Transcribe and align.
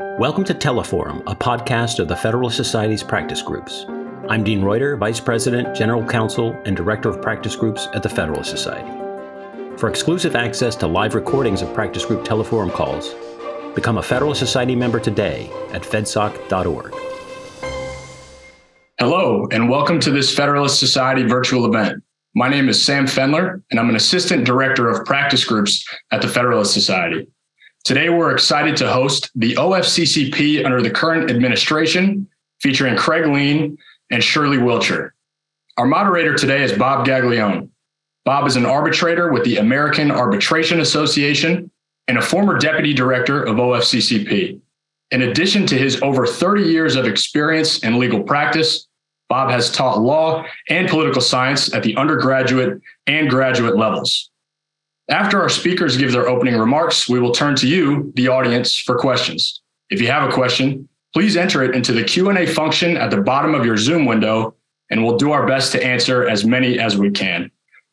Welcome 0.00 0.42
to 0.46 0.54
Teleforum, 0.54 1.22
a 1.28 1.36
podcast 1.36 2.00
of 2.00 2.08
the 2.08 2.16
Federalist 2.16 2.56
Society's 2.56 3.04
practice 3.04 3.40
groups. 3.40 3.86
I'm 4.28 4.42
Dean 4.42 4.60
Reuter, 4.60 4.96
Vice 4.96 5.20
President, 5.20 5.72
General 5.72 6.04
Counsel, 6.04 6.50
and 6.64 6.76
Director 6.76 7.08
of 7.08 7.22
Practice 7.22 7.54
Groups 7.54 7.86
at 7.94 8.02
the 8.02 8.08
Federalist 8.08 8.50
Society. 8.50 8.90
For 9.76 9.88
exclusive 9.88 10.34
access 10.34 10.74
to 10.76 10.88
live 10.88 11.14
recordings 11.14 11.62
of 11.62 11.72
practice 11.72 12.04
group 12.04 12.24
Teleforum 12.24 12.72
calls, 12.72 13.14
become 13.76 13.98
a 13.98 14.02
Federalist 14.02 14.40
Society 14.40 14.74
member 14.74 14.98
today 14.98 15.48
at 15.70 15.82
fedsoc.org. 15.82 16.92
Hello, 18.98 19.46
and 19.52 19.70
welcome 19.70 20.00
to 20.00 20.10
this 20.10 20.34
Federalist 20.34 20.80
Society 20.80 21.22
virtual 21.22 21.66
event. 21.66 22.02
My 22.34 22.48
name 22.48 22.68
is 22.68 22.84
Sam 22.84 23.06
Fendler, 23.06 23.62
and 23.70 23.78
I'm 23.78 23.90
an 23.90 23.94
Assistant 23.94 24.44
Director 24.44 24.88
of 24.88 25.06
Practice 25.06 25.44
Groups 25.44 25.86
at 26.10 26.20
the 26.20 26.26
Federalist 26.26 26.74
Society. 26.74 27.28
Today, 27.84 28.08
we're 28.08 28.32
excited 28.32 28.78
to 28.78 28.90
host 28.90 29.30
the 29.34 29.56
OFCCP 29.56 30.64
under 30.64 30.80
the 30.80 30.90
current 30.90 31.30
administration, 31.30 32.26
featuring 32.62 32.96
Craig 32.96 33.24
Leen 33.24 33.76
and 34.10 34.24
Shirley 34.24 34.56
Wilcher. 34.56 35.10
Our 35.76 35.84
moderator 35.84 36.34
today 36.34 36.62
is 36.62 36.72
Bob 36.72 37.06
Gaglione. 37.06 37.68
Bob 38.24 38.46
is 38.46 38.56
an 38.56 38.64
arbitrator 38.64 39.30
with 39.30 39.44
the 39.44 39.58
American 39.58 40.10
Arbitration 40.10 40.80
Association 40.80 41.70
and 42.08 42.16
a 42.16 42.22
former 42.22 42.58
deputy 42.58 42.94
director 42.94 43.42
of 43.42 43.56
OFCCP. 43.56 44.58
In 45.10 45.20
addition 45.20 45.66
to 45.66 45.76
his 45.76 46.00
over 46.00 46.26
30 46.26 46.62
years 46.62 46.96
of 46.96 47.04
experience 47.04 47.80
in 47.80 47.98
legal 47.98 48.22
practice, 48.22 48.88
Bob 49.28 49.50
has 49.50 49.70
taught 49.70 50.00
law 50.00 50.42
and 50.70 50.88
political 50.88 51.20
science 51.20 51.74
at 51.74 51.82
the 51.82 51.94
undergraduate 51.96 52.80
and 53.06 53.28
graduate 53.28 53.76
levels. 53.76 54.30
After 55.08 55.40
our 55.40 55.50
speakers 55.50 55.98
give 55.98 56.12
their 56.12 56.28
opening 56.28 56.56
remarks, 56.56 57.08
we 57.08 57.20
will 57.20 57.32
turn 57.32 57.56
to 57.56 57.68
you, 57.68 58.10
the 58.16 58.28
audience, 58.28 58.76
for 58.76 58.96
questions. 58.96 59.60
If 59.90 60.00
you 60.00 60.06
have 60.08 60.28
a 60.28 60.32
question, 60.32 60.88
please 61.12 61.36
enter 61.36 61.62
it 61.62 61.74
into 61.74 61.92
the 61.92 62.02
Q&A 62.02 62.46
function 62.46 62.96
at 62.96 63.10
the 63.10 63.20
bottom 63.20 63.54
of 63.54 63.66
your 63.66 63.76
Zoom 63.76 64.06
window, 64.06 64.54
and 64.90 65.04
we'll 65.04 65.18
do 65.18 65.32
our 65.32 65.46
best 65.46 65.72
to 65.72 65.84
answer 65.84 66.26
as 66.26 66.46
many 66.46 66.78
as 66.78 66.96
we 66.96 67.10
can. 67.10 67.50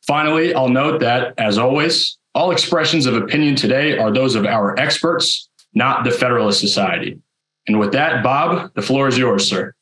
Finally, 0.08 0.54
I'll 0.54 0.70
note 0.70 1.02
that, 1.02 1.34
as 1.38 1.58
always, 1.58 2.18
all 2.34 2.52
expressions 2.52 3.06
of 3.06 3.16
opinion 3.16 3.56
today 3.56 3.98
are 3.98 4.12
those 4.12 4.36
of 4.36 4.46
our 4.46 4.80
experts, 4.80 5.50
not 5.74 6.06
the 6.06 6.12
Federalist 6.12 6.62
Society. 6.62 7.20
And 7.68 7.78
with 7.78 7.92
that, 7.92 8.24
Bob, 8.24 8.74
the 8.74 8.82
floor 8.82 9.10
is 9.10 9.18
yours, 9.18 9.48
sir. 9.48 9.76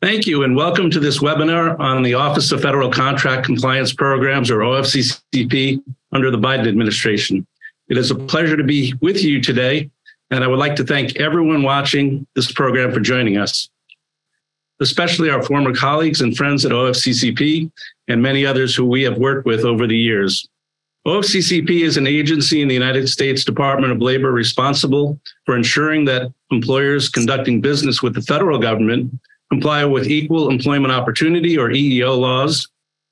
Thank 0.00 0.28
you, 0.28 0.44
and 0.44 0.54
welcome 0.54 0.90
to 0.90 1.00
this 1.00 1.18
webinar 1.18 1.76
on 1.80 2.04
the 2.04 2.14
Office 2.14 2.52
of 2.52 2.62
Federal 2.62 2.88
Contract 2.88 3.44
Compliance 3.44 3.92
Programs, 3.92 4.48
or 4.48 4.58
OFCCP, 4.58 5.82
under 6.12 6.30
the 6.30 6.38
Biden 6.38 6.68
administration. 6.68 7.44
It 7.88 7.98
is 7.98 8.12
a 8.12 8.14
pleasure 8.14 8.56
to 8.56 8.62
be 8.62 8.94
with 9.00 9.24
you 9.24 9.42
today, 9.42 9.90
and 10.30 10.44
I 10.44 10.46
would 10.46 10.60
like 10.60 10.76
to 10.76 10.84
thank 10.84 11.16
everyone 11.16 11.64
watching 11.64 12.24
this 12.36 12.52
program 12.52 12.92
for 12.92 13.00
joining 13.00 13.38
us, 13.38 13.70
especially 14.80 15.30
our 15.30 15.42
former 15.42 15.74
colleagues 15.74 16.20
and 16.20 16.36
friends 16.36 16.64
at 16.64 16.70
OFCCP 16.70 17.68
and 18.06 18.22
many 18.22 18.46
others 18.46 18.76
who 18.76 18.86
we 18.86 19.02
have 19.02 19.18
worked 19.18 19.46
with 19.46 19.64
over 19.64 19.88
the 19.88 19.98
years. 19.98 20.48
OFCCP 21.08 21.70
is 21.80 21.96
an 21.96 22.06
agency 22.06 22.62
in 22.62 22.68
the 22.68 22.74
United 22.74 23.08
States 23.08 23.42
Department 23.42 23.92
of 23.92 24.00
Labor 24.00 24.30
responsible 24.30 25.18
for 25.44 25.56
ensuring 25.56 26.04
that 26.04 26.32
employers 26.52 27.08
conducting 27.08 27.60
business 27.60 28.00
with 28.00 28.14
the 28.14 28.22
federal 28.22 28.60
government 28.60 29.12
comply 29.50 29.84
with 29.84 30.08
equal 30.08 30.50
employment 30.50 30.92
opportunity 30.92 31.58
or 31.58 31.68
EEO 31.70 32.18
laws. 32.18 32.68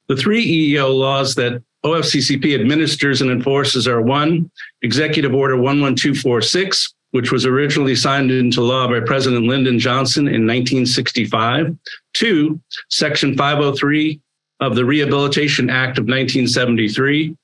The 0.09 0.17
three 0.17 0.73
EEO 0.75 0.95
laws 0.97 1.34
that 1.37 1.62
OFCCP 1.84 2.59
administers 2.59 3.20
and 3.20 3.31
enforces 3.31 3.87
are 3.87 4.01
one, 4.01 4.51
Executive 4.83 5.34
Order 5.34 5.55
11246, 5.55 6.95
which 7.12 7.33
was 7.33 7.47
originally 7.47 7.95
signed 7.95 8.31
into 8.31 8.61
law 8.61 8.89
by 8.89 9.01
President 9.01 9.47
Lyndon 9.47 9.78
Johnson 9.78 10.27
in 10.27 10.47
1965. 10.47 11.77
Two, 12.12 12.61
Section 12.91 13.37
503 13.37 14.21
of 14.61 14.75
the 14.75 14.84
Rehabilitation 14.84 15.71
Act 15.71 15.99
of 15.99 16.05
1973. 16.05 17.37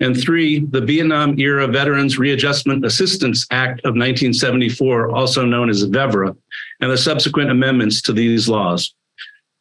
And 0.00 0.18
three, 0.18 0.60
the 0.60 0.80
Vietnam 0.80 1.38
Era 1.38 1.66
Veterans 1.66 2.18
Readjustment 2.18 2.86
Assistance 2.86 3.46
Act 3.50 3.80
of 3.80 3.94
1974, 3.94 5.14
also 5.14 5.44
known 5.44 5.68
as 5.68 5.84
VEVRAA, 5.84 6.34
and 6.80 6.90
the 6.90 6.96
subsequent 6.96 7.50
amendments 7.50 8.00
to 8.02 8.12
these 8.12 8.48
laws. 8.48 8.94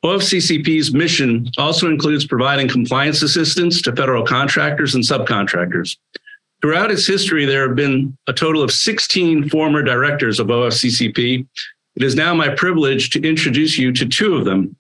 OFCCP's 0.06 0.94
mission 0.94 1.52
also 1.58 1.90
includes 1.90 2.26
providing 2.26 2.70
compliance 2.70 3.22
assistance 3.22 3.82
to 3.82 3.94
federal 3.94 4.26
contractors 4.26 4.96
and 4.96 5.04
subcontractors. 5.04 5.98
Throughout 6.62 6.92
its 6.92 7.06
history, 7.06 7.46
there 7.46 7.68
have 7.68 7.76
been 7.76 8.18
a 8.28 8.34
total 8.34 8.64
of 8.64 8.72
16 8.72 9.50
former 9.50 9.84
directors 9.84 10.40
of 10.40 10.48
OFCCP. 10.48 11.46
It 11.96 12.04
is 12.04 12.16
now 12.16 12.34
my 12.34 12.48
privilege 12.56 13.10
to 13.12 13.28
introduce 13.28 13.78
you 13.78 13.92
to 13.92 14.06
two 14.06 14.36
of 14.36 14.46
them. 14.46 14.76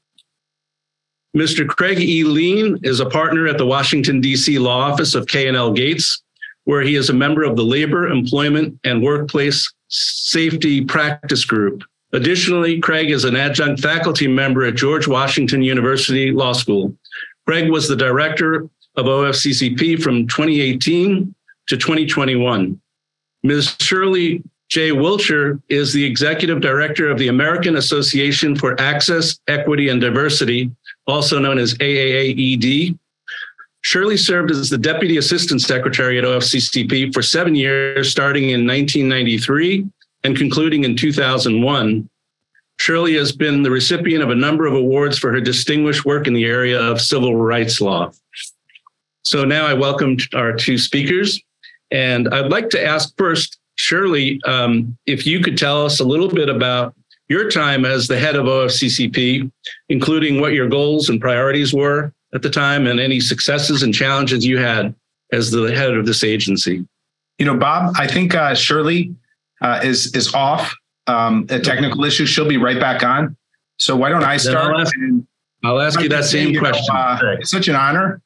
Mr. 1.38 1.68
Craig 1.68 2.00
E. 2.00 2.24
Leen 2.24 2.84
is 2.84 3.00
a 3.00 3.10
partner 3.10 3.48
at 3.48 3.58
the 3.58 3.66
Washington, 3.66 4.20
D.C. 4.20 4.58
law 4.58 4.92
office 4.92 5.14
of 5.14 5.28
K&L 5.28 5.72
Gates, 5.74 6.24
where 6.64 6.82
he 6.82 6.96
is 6.96 7.10
a 7.10 7.14
member 7.14 7.44
of 7.44 7.56
the 7.56 7.64
Labor, 7.64 8.08
Employment, 8.08 8.80
and 8.84 9.04
Workplace 9.04 9.72
Safety 9.90 10.84
Practice 10.84 11.46
Group. 11.46 11.84
Additionally, 12.14 12.80
Craig 12.80 13.12
is 13.12 13.26
an 13.26 13.36
adjunct 13.36 13.82
faculty 13.82 14.28
member 14.28 14.66
at 14.66 14.76
George 14.76 15.08
Washington 15.08 15.62
University 15.62 16.32
Law 16.32 16.54
School. 16.54 16.96
Craig 17.46 17.70
was 17.70 17.88
the 17.88 17.96
director 17.96 18.68
of 18.96 19.06
OFCCP 19.06 20.02
from 20.02 20.28
2018 20.28 21.34
to 21.68 21.78
2021. 21.78 22.82
Ms. 23.44 23.76
Shirley 23.80 24.44
J. 24.70 24.90
Wilcher 24.90 25.62
is 25.70 25.94
the 25.94 26.04
executive 26.04 26.62
director 26.62 27.10
of 27.10 27.18
the 27.18 27.28
American 27.28 27.78
Association 27.78 28.56
for 28.56 28.80
Access, 28.80 29.40
Equity, 29.48 29.90
and 29.90 30.00
Diversity, 30.00 30.70
also 31.10 31.40
known 31.40 31.58
as 31.58 31.74
AAAED. 31.76 32.98
Shirley 33.82 34.18
served 34.18 34.52
as 34.52 34.70
the 34.70 34.78
Deputy 34.78 35.18
Assistant 35.18 35.62
Secretary 35.62 36.18
at 36.18 36.26
OFCCP 36.26 37.14
for 37.14 37.22
seven 37.22 37.56
years, 37.56 38.12
starting 38.12 38.50
in 38.50 38.68
1993 38.68 39.88
and 40.24 40.38
concluding 40.38 40.84
in 40.84 40.96
2001. 40.96 42.10
Shirley 42.78 43.16
has 43.16 43.32
been 43.32 43.62
the 43.62 43.72
recipient 43.72 44.24
of 44.24 44.30
a 44.30 44.36
number 44.36 44.66
of 44.66 44.74
awards 44.74 45.18
for 45.18 45.32
her 45.32 45.42
distinguished 45.42 46.06
work 46.06 46.28
in 46.28 46.34
the 46.34 46.46
area 46.46 46.80
of 46.80 47.02
civil 47.02 47.36
rights 47.36 47.82
law. 47.82 48.12
So 49.24 49.44
now 49.44 49.66
I 49.66 49.74
welcome 49.74 50.18
our 50.34 50.54
two 50.54 50.78
speakers. 50.78 51.42
And 51.92 52.30
I'd 52.30 52.52
like 52.52 52.70
to 52.72 52.86
ask 52.86 53.16
first, 53.18 53.60
Shirley, 53.76 54.42
um, 54.46 54.98
if 55.06 55.26
you 55.26 55.42
could 55.42 55.58
tell 55.58 55.86
us 55.86 56.00
a 56.00 56.06
little 56.06 56.30
bit 56.30 56.50
about 56.50 56.94
your 57.30 57.50
time 57.50 57.86
as 57.86 58.08
the 58.08 58.18
head 58.18 58.36
of 58.36 58.46
OFCCP, 58.46 59.50
including 59.90 60.42
what 60.42 60.54
your 60.54 60.68
goals 60.68 61.10
and 61.10 61.22
priorities 61.22 61.74
were 61.74 62.12
at 62.34 62.42
the 62.42 62.50
time 62.50 62.88
and 62.88 63.00
any 63.00 63.20
successes 63.20 63.84
and 63.84 63.94
challenges 63.94 64.46
you 64.46 64.58
had 64.58 64.94
as 65.32 65.52
the 65.52 65.74
head 65.76 65.94
of 65.94 66.06
this 66.06 66.24
agency. 66.24 66.86
You 67.38 67.46
know, 67.46 67.56
Bob, 67.56 67.94
I 67.98 68.08
think 68.08 68.36
uh, 68.36 68.54
Shirley 68.54 69.16
uh, 69.62 69.80
is 69.84 70.14
is 70.16 70.34
off 70.34 70.76
um, 71.08 71.46
a 71.50 71.60
technical 71.60 72.04
issue. 72.04 72.26
She'll 72.26 72.48
be 72.48 72.58
right 72.58 72.80
back 72.80 73.04
on. 73.04 73.38
So 73.78 73.96
why 73.96 74.10
don't 74.10 74.24
I 74.24 74.38
start? 74.38 74.76
I'll 74.76 74.82
ask, 74.82 74.94
I'll 75.64 75.80
ask 75.80 76.02
you 76.02 76.10
that 76.10 76.26
same 76.26 76.50
you 76.52 76.60
question. 76.60 76.94
Know, 76.94 77.00
uh, 77.00 77.36
it's 77.40 77.52
such 77.52 77.68
an 77.68 77.76
honor, 77.76 78.22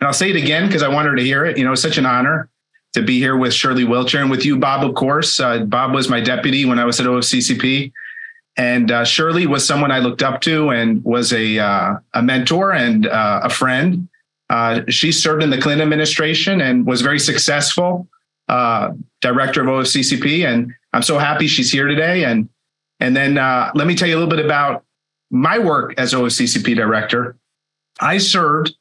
and 0.00 0.06
I'll 0.06 0.12
say 0.12 0.30
it 0.30 0.36
again 0.36 0.66
because 0.66 0.82
I 0.82 0.88
want 0.88 1.08
her 1.08 1.16
to 1.16 1.22
hear 1.22 1.46
it. 1.46 1.56
You 1.56 1.64
know, 1.64 1.72
it's 1.72 1.82
such 1.82 1.96
an 1.96 2.06
honor 2.06 2.50
to 2.92 3.02
be 3.02 3.18
here 3.18 3.36
with 3.36 3.54
Shirley 3.54 3.84
Wilcher 3.84 4.20
and 4.20 4.30
with 4.30 4.44
you, 4.44 4.58
Bob. 4.58 4.84
Of 4.84 4.94
course, 4.94 5.40
uh, 5.40 5.60
Bob 5.60 5.94
was 5.94 6.08
my 6.08 6.20
deputy 6.20 6.64
when 6.64 6.78
I 6.78 6.84
was 6.84 7.00
at 7.00 7.06
OFCCP, 7.06 7.92
and 8.58 8.90
uh, 8.90 9.04
Shirley 9.04 9.46
was 9.46 9.66
someone 9.66 9.90
I 9.90 10.00
looked 10.00 10.22
up 10.22 10.40
to 10.42 10.70
and 10.70 11.02
was 11.04 11.32
a 11.32 11.58
uh, 11.58 11.98
a 12.14 12.22
mentor 12.22 12.72
and 12.72 13.06
uh, 13.06 13.40
a 13.44 13.48
friend. 13.48 14.08
she 14.88 15.12
served 15.12 15.42
in 15.42 15.50
the 15.50 15.60
Clinton 15.60 15.82
administration 15.82 16.60
and 16.60 16.86
was 16.86 17.00
very 17.00 17.18
successful 17.18 18.08
uh, 18.48 18.92
director 19.20 19.60
of 19.62 19.68
OFCCP, 19.68 20.46
and 20.46 20.72
I'm 20.92 21.02
so 21.02 21.18
happy 21.18 21.46
she's 21.46 21.70
here 21.70 21.86
today. 21.86 22.24
And 22.24 22.48
and 23.00 23.16
then 23.16 23.38
uh, 23.38 23.70
let 23.74 23.86
me 23.86 23.94
tell 23.94 24.08
you 24.08 24.14
a 24.14 24.18
little 24.18 24.34
bit 24.34 24.44
about 24.44 24.84
my 25.30 25.58
work 25.58 25.94
as 25.98 26.14
OFCCP 26.14 26.74
director. 26.74 27.36
I 28.00 28.18
served 28.18 28.74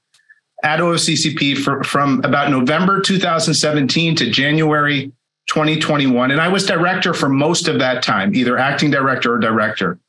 at 0.63 0.79
OFCCP 0.79 1.57
for, 1.57 1.83
from 1.83 2.21
about 2.23 2.49
November 2.49 2.99
2017 2.99 4.15
to 4.15 4.31
January 4.31 5.11
2021, 5.47 6.31
and 6.31 6.41
I 6.41 6.47
was 6.47 6.65
director 6.65 7.13
for 7.13 7.29
most 7.29 7.67
of 7.67 7.79
that 7.79 8.03
time, 8.03 8.35
either 8.35 8.57
acting 8.57 8.91
director 8.91 9.33
or 9.33 9.39
director. 9.39 9.99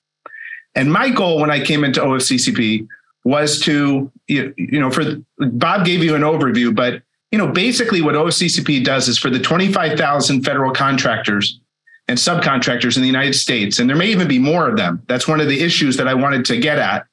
And 0.74 0.92
my 0.92 1.10
goal 1.10 1.40
when 1.40 1.50
I 1.50 1.64
came 1.64 1.84
into 1.84 2.00
OFCCP 2.00 2.86
was 3.24 3.60
to, 3.60 4.10
you, 4.26 4.54
know, 4.56 4.90
for 4.90 5.04
Bob 5.38 5.84
gave 5.84 6.02
you 6.02 6.14
an 6.14 6.22
overview, 6.22 6.74
but 6.74 7.02
you 7.30 7.38
know, 7.38 7.48
basically 7.48 8.00
what 8.00 8.14
OFCCP 8.14 8.84
does 8.84 9.06
is 9.06 9.18
for 9.18 9.28
the 9.28 9.38
25,000 9.38 10.42
federal 10.42 10.72
contractors 10.72 11.60
and 12.08 12.16
subcontractors 12.16 12.96
in 12.96 13.02
the 13.02 13.08
United 13.08 13.34
States, 13.34 13.78
and 13.78 13.88
there 13.88 13.96
may 13.96 14.08
even 14.08 14.26
be 14.26 14.38
more 14.38 14.68
of 14.68 14.76
them. 14.76 15.02
That's 15.08 15.28
one 15.28 15.40
of 15.40 15.48
the 15.48 15.60
issues 15.60 15.96
that 15.98 16.08
I 16.08 16.14
wanted 16.14 16.46
to 16.46 16.58
get 16.58 16.78
at 16.78 17.06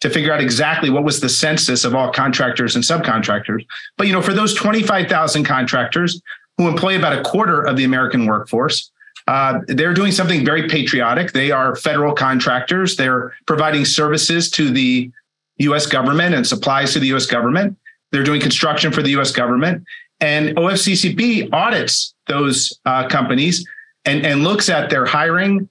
to 0.00 0.10
figure 0.10 0.32
out 0.32 0.40
exactly 0.40 0.90
what 0.90 1.04
was 1.04 1.20
the 1.20 1.28
census 1.28 1.84
of 1.84 1.94
all 1.94 2.10
contractors 2.10 2.74
and 2.74 2.82
subcontractors. 2.82 3.64
But, 3.96 4.06
you 4.06 4.12
know, 4.12 4.22
for 4.22 4.32
those 4.32 4.54
25,000 4.54 5.44
contractors 5.44 6.20
who 6.58 6.68
employ 6.68 6.96
about 6.96 7.18
a 7.18 7.22
quarter 7.22 7.62
of 7.62 7.76
the 7.76 7.84
American 7.84 8.26
workforce, 8.26 8.90
Uh, 9.26 9.60
they're 9.68 9.94
doing 9.94 10.12
something 10.12 10.44
very 10.44 10.66
patriotic. 10.68 11.32
They 11.32 11.50
are 11.52 11.76
federal 11.76 12.14
contractors. 12.14 12.96
They're 12.96 13.32
providing 13.46 13.84
services 13.84 14.50
to 14.52 14.70
the 14.70 15.10
US 15.58 15.86
government 15.86 16.34
and 16.34 16.44
supplies 16.44 16.92
to 16.94 16.98
the 16.98 17.08
US 17.14 17.26
government. 17.26 17.76
They're 18.10 18.24
doing 18.24 18.40
construction 18.40 18.90
for 18.92 19.02
the 19.02 19.10
US 19.18 19.30
government. 19.30 19.84
And 20.20 20.56
OFCCP 20.56 21.50
audits 21.52 22.14
those 22.26 22.78
uh, 22.86 23.06
companies 23.08 23.64
and, 24.04 24.26
and 24.26 24.42
looks 24.42 24.68
at 24.68 24.90
their 24.90 25.06
hiring 25.06 25.68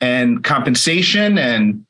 and 0.00 0.42
compensation 0.42 1.38
and 1.38 1.84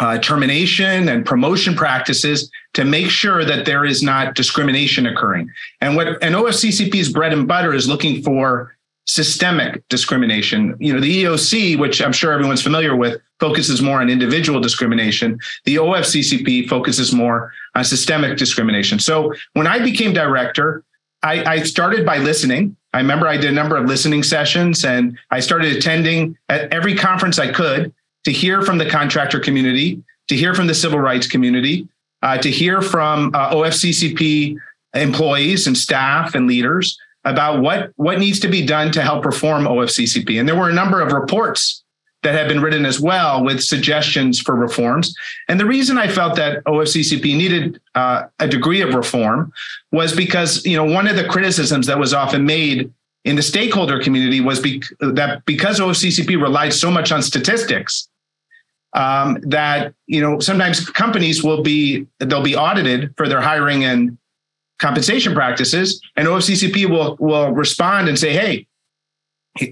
uh, 0.00 0.18
termination 0.18 1.08
and 1.08 1.24
promotion 1.24 1.74
practices 1.74 2.50
to 2.74 2.84
make 2.84 3.08
sure 3.08 3.44
that 3.44 3.64
there 3.64 3.84
is 3.84 4.02
not 4.02 4.34
discrimination 4.34 5.06
occurring. 5.06 5.48
And 5.80 5.96
what 5.96 6.22
an 6.22 6.32
OFCCP's 6.32 7.12
bread 7.12 7.32
and 7.32 7.46
butter 7.46 7.72
is 7.72 7.88
looking 7.88 8.22
for 8.22 8.76
systemic 9.06 9.86
discrimination. 9.88 10.76
You 10.80 10.94
know, 10.94 11.00
the 11.00 11.24
EEOC, 11.24 11.78
which 11.78 12.00
I'm 12.00 12.12
sure 12.12 12.32
everyone's 12.32 12.62
familiar 12.62 12.96
with, 12.96 13.20
focuses 13.38 13.82
more 13.82 14.00
on 14.00 14.08
individual 14.08 14.60
discrimination. 14.60 15.38
The 15.64 15.76
OFCCP 15.76 16.68
focuses 16.68 17.12
more 17.12 17.52
on 17.74 17.84
systemic 17.84 18.38
discrimination. 18.38 18.98
So 18.98 19.32
when 19.52 19.66
I 19.66 19.78
became 19.80 20.12
director, 20.14 20.84
I, 21.22 21.44
I 21.44 21.62
started 21.62 22.06
by 22.06 22.18
listening. 22.18 22.76
I 22.92 22.98
remember 22.98 23.28
I 23.28 23.36
did 23.36 23.50
a 23.50 23.54
number 23.54 23.76
of 23.76 23.86
listening 23.86 24.22
sessions 24.22 24.84
and 24.84 25.18
I 25.30 25.40
started 25.40 25.76
attending 25.76 26.36
at 26.48 26.72
every 26.72 26.94
conference 26.94 27.38
I 27.38 27.52
could 27.52 27.92
to 28.24 28.32
hear 28.32 28.62
from 28.62 28.78
the 28.78 28.88
contractor 28.88 29.40
community, 29.40 30.02
to 30.28 30.36
hear 30.36 30.54
from 30.54 30.66
the 30.66 30.74
civil 30.74 30.98
rights 30.98 31.26
community, 31.26 31.88
uh, 32.22 32.38
to 32.38 32.50
hear 32.50 32.80
from 32.80 33.30
uh, 33.34 33.54
OFCCP 33.54 34.56
employees 34.94 35.66
and 35.66 35.76
staff 35.76 36.34
and 36.34 36.46
leaders 36.46 36.98
about 37.24 37.60
what, 37.60 37.92
what 37.96 38.18
needs 38.18 38.40
to 38.40 38.48
be 38.48 38.64
done 38.64 38.92
to 38.92 39.02
help 39.02 39.24
reform 39.24 39.64
OFCCP. 39.64 40.38
And 40.38 40.48
there 40.48 40.56
were 40.56 40.68
a 40.68 40.74
number 40.74 41.00
of 41.00 41.12
reports 41.12 41.82
that 42.22 42.34
have 42.34 42.48
been 42.48 42.60
written 42.60 42.86
as 42.86 42.98
well 42.98 43.44
with 43.44 43.62
suggestions 43.62 44.40
for 44.40 44.54
reforms. 44.54 45.14
And 45.48 45.60
the 45.60 45.66
reason 45.66 45.98
I 45.98 46.08
felt 46.08 46.36
that 46.36 46.64
OFCCP 46.64 47.22
needed 47.36 47.80
uh, 47.94 48.24
a 48.38 48.48
degree 48.48 48.80
of 48.80 48.94
reform 48.94 49.52
was 49.92 50.16
because, 50.16 50.64
you 50.64 50.76
know, 50.76 50.84
one 50.84 51.06
of 51.06 51.16
the 51.16 51.28
criticisms 51.28 51.86
that 51.86 51.98
was 51.98 52.14
often 52.14 52.46
made 52.46 52.90
in 53.24 53.36
the 53.36 53.42
stakeholder 53.42 54.00
community 54.00 54.40
was 54.40 54.58
be- 54.58 54.82
that 55.00 55.44
because 55.44 55.80
OFCCP 55.80 56.40
relied 56.40 56.72
so 56.72 56.90
much 56.90 57.12
on 57.12 57.22
statistics, 57.22 58.08
um, 58.94 59.38
that 59.42 59.92
you 60.06 60.20
know 60.20 60.38
sometimes 60.38 60.88
companies 60.88 61.42
will 61.42 61.62
be 61.62 62.06
they'll 62.20 62.42
be 62.42 62.56
audited 62.56 63.14
for 63.16 63.28
their 63.28 63.40
hiring 63.40 63.84
and 63.84 64.16
compensation 64.78 65.34
practices, 65.34 66.00
and 66.16 66.26
OFCCP 66.28 66.88
will 66.88 67.16
will 67.18 67.52
respond 67.52 68.08
and 68.08 68.18
say, 68.18 68.32
"Hey, 68.32 68.66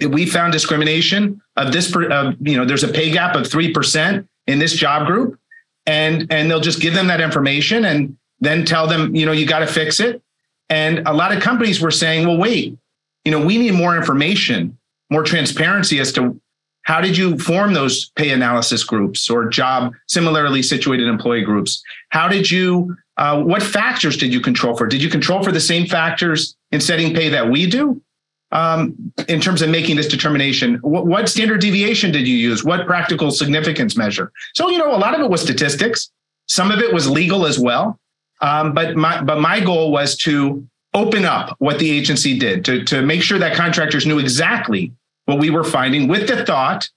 we 0.09 0.27
found 0.27 0.53
discrimination 0.53 1.41
of 1.57 1.73
this. 1.73 1.95
Of, 1.95 2.35
you 2.41 2.57
know, 2.57 2.65
there's 2.65 2.85
a 2.85 2.89
pay 2.89 3.11
gap 3.11 3.37
of 3.37 3.47
three 3.47 3.73
percent 3.73 4.29
in 4.47 4.59
this 4.59 4.75
job 4.75 5.07
group," 5.07 5.39
and 5.87 6.27
and 6.33 6.51
they'll 6.51 6.61
just 6.61 6.81
give 6.81 6.95
them 6.95 7.07
that 7.07 7.21
information 7.21 7.85
and 7.85 8.17
then 8.41 8.65
tell 8.65 8.89
them, 8.89 9.15
you 9.15 9.25
know, 9.25 9.31
you 9.31 9.47
got 9.47 9.61
to 9.61 9.69
fix 9.69 10.01
it. 10.01 10.21
And 10.69 11.07
a 11.07 11.13
lot 11.13 11.35
of 11.35 11.41
companies 11.41 11.81
were 11.81 11.93
saying, 11.93 12.27
"Well, 12.27 12.39
wait, 12.39 12.77
you 13.25 13.31
know, 13.31 13.45
we 13.45 13.57
need 13.57 13.75
more 13.75 13.97
information, 13.97 14.77
more 15.11 15.23
transparency 15.23 16.01
as 16.01 16.13
to 16.15 16.41
how 16.83 17.01
did 17.01 17.17
you 17.17 17.39
form 17.39 17.75
those 17.75 18.11
pay 18.17 18.31
analysis 18.31 18.85
groups 18.85 19.31
or 19.31 19.49
job 19.49 19.93
similarly 20.09 20.63
situated 20.63 21.07
employee 21.07 21.43
groups? 21.43 21.83
How 22.11 22.29
did 22.29 22.51
you, 22.51 22.97
uh, 23.17 23.43
what 23.43 23.63
factors 23.63 24.17
did 24.17 24.33
you 24.33 24.41
control 24.41 24.77
for? 24.77 24.87
Did 24.87 25.03
you 25.03 25.09
control 25.09 25.43
for 25.43 25.53
the 25.53 25.61
same 25.61 25.87
factors 25.87 26.57
in 26.73 26.81
setting 26.81 27.15
pay 27.15 27.29
that 27.29 27.49
we 27.49 27.67
do? 27.67 28.03
Um, 28.51 29.13
in 29.29 29.41
terms 29.41 29.63
of 29.63 29.71
making 29.71 29.97
this 29.97 30.09
determination, 30.09 30.75
what, 30.83 31.07
what 31.07 31.29
standard 31.29 31.63
deviation 31.63 32.13
did 32.13 32.29
you 32.29 32.37
use? 32.37 32.63
What 32.63 32.87
practical 32.87 33.31
significance 33.31 33.97
measure? 33.97 34.31
So, 34.55 34.69
you 34.69 34.77
know, 34.77 34.95
a 34.95 34.99
lot 34.99 35.15
of 35.15 35.23
it 35.23 35.31
was 35.31 35.41
statistics. 35.41 36.11
Some 36.49 36.71
of 36.71 36.81
it 36.81 36.93
was 36.93 37.09
legal 37.09 37.47
as 37.47 37.59
well. 37.59 37.99
Um, 38.43 38.75
but 38.75 38.95
my 38.95 39.23
but 39.23 39.41
my 39.41 39.61
goal 39.61 39.91
was 39.91 40.17
to 40.19 40.67
open 40.95 41.25
up 41.25 41.57
what 41.61 41.79
the 41.79 41.91
agency 41.91 42.39
did 42.39 42.65
to, 42.67 42.85
to 42.85 43.01
make 43.01 43.23
sure 43.23 43.39
that 43.39 43.57
contractors 43.57 44.05
knew 44.05 44.19
exactly 44.19 44.93
what 45.27 45.39
we 45.39 45.51
were 45.51 45.65
finding 45.65 46.09
with 46.09 46.29
the 46.29 46.45
thought 46.45 46.89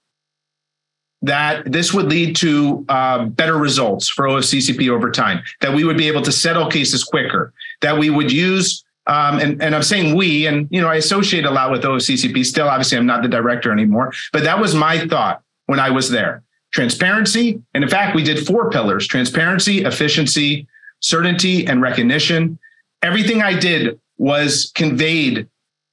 that 1.22 1.70
this 1.70 1.92
would 1.92 2.06
lead 2.06 2.36
to 2.36 2.84
uh, 2.88 3.24
better 3.26 3.56
results 3.56 4.08
for 4.08 4.26
OFCCP 4.26 4.88
over 4.88 5.10
time, 5.10 5.42
that 5.60 5.72
we 5.72 5.84
would 5.84 5.96
be 5.96 6.08
able 6.08 6.22
to 6.22 6.32
settle 6.32 6.68
cases 6.68 7.02
quicker, 7.02 7.52
that 7.80 7.98
we 7.98 8.10
would 8.10 8.30
use, 8.30 8.84
um, 9.06 9.38
and, 9.38 9.62
and 9.62 9.74
I'm 9.74 9.82
saying 9.82 10.16
we, 10.16 10.46
and 10.46 10.68
you 10.70 10.80
know, 10.80 10.88
I 10.88 10.96
associate 10.96 11.44
a 11.44 11.50
lot 11.50 11.70
with 11.70 11.82
OFCCP. 11.82 12.44
Still, 12.44 12.68
obviously, 12.68 12.98
I'm 12.98 13.06
not 13.06 13.22
the 13.22 13.28
director 13.28 13.72
anymore, 13.72 14.12
but 14.32 14.42
that 14.44 14.58
was 14.58 14.74
my 14.74 15.06
thought 15.06 15.42
when 15.66 15.78
I 15.78 15.90
was 15.90 16.10
there. 16.10 16.42
Transparency, 16.72 17.62
and 17.74 17.84
in 17.84 17.88
fact, 17.88 18.16
we 18.16 18.24
did 18.24 18.44
four 18.44 18.68
pillars: 18.70 19.06
transparency, 19.06 19.84
efficiency, 19.84 20.66
certainty, 21.00 21.66
and 21.66 21.80
recognition. 21.80 22.58
Everything 23.02 23.42
I 23.42 23.58
did 23.58 24.00
was 24.18 24.72
conveyed 24.74 25.48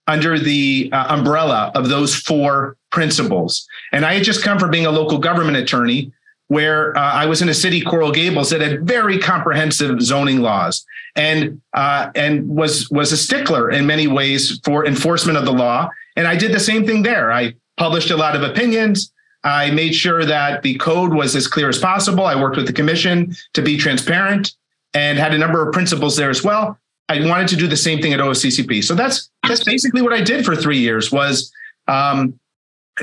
under 0.07 0.37
the 0.37 0.89
uh, 0.91 1.05
umbrella 1.09 1.71
of 1.75 1.89
those 1.89 2.15
four 2.15 2.77
principles. 2.91 3.65
And 3.91 4.05
I 4.05 4.15
had 4.15 4.23
just 4.23 4.43
come 4.43 4.59
from 4.59 4.71
being 4.71 4.85
a 4.85 4.91
local 4.91 5.17
government 5.17 5.57
attorney 5.57 6.11
where 6.47 6.95
uh, 6.97 7.01
I 7.01 7.25
was 7.25 7.41
in 7.41 7.49
a 7.49 7.53
city, 7.53 7.81
Coral 7.81 8.11
Gables, 8.11 8.49
that 8.49 8.61
had 8.61 8.85
very 8.85 9.17
comprehensive 9.17 10.01
zoning 10.01 10.41
laws 10.41 10.85
and 11.15 11.61
uh, 11.73 12.11
and 12.15 12.47
was 12.47 12.89
was 12.89 13.11
a 13.11 13.17
stickler 13.17 13.71
in 13.71 13.85
many 13.85 14.07
ways 14.07 14.59
for 14.63 14.85
enforcement 14.85 15.37
of 15.37 15.45
the 15.45 15.53
law. 15.53 15.89
And 16.15 16.27
I 16.27 16.35
did 16.35 16.51
the 16.51 16.59
same 16.59 16.85
thing 16.85 17.03
there. 17.03 17.31
I 17.31 17.53
published 17.77 18.11
a 18.11 18.17
lot 18.17 18.35
of 18.35 18.43
opinions. 18.43 19.11
I 19.43 19.71
made 19.71 19.93
sure 19.93 20.25
that 20.25 20.61
the 20.63 20.75
code 20.75 21.13
was 21.13 21.35
as 21.35 21.47
clear 21.47 21.69
as 21.69 21.79
possible. 21.79 22.25
I 22.25 22.39
worked 22.39 22.55
with 22.55 22.67
the 22.67 22.73
commission 22.73 23.35
to 23.53 23.61
be 23.61 23.77
transparent 23.77 24.53
and 24.93 25.17
had 25.17 25.33
a 25.33 25.37
number 25.37 25.65
of 25.65 25.73
principles 25.73 26.15
there 26.15 26.29
as 26.29 26.43
well. 26.43 26.77
I 27.09 27.25
wanted 27.27 27.47
to 27.49 27.55
do 27.55 27.67
the 27.67 27.77
same 27.77 28.01
thing 28.01 28.13
at 28.13 28.19
OFCCP. 28.19 28.83
So 28.83 28.95
that's 28.95 29.29
that's 29.47 29.63
basically 29.63 30.01
what 30.01 30.13
I 30.13 30.21
did 30.21 30.45
for 30.45 30.55
three 30.55 30.79
years 30.79 31.11
was 31.11 31.51
um, 31.87 32.39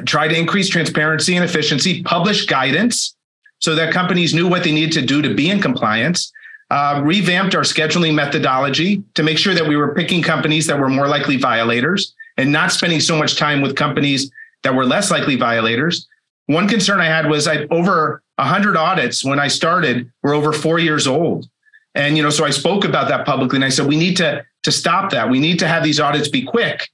try 0.06 0.28
to 0.28 0.36
increase 0.36 0.68
transparency 0.68 1.36
and 1.36 1.44
efficiency, 1.44 2.02
publish 2.02 2.46
guidance 2.46 3.14
so 3.58 3.74
that 3.74 3.92
companies 3.92 4.32
knew 4.34 4.48
what 4.48 4.64
they 4.64 4.72
needed 4.72 4.92
to 4.92 5.02
do 5.06 5.20
to 5.22 5.34
be 5.34 5.50
in 5.50 5.60
compliance. 5.60 6.32
Uh, 6.70 7.02
revamped 7.04 7.56
our 7.56 7.62
scheduling 7.62 8.14
methodology 8.14 9.02
to 9.14 9.24
make 9.24 9.36
sure 9.36 9.54
that 9.54 9.66
we 9.66 9.74
were 9.74 9.92
picking 9.92 10.22
companies 10.22 10.68
that 10.68 10.78
were 10.78 10.88
more 10.88 11.08
likely 11.08 11.36
violators 11.36 12.14
and 12.36 12.52
not 12.52 12.70
spending 12.70 13.00
so 13.00 13.16
much 13.16 13.36
time 13.36 13.60
with 13.60 13.74
companies 13.74 14.30
that 14.62 14.72
were 14.72 14.84
less 14.84 15.10
likely 15.10 15.34
violators. 15.34 16.06
One 16.46 16.68
concern 16.68 17.00
I 17.00 17.06
had 17.06 17.28
was 17.28 17.48
I 17.48 17.66
over 17.72 18.22
100 18.36 18.76
audits 18.76 19.24
when 19.24 19.40
I 19.40 19.48
started 19.48 20.10
were 20.22 20.32
over 20.32 20.52
four 20.52 20.78
years 20.78 21.08
old. 21.08 21.48
And 21.94 22.16
you 22.16 22.22
know, 22.22 22.30
so 22.30 22.44
I 22.44 22.50
spoke 22.50 22.84
about 22.84 23.08
that 23.08 23.26
publicly, 23.26 23.56
and 23.56 23.64
I 23.64 23.68
said 23.68 23.86
we 23.86 23.96
need 23.96 24.16
to 24.18 24.44
to 24.62 24.72
stop 24.72 25.10
that. 25.10 25.30
We 25.30 25.40
need 25.40 25.58
to 25.60 25.68
have 25.68 25.82
these 25.82 26.00
audits 26.00 26.28
be 26.28 26.42
quick. 26.42 26.88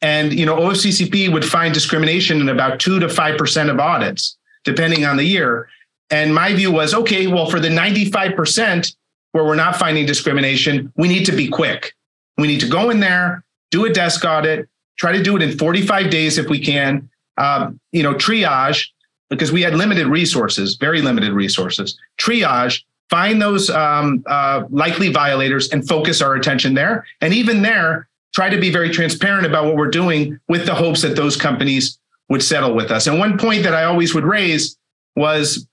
And 0.00 0.32
you 0.32 0.44
know, 0.44 0.56
OFCCP 0.56 1.32
would 1.32 1.44
find 1.44 1.72
discrimination 1.72 2.40
in 2.40 2.48
about 2.48 2.80
two 2.80 2.98
to 3.00 3.08
five 3.08 3.38
percent 3.38 3.70
of 3.70 3.78
audits, 3.78 4.36
depending 4.64 5.04
on 5.04 5.16
the 5.16 5.24
year. 5.24 5.68
And 6.10 6.34
my 6.34 6.52
view 6.52 6.70
was, 6.70 6.92
okay, 6.92 7.26
well, 7.26 7.48
for 7.48 7.58
the 7.58 7.70
95% 7.70 8.94
where 9.32 9.44
we're 9.44 9.54
not 9.54 9.76
finding 9.76 10.04
discrimination, 10.04 10.92
we 10.94 11.08
need 11.08 11.24
to 11.24 11.32
be 11.32 11.48
quick. 11.48 11.94
We 12.36 12.46
need 12.46 12.60
to 12.60 12.68
go 12.68 12.90
in 12.90 13.00
there, 13.00 13.44
do 13.70 13.86
a 13.86 13.92
desk 13.92 14.22
audit, 14.22 14.68
try 14.98 15.12
to 15.12 15.22
do 15.22 15.36
it 15.36 15.42
in 15.42 15.56
45 15.56 16.10
days 16.10 16.36
if 16.36 16.48
we 16.48 16.60
can. 16.60 17.08
Um, 17.38 17.80
you 17.92 18.02
know, 18.02 18.12
triage 18.12 18.88
because 19.30 19.50
we 19.50 19.62
had 19.62 19.74
limited 19.74 20.06
resources, 20.06 20.76
very 20.76 21.00
limited 21.00 21.32
resources. 21.32 21.98
Triage 22.18 22.82
find 23.10 23.40
those 23.40 23.70
um, 23.70 24.22
uh, 24.26 24.64
likely 24.70 25.12
violators 25.12 25.70
and 25.70 25.86
focus 25.86 26.22
our 26.22 26.34
attention 26.34 26.74
there. 26.74 27.06
And 27.20 27.34
even 27.34 27.62
there, 27.62 28.08
try 28.34 28.48
to 28.48 28.58
be 28.58 28.70
very 28.70 28.90
transparent 28.90 29.46
about 29.46 29.66
what 29.66 29.76
we're 29.76 29.90
doing 29.90 30.38
with 30.48 30.66
the 30.66 30.74
hopes 30.74 31.02
that 31.02 31.16
those 31.16 31.36
companies 31.36 31.98
would 32.28 32.42
settle 32.42 32.74
with 32.74 32.90
us. 32.90 33.06
And 33.06 33.18
one 33.18 33.38
point 33.38 33.62
that 33.64 33.74
I 33.74 33.84
always 33.84 34.14
would 34.14 34.24
raise 34.24 34.76
was 35.16 35.66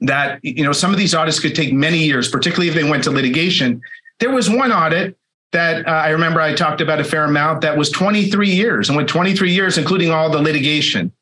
that 0.00 0.40
you 0.42 0.64
know 0.64 0.72
some 0.72 0.90
of 0.90 0.98
these 0.98 1.14
audits 1.14 1.38
could 1.38 1.54
take 1.54 1.72
many 1.72 1.98
years, 1.98 2.28
particularly 2.28 2.68
if 2.68 2.74
they 2.74 2.88
went 2.88 3.04
to 3.04 3.10
litigation. 3.10 3.80
There 4.18 4.32
was 4.32 4.50
one 4.50 4.72
audit 4.72 5.16
that 5.52 5.86
uh, 5.86 5.90
I 5.90 6.10
remember 6.10 6.40
I 6.40 6.52
talked 6.52 6.80
about 6.80 7.00
a 7.00 7.04
fair 7.04 7.24
amount 7.24 7.60
that 7.60 7.78
was 7.78 7.90
23 7.90 8.50
years 8.50 8.88
and 8.88 8.96
went 8.96 9.08
23 9.08 9.52
years, 9.52 9.78
including 9.78 10.10
all 10.10 10.28
the 10.28 10.42
litigation. 10.42 11.12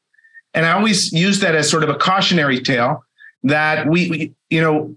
And 0.55 0.65
I 0.67 0.73
always 0.73 1.13
use 1.13 1.41
that 1.41 1.55
as 1.55 1.71
sort 1.71 1.83
of 1.83 1.91
a 1.91 1.95
cautionary 1.95 2.61
tale 2.61 3.05
that 3.43 3.87
we, 3.87 4.11
we 4.11 4.35
you 4.49 4.61
know, 4.61 4.97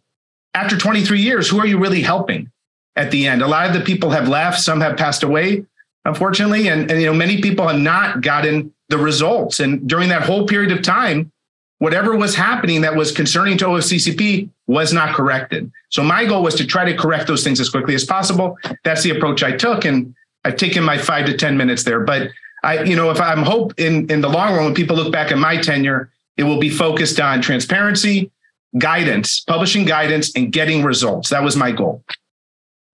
after 0.56 0.78
23 0.78 1.22
years, 1.22 1.50
who 1.50 1.60
are 1.60 1.68
you 1.68 1.78
really 1.78 2.02
helping 2.02 2.50
at 2.96 3.12
the 3.12 3.28
end? 3.28 3.42
A 3.42 3.48
lot 3.48 3.68
of 3.68 3.74
the 3.74 3.82
people 3.82 4.10
have 4.10 4.30
left, 4.30 4.60
some 4.60 4.80
have 4.82 4.98
passed 4.98 5.22
away, 5.22 5.66
unfortunately, 6.06 6.70
and, 6.70 6.90
and 6.90 7.00
you 7.00 7.08
know 7.08 7.14
many 7.14 7.42
people 7.42 7.68
have 7.68 7.80
not 7.80 8.22
gotten 8.22 8.74
the 8.90 8.98
results. 8.98 9.60
And 9.60 9.88
during 9.88 10.10
that 10.10 10.24
whole 10.24 10.48
period 10.48 10.72
of 10.72 10.82
time, 10.82 11.32
whatever 11.80 12.16
was 12.16 12.36
happening 12.36 12.82
that 12.82 12.96
was 12.96 13.12
concerning 13.12 13.58
to 13.58 13.66
OFCCP 13.66 14.50
was 14.68 14.94
not 14.94 15.14
corrected. 15.14 15.70
So 15.90 16.04
my 16.04 16.26
goal 16.26 16.42
was 16.42 16.56
to 16.56 16.66
try 16.66 16.86
to 16.86 16.98
correct 16.98 17.28
those 17.28 17.44
things 17.44 17.60
as 17.60 17.70
quickly 17.70 17.94
as 17.94 18.06
possible. 18.06 18.58
That's 18.84 19.04
the 19.04 19.12
approach 19.12 19.44
I 19.44 19.52
took, 19.52 19.84
and 19.84 20.16
I've 20.46 20.56
taken 20.56 20.84
my 20.84 20.98
five 20.98 21.26
to 21.26 21.36
10 21.36 21.58
minutes 21.58 21.84
there. 21.84 22.00
But 22.00 22.30
I, 22.64 22.84
you 22.84 22.96
know, 22.96 23.12
if 23.12 23.20
I'm 23.20 23.44
hope 23.44 23.74
in 23.78 24.10
in 24.10 24.22
the 24.22 24.30
long 24.30 24.56
run, 24.56 24.64
when 24.66 24.74
people 24.74 24.96
look 24.96 25.12
back 25.12 25.32
at 25.34 25.38
my 25.38 25.58
tenure, 25.58 26.10
it 26.38 26.44
will 26.44 26.60
be 26.60 26.70
focused 26.70 27.20
on 27.20 27.42
transparency, 27.42 28.32
guidance, 28.78 29.42
publishing 29.42 29.86
guidance, 29.86 30.36
and 30.36 30.52
getting 30.52 30.84
results. 30.84 31.30
That 31.30 31.44
was 31.44 31.56
my 31.56 31.72
goal. 31.72 32.04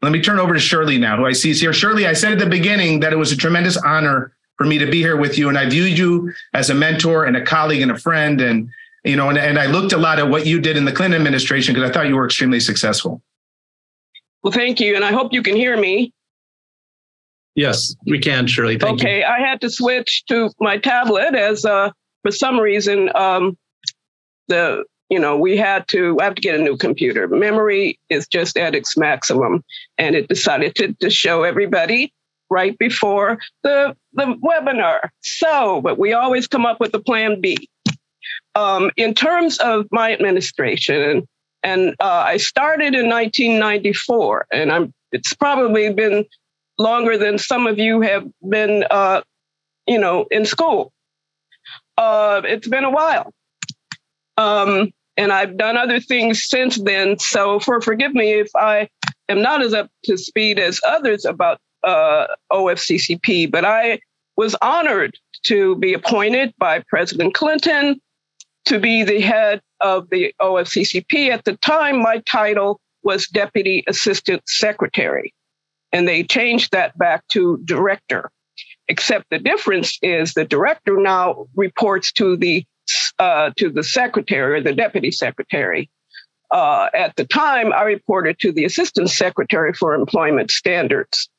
Let 0.02 0.12
me 0.12 0.22
turn 0.22 0.40
over 0.40 0.54
to 0.54 0.60
Shirley 0.60 0.98
now, 0.98 1.18
who 1.18 1.26
I 1.26 1.32
see 1.32 1.52
is 1.52 1.62
here. 1.62 1.74
Shirley, 1.74 2.08
I 2.08 2.14
said 2.14 2.32
at 2.32 2.40
the 2.40 2.48
beginning 2.48 3.02
that 3.02 3.14
it 3.14 3.18
was 3.18 3.32
a 3.32 3.38
tremendous 3.38 3.78
honor 3.78 4.34
for 4.58 4.66
me 4.66 4.78
to 4.80 4.86
be 4.86 5.00
here 5.00 5.18
with 5.18 5.38
you, 5.38 5.50
and 5.50 5.58
I 5.58 5.70
viewed 5.70 5.98
you 5.98 6.32
as 6.54 6.70
a 6.70 6.74
mentor 6.74 7.26
and 7.26 7.38
a 7.38 7.44
colleague 7.44 7.82
and 7.82 7.92
a 7.92 7.98
friend, 7.98 8.42
and 8.42 8.70
you 9.04 9.16
know, 9.16 9.30
and, 9.30 9.38
and 9.38 9.58
I 9.58 9.66
looked 9.66 9.94
a 9.94 9.98
lot 9.98 10.20
at 10.20 10.30
what 10.30 10.46
you 10.46 10.60
did 10.60 10.78
in 10.78 10.86
the 10.86 10.92
Clinton 10.92 11.20
administration 11.20 11.74
because 11.74 11.90
I 11.90 11.94
thought 11.94 12.08
you 12.08 12.16
were 12.16 12.26
extremely 12.26 12.60
successful. 12.60 13.22
Well, 14.44 14.54
thank 14.54 14.80
you, 14.80 14.96
and 14.96 15.06
I 15.06 15.12
hope 15.12 15.34
you 15.34 15.42
can 15.42 15.56
hear 15.56 15.78
me. 15.78 16.14
Yes, 17.56 17.96
we 18.06 18.20
can, 18.20 18.48
Shirley. 18.48 18.78
Thank 18.78 19.02
okay, 19.02 19.20
you. 19.20 19.26
I 19.26 19.40
had 19.40 19.62
to 19.62 19.70
switch 19.70 20.24
to 20.30 20.50
my 20.60 20.78
tablet 20.78 21.36
as 21.36 21.66
uh, 21.66 21.92
for 22.22 22.32
some 22.32 22.60
reason 22.60 23.10
um, 23.16 23.58
the 24.48 24.84
you 25.12 25.20
know 25.20 25.38
we 25.38 25.58
had 25.58 25.88
to 25.90 26.18
I 26.20 26.24
have 26.24 26.36
to 26.36 26.42
get 26.42 26.60
a 26.60 26.64
new 26.64 26.78
computer. 26.78 27.28
Memory 27.28 28.00
is 28.10 28.26
just 28.28 28.58
at 28.58 28.74
its 28.74 28.98
maximum, 28.98 29.64
and 29.98 30.16
it 30.16 30.30
decided 30.30 30.74
to, 30.76 30.94
to 30.94 31.10
show 31.10 31.44
everybody 31.44 32.14
right 32.50 32.76
before 32.80 33.38
the 33.62 33.96
the 34.14 34.36
webinar. 34.44 35.10
So, 35.22 35.82
but 35.82 36.00
we 36.00 36.14
always 36.14 36.48
come 36.48 36.66
up 36.66 36.80
with 36.80 36.96
a 36.96 37.00
plan 37.00 37.42
B. 37.42 37.70
Um, 38.56 38.92
in 38.98 39.14
terms 39.14 39.60
of 39.60 39.88
my 39.92 40.12
administration, 40.14 41.28
and 41.62 41.90
uh, 42.00 42.24
I 42.28 42.38
started 42.38 42.96
in 42.96 43.10
1994, 43.10 44.48
and 44.52 44.72
I'm 44.72 44.94
it's 45.12 45.34
probably 45.34 45.94
been 45.94 46.26
longer 46.78 47.18
than 47.18 47.38
some 47.38 47.68
of 47.68 47.78
you 47.78 48.02
have 48.02 48.26
been, 48.48 48.86
uh, 48.90 49.22
you 49.88 50.00
know, 50.00 50.26
in 50.32 50.46
school. 50.46 50.92
Uh, 51.98 52.42
it's 52.46 52.68
been 52.68 52.86
a 52.86 52.90
while. 52.90 53.34
Um, 54.38 54.92
and 55.18 55.32
I've 55.32 55.58
done 55.58 55.78
other 55.78 56.00
things 56.00 56.44
since 56.44 56.82
then. 56.82 57.20
So, 57.20 57.60
for 57.60 57.82
forgive 57.82 58.14
me 58.14 58.34
if 58.34 58.50
I 58.56 58.90
am 59.30 59.42
not 59.42 59.62
as 59.62 59.74
up 59.74 59.90
to 60.06 60.18
speed 60.18 60.60
as 60.60 60.80
others 60.86 61.26
about 61.26 61.60
uh, 61.84 62.28
OFCCP, 62.52 63.52
but 63.52 63.66
I 63.66 64.00
was 64.38 64.56
honored 64.62 65.18
to 65.44 65.76
be 65.78 65.94
appointed 65.94 66.54
by 66.58 66.84
President 66.88 67.34
Clinton 67.34 68.00
to 68.66 68.80
be 68.80 69.04
the 69.04 69.20
head 69.20 69.62
of 69.82 70.10
the 70.10 70.34
OFCCP. 70.40 71.30
At 71.30 71.46
the 71.46 71.58
time, 71.58 72.02
my 72.02 72.20
title 72.20 72.80
was 73.04 73.28
Deputy 73.28 73.84
Assistant 73.88 74.42
Secretary 74.48 75.34
and 75.92 76.08
they 76.08 76.24
changed 76.24 76.72
that 76.72 76.98
back 76.98 77.28
to 77.30 77.60
director. 77.66 78.32
Except 78.88 79.26
the 79.30 79.40
difference 79.40 79.98
is 80.02 80.34
the 80.34 80.46
director 80.46 80.98
now 80.98 81.48
reports 81.56 82.12
to 82.14 82.36
the 82.36 82.66
uh, 83.22 83.52
to 83.56 83.70
the 83.70 83.84
secretary 83.84 84.60
or 84.60 84.64
the 84.64 84.74
deputy 84.74 85.12
secretary. 85.12 85.90
Uh, 86.50 86.90
at 86.96 87.16
the 87.18 87.26
time, 87.26 87.72
I 87.72 87.84
reported 87.84 88.40
to 88.40 88.52
the 88.52 88.66
assistant 88.66 89.12
secretary 89.12 89.74
for 89.74 89.94
employment 89.94 90.50
standards. 90.50 91.30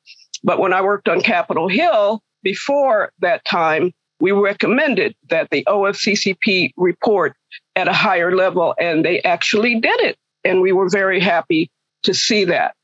But 0.45 0.59
when 0.59 0.71
I 0.71 0.81
worked 0.81 1.09
on 1.09 1.21
Capitol 1.21 1.67
Hill 1.67 2.21
before 2.41 3.11
that 3.19 3.43
time, 3.43 3.91
we 4.21 4.31
recommended 4.31 5.13
that 5.29 5.49
the 5.51 5.65
OFCCP 5.67 6.71
report 6.77 7.35
at 7.75 7.89
a 7.89 7.93
higher 7.93 8.33
level, 8.33 8.73
and 8.79 9.03
they 9.03 9.21
actually 9.23 9.77
did 9.81 9.99
it. 9.99 10.17
And 10.45 10.61
we 10.61 10.71
were 10.71 10.89
very 10.89 11.19
happy 11.19 11.69
to 12.03 12.13
see 12.13 12.45
that. 12.45 12.75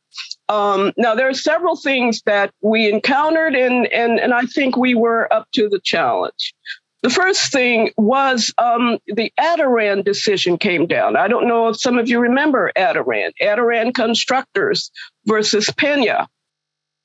Um, 0.49 0.91
now, 0.97 1.15
there 1.15 1.29
are 1.29 1.33
several 1.33 1.77
things 1.77 2.21
that 2.25 2.51
we 2.61 2.89
encountered, 2.91 3.55
and, 3.55 3.87
and, 3.93 4.19
and 4.19 4.33
I 4.33 4.41
think 4.41 4.75
we 4.75 4.93
were 4.93 5.31
up 5.31 5.47
to 5.53 5.69
the 5.69 5.79
challenge. 5.83 6.53
The 7.01 7.09
first 7.09 7.51
thing 7.51 7.91
was 7.97 8.53
um, 8.57 8.97
the 9.07 9.31
Adarand 9.39 10.03
decision 10.03 10.57
came 10.57 10.85
down. 10.85 11.15
I 11.15 11.29
don't 11.29 11.47
know 11.47 11.69
if 11.69 11.79
some 11.79 11.97
of 11.97 12.09
you 12.09 12.19
remember 12.19 12.71
Adarand, 12.77 13.31
Adarand 13.41 13.93
Constructors 13.93 14.91
versus 15.25 15.69
Pena. 15.77 16.27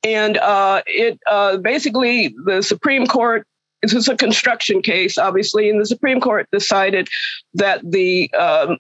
And 0.03 0.37
uh, 0.37 0.83
it 0.87 1.19
uh, 1.31 1.59
basically, 1.59 2.35
the 2.45 2.63
Supreme 2.63 3.07
Court, 3.07 3.47
this 3.83 3.95
was 3.95 4.09
a 4.09 4.17
construction 4.17 4.83
case, 4.83 5.17
obviously, 5.17 5.71
and 5.71 5.81
the 5.81 5.87
Supreme 5.87 6.21
Court 6.21 6.49
decided 6.51 7.09
that 7.55 7.81
the 7.89 8.33
um, 8.35 8.79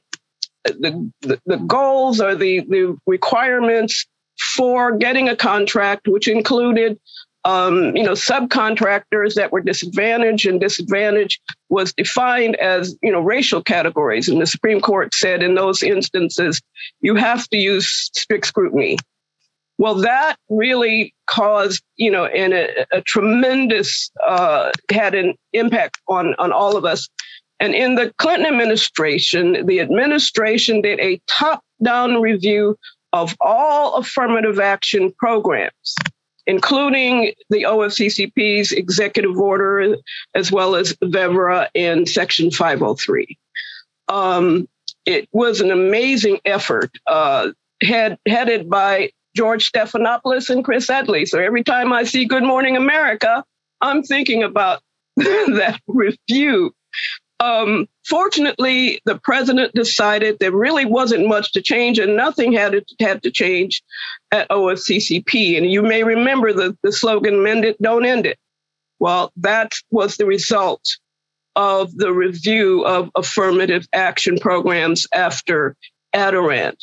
the, 0.64 1.10
the, 1.44 1.56
goals 1.58 2.20
or 2.20 2.34
the, 2.34 2.60
the 2.60 2.96
requirements 3.06 4.06
for 4.56 4.96
getting 4.96 5.28
a 5.28 5.36
contract, 5.36 6.08
which 6.08 6.26
included 6.26 6.98
um, 7.44 7.94
you 7.96 8.02
know, 8.02 8.12
subcontractors 8.12 9.34
that 9.34 9.52
were 9.52 9.60
disadvantaged, 9.60 10.46
and 10.46 10.60
disadvantage 10.60 11.40
was 11.68 11.92
defined 11.92 12.56
as, 12.56 12.96
you 13.02 13.12
know, 13.12 13.20
racial 13.20 13.62
categories. 13.62 14.28
And 14.28 14.40
the 14.40 14.46
Supreme 14.46 14.80
Court 14.80 15.14
said 15.14 15.42
in 15.42 15.54
those 15.54 15.82
instances, 15.82 16.60
you 17.00 17.14
have 17.16 17.48
to 17.48 17.56
use 17.56 18.10
strict 18.14 18.46
scrutiny. 18.46 18.96
Well, 19.76 19.96
that 19.96 20.36
really 20.48 21.12
caused, 21.26 21.82
you 21.96 22.10
know, 22.10 22.26
and 22.26 22.54
a, 22.54 22.86
a 22.92 23.00
tremendous 23.02 24.10
uh, 24.24 24.70
had 24.90 25.14
an 25.14 25.34
impact 25.52 25.98
on 26.08 26.34
on 26.38 26.52
all 26.52 26.76
of 26.76 26.84
us. 26.84 27.08
And 27.60 27.74
in 27.74 27.94
the 27.94 28.12
Clinton 28.18 28.46
administration, 28.46 29.66
the 29.66 29.80
administration 29.80 30.80
did 30.80 31.00
a 31.00 31.20
top-down 31.26 32.20
review 32.20 32.76
of 33.12 33.34
all 33.40 33.94
affirmative 33.94 34.58
action 34.60 35.12
programs, 35.18 35.94
including 36.46 37.32
the 37.50 37.62
OFCCP's 37.62 38.72
executive 38.72 39.38
order, 39.38 39.96
as 40.34 40.52
well 40.52 40.74
as 40.76 40.92
VEVRAA 40.94 41.68
and 41.74 42.08
Section 42.08 42.50
503. 42.50 43.38
Um, 44.08 44.68
it 45.06 45.28
was 45.32 45.60
an 45.60 45.70
amazing 45.70 46.40
effort, 46.44 46.90
uh, 47.06 47.50
head, 47.82 48.18
headed 48.26 48.68
by 48.68 49.10
George 49.36 49.70
Stephanopoulos 49.70 50.50
and 50.50 50.64
Chris 50.64 50.86
Edley. 50.86 51.26
So 51.26 51.38
every 51.38 51.64
time 51.64 51.92
I 51.92 52.04
see 52.04 52.24
Good 52.24 52.44
Morning 52.44 52.76
America, 52.76 53.44
I'm 53.80 54.02
thinking 54.02 54.42
about 54.42 54.80
that 55.16 55.80
review 55.86 56.74
um, 57.44 57.86
fortunately, 58.06 59.02
the 59.04 59.18
president 59.18 59.74
decided 59.74 60.38
there 60.38 60.50
really 60.50 60.86
wasn't 60.86 61.28
much 61.28 61.52
to 61.52 61.60
change 61.60 61.98
and 61.98 62.16
nothing 62.16 62.52
had 62.52 62.72
to, 62.72 62.84
had 63.00 63.22
to 63.22 63.30
change 63.30 63.82
at 64.32 64.48
OFCCP. 64.48 65.58
And 65.58 65.70
you 65.70 65.82
may 65.82 66.04
remember 66.04 66.54
the, 66.54 66.76
the 66.82 66.90
slogan, 66.90 67.42
mend 67.42 67.66
it, 67.66 67.80
don't 67.82 68.06
end 68.06 68.24
it. 68.24 68.38
Well, 68.98 69.30
that 69.36 69.72
was 69.90 70.16
the 70.16 70.24
result 70.24 70.82
of 71.54 71.94
the 71.96 72.12
review 72.12 72.84
of 72.86 73.10
affirmative 73.14 73.86
action 73.92 74.38
programs 74.38 75.06
after 75.12 75.76
Adarand. 76.14 76.76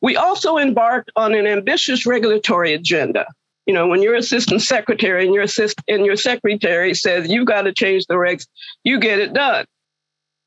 We 0.00 0.16
also 0.16 0.58
embarked 0.58 1.12
on 1.14 1.32
an 1.32 1.46
ambitious 1.46 2.06
regulatory 2.06 2.74
agenda. 2.74 3.26
You 3.66 3.74
know, 3.74 3.86
when 3.86 4.02
your 4.02 4.16
assistant 4.16 4.62
secretary 4.62 5.24
and 5.24 5.32
your 5.32 5.44
assist 5.44 5.80
and 5.86 6.04
your 6.04 6.16
secretary 6.16 6.92
says 6.94 7.30
you've 7.30 7.46
got 7.46 7.62
to 7.62 7.72
change 7.72 8.06
the 8.06 8.14
regs, 8.14 8.48
you 8.82 8.98
get 8.98 9.20
it 9.20 9.32
done. 9.32 9.64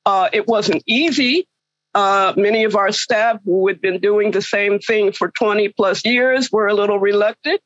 Uh, 0.06 0.30
it 0.32 0.48
wasn't 0.48 0.84
easy. 0.86 1.48
Uh, 1.94 2.34
many 2.36 2.66
of 2.66 2.76
our 2.76 2.92
staff 2.92 3.40
who 3.46 3.68
had 3.68 3.80
been 3.82 4.00
doing 4.00 4.32
the 4.32 4.42
same 4.42 4.80
thing 4.80 5.12
for 5.12 5.32
20 5.32 5.70
plus 5.70 6.06
years 6.06 6.52
were 6.52 6.68
a 6.68 6.74
little 6.74 7.00
reluctant 7.00 7.62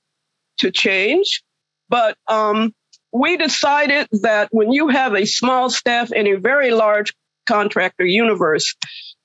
to 0.60 0.72
change. 0.72 1.44
But 1.90 2.16
um, 2.28 2.74
we 3.12 3.38
decided 3.38 4.08
that 4.22 4.50
when 4.52 4.72
you 4.72 4.88
have 4.90 5.16
a 5.16 5.26
small 5.26 5.70
staff 5.70 6.12
in 6.12 6.28
a 6.28 6.36
very 6.36 6.72
large 6.72 7.12
contractor 7.48 8.06
universe, 8.06 8.76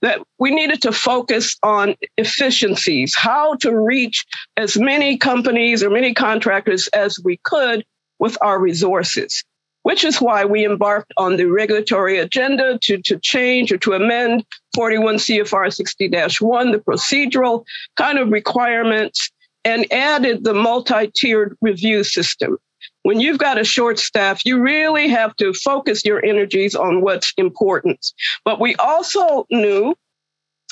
that 0.00 0.20
we 0.38 0.50
needed 0.50 0.82
to 0.82 0.92
focus 0.92 1.56
on 1.62 1.94
efficiencies, 2.16 3.14
how 3.14 3.54
to 3.56 3.76
reach 3.76 4.24
as 4.56 4.76
many 4.76 5.18
companies 5.18 5.82
or 5.82 5.90
many 5.90 6.14
contractors 6.14 6.88
as 6.88 7.18
we 7.22 7.38
could 7.44 7.84
with 8.18 8.36
our 8.40 8.58
resources 8.58 9.44
which 9.84 10.02
is 10.02 10.20
why 10.20 10.44
we 10.44 10.64
embarked 10.64 11.12
on 11.18 11.36
the 11.36 11.44
regulatory 11.44 12.18
agenda 12.18 12.78
to, 12.82 12.98
to 13.02 13.18
change 13.20 13.70
or 13.70 13.78
to 13.78 13.92
amend 13.92 14.44
41 14.74 15.16
CFR 15.16 15.72
60 15.72 16.10
1, 16.40 16.72
the 16.72 16.78
procedural 16.78 17.64
kind 17.96 18.18
of 18.18 18.30
requirements, 18.30 19.30
and 19.64 19.90
added 19.92 20.42
the 20.42 20.54
multi 20.54 21.10
tiered 21.14 21.56
review 21.60 22.02
system. 22.02 22.56
When 23.02 23.20
you've 23.20 23.38
got 23.38 23.60
a 23.60 23.64
short 23.64 23.98
staff, 23.98 24.46
you 24.46 24.58
really 24.58 25.06
have 25.08 25.36
to 25.36 25.52
focus 25.52 26.02
your 26.02 26.24
energies 26.24 26.74
on 26.74 27.02
what's 27.02 27.34
important. 27.36 28.04
But 28.42 28.60
we 28.60 28.74
also 28.76 29.46
knew 29.50 29.94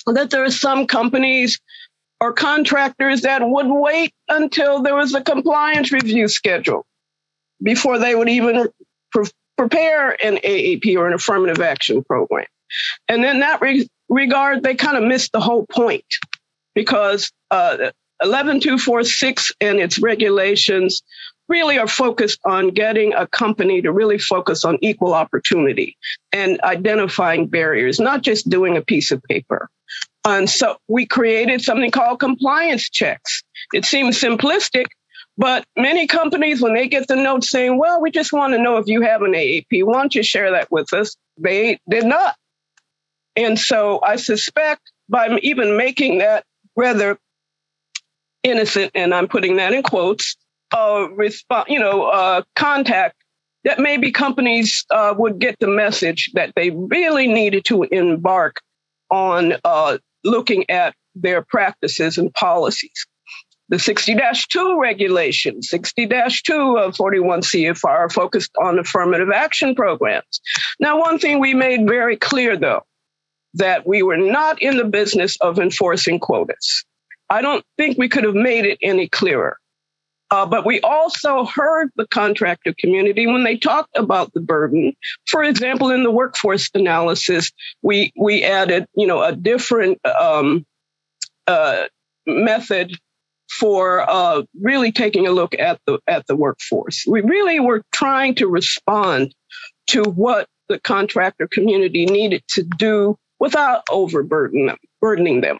that 0.07 0.31
there 0.31 0.43
are 0.43 0.51
some 0.51 0.87
companies 0.87 1.61
or 2.23 2.33
contractors 2.33 3.21
that 3.23 3.43
would 3.47 3.67
wait 3.69 4.15
until 4.31 4.83
there 4.83 4.95
was 4.95 5.15
a 5.15 5.21
compliance 5.21 5.93
review 5.93 6.29
schedule 6.29 6.87
before 7.63 7.99
they 7.99 8.15
would 8.15 8.31
even 8.31 8.69
pre- 9.13 9.31
prepare 9.57 10.11
an 10.25 10.39
AAP 10.39 10.97
or 10.97 11.07
an 11.07 11.15
affirmative 11.15 11.61
action 11.61 12.03
program. 12.05 12.47
And 13.09 13.25
in 13.25 13.41
that 13.41 13.61
re- 13.61 13.89
regard, 14.09 14.63
they 14.63 14.75
kind 14.75 14.97
of 14.97 15.05
missed 15.05 15.33
the 15.33 15.41
whole 15.41 15.67
point 15.67 16.07
because 16.75 17.31
uh, 17.51 17.91
11246 18.23 19.53
and 19.61 19.79
its 19.79 19.99
regulations 19.99 21.03
really 21.49 21.79
are 21.79 21.89
focused 21.89 22.41
on 22.45 22.71
getting 22.71 23.13
a 23.15 23.27
company 23.27 23.83
to 23.83 23.93
really 23.93 24.19
focus 24.19 24.65
on 24.65 24.79
equal 24.81 25.13
opportunity 25.13 25.97
and 26.33 26.61
identifying 26.63 27.47
barriers, 27.47 28.01
not 28.01 28.23
just 28.23 28.49
doing 28.49 28.77
a 28.77 28.83
piece 28.83 29.11
of 29.11 29.23
paper. 29.25 29.69
And 30.25 30.49
so 30.49 30.77
we 30.89 31.05
created 31.05 31.61
something 31.61 31.91
called 31.91 32.21
compliance 32.21 32.89
checks. 32.89 33.43
It 33.75 33.85
seems 33.85 34.19
simplistic, 34.19 34.87
but 35.39 35.65
many 35.77 36.07
companies, 36.07 36.61
when 36.61 36.75
they 36.75 36.89
get 36.89 37.09
the 37.09 37.17
note 37.17 37.45
saying, 37.45 37.79
well, 37.79 38.01
we 38.01 38.11
just 38.11 38.33
want 38.33 38.53
to 38.53 38.59
know 38.59 38.77
if 38.77 38.87
you 38.87 39.01
have 39.03 39.23
an 39.23 39.33
AAP, 39.33 39.85
why 39.85 39.95
don't 39.95 40.15
you 40.15 40.23
share 40.23 40.51
that 40.51 40.71
with 40.71 40.93
us? 40.93 41.17
They 41.39 41.79
did 41.89 42.05
not. 42.05 42.37
And 43.35 43.59
so 43.59 44.01
I 44.03 44.17
suspect 44.17 44.93
by 45.09 45.39
even 45.43 45.77
making 45.77 46.19
that 46.19 46.45
rather 46.77 47.19
innocent, 48.43 48.91
and 48.95 49.15
I'm 49.15 49.29
putting 49.29 49.57
that 49.57 49.73
in 49.73 49.83
quotes, 49.83 50.37
uh, 50.73 51.09
resp- 51.17 51.69
you 51.69 51.79
know, 51.79 52.05
uh, 52.05 52.43
contact 52.57 53.17
that 53.65 53.79
maybe 53.79 54.11
companies 54.11 54.85
uh, 54.91 55.15
would 55.17 55.39
get 55.39 55.57
the 55.61 55.69
message 55.69 56.31
that 56.35 56.53
they 56.57 56.71
really 56.71 57.27
needed 57.27 57.65
to 57.67 57.85
embark 57.85 58.61
on 59.11 59.55
uh, 59.65 59.99
looking 60.25 60.69
at 60.69 60.95
their 61.15 61.43
practices 61.43 62.19
and 62.19 62.33
policies. 62.35 63.07
The 63.73 63.79
60 63.79 64.17
2 64.51 64.79
regulation, 64.79 65.63
60 65.63 66.07
2 66.07 66.77
of 66.77 66.95
41 66.95 67.41
CFR 67.41 68.13
focused 68.13 68.51
on 68.61 68.79
affirmative 68.79 69.31
action 69.35 69.75
programs. 69.75 70.43
Now, 70.79 71.01
one 71.01 71.19
thing 71.19 71.41
we 71.41 71.55
made 71.55 71.89
very 71.89 72.19
clear, 72.19 72.55
though, 72.55 72.83
that 73.55 73.87
we 73.87 74.03
were 74.03 74.19
not 74.19 74.61
in 74.61 74.77
the 74.77 74.85
business 74.85 75.39
of 75.41 75.59
enforcing 75.59 76.21
quotas. 76.21 76.85
I 77.31 77.41
don't 77.41 77.65
think 77.79 77.97
we 77.97 78.11
could 78.11 78.25
have 78.25 78.35
made 78.35 78.67
it 78.67 78.79
any 78.83 79.09
clearer. 79.09 79.57
Uh, 80.31 80.45
but 80.45 80.67
we 80.67 80.79
also 80.83 81.47
heard 81.47 81.91
the 81.97 82.07
contractor 82.09 82.75
community 82.79 83.27
when 83.27 83.45
they 83.45 83.57
talked 83.57 83.97
about 83.97 84.35
the 84.35 84.41
burden. 84.41 84.93
For 85.29 85.43
example, 85.43 85.91
in 85.91 86.03
the 86.03 86.11
workforce 86.11 86.69
analysis, 86.75 87.51
we 87.81 88.13
we 88.19 88.45
added, 88.45 88.85
you 88.97 89.07
know, 89.07 89.23
a 89.23 89.35
different 89.35 89.99
um, 90.05 90.67
uh, 91.47 91.85
method 92.27 92.99
for 93.59 94.09
uh, 94.09 94.43
really 94.61 94.93
taking 94.93 95.27
a 95.27 95.31
look 95.31 95.55
at 95.59 95.81
the 95.87 95.99
at 96.07 96.27
the 96.27 96.37
workforce. 96.37 97.05
We 97.07 97.21
really 97.21 97.61
were 97.61 97.83
trying 97.93 98.35
to 98.37 98.49
respond 98.49 99.35
to 99.89 100.03
what 100.05 100.47
the 100.69 100.81
contractor 100.81 101.49
community 101.49 102.07
needed 102.07 102.43
to 102.49 102.63
do 102.63 103.19
without 103.41 103.83
overburdening 103.91 104.67
them. 104.67 104.79
Burdening 105.01 105.41
them. 105.41 105.59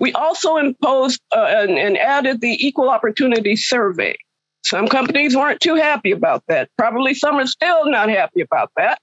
We 0.00 0.12
also 0.12 0.56
imposed 0.56 1.20
uh, 1.34 1.46
and, 1.48 1.78
and 1.78 1.96
added 1.96 2.40
the 2.40 2.66
equal 2.66 2.90
opportunity 2.90 3.56
survey. 3.56 4.16
Some 4.64 4.88
companies 4.88 5.36
weren't 5.36 5.60
too 5.60 5.76
happy 5.76 6.10
about 6.10 6.42
that. 6.48 6.68
Probably 6.76 7.14
some 7.14 7.36
are 7.36 7.46
still 7.46 7.88
not 7.88 8.08
happy 8.08 8.40
about 8.40 8.70
that. 8.76 8.98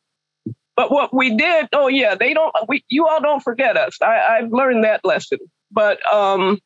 But 0.76 0.92
what 0.92 1.14
we 1.14 1.36
did, 1.36 1.68
oh 1.74 1.88
yeah, 1.88 2.16
they 2.16 2.34
don't. 2.34 2.54
We, 2.68 2.84
you 2.90 3.08
all 3.08 3.22
don't 3.22 3.42
forget 3.42 3.78
us. 3.78 3.98
I, 4.02 4.38
I've 4.38 4.52
learned 4.52 4.84
that 4.84 5.06
lesson. 5.06 5.40
But 5.72 6.00
um, 6.14 6.60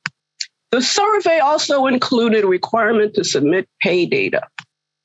the 0.76 0.82
survey 0.82 1.40
also 1.40 1.86
included 1.86 2.44
a 2.44 2.48
requirement 2.48 3.14
to 3.14 3.24
submit 3.24 3.66
pay 3.82 4.06
data, 4.06 4.42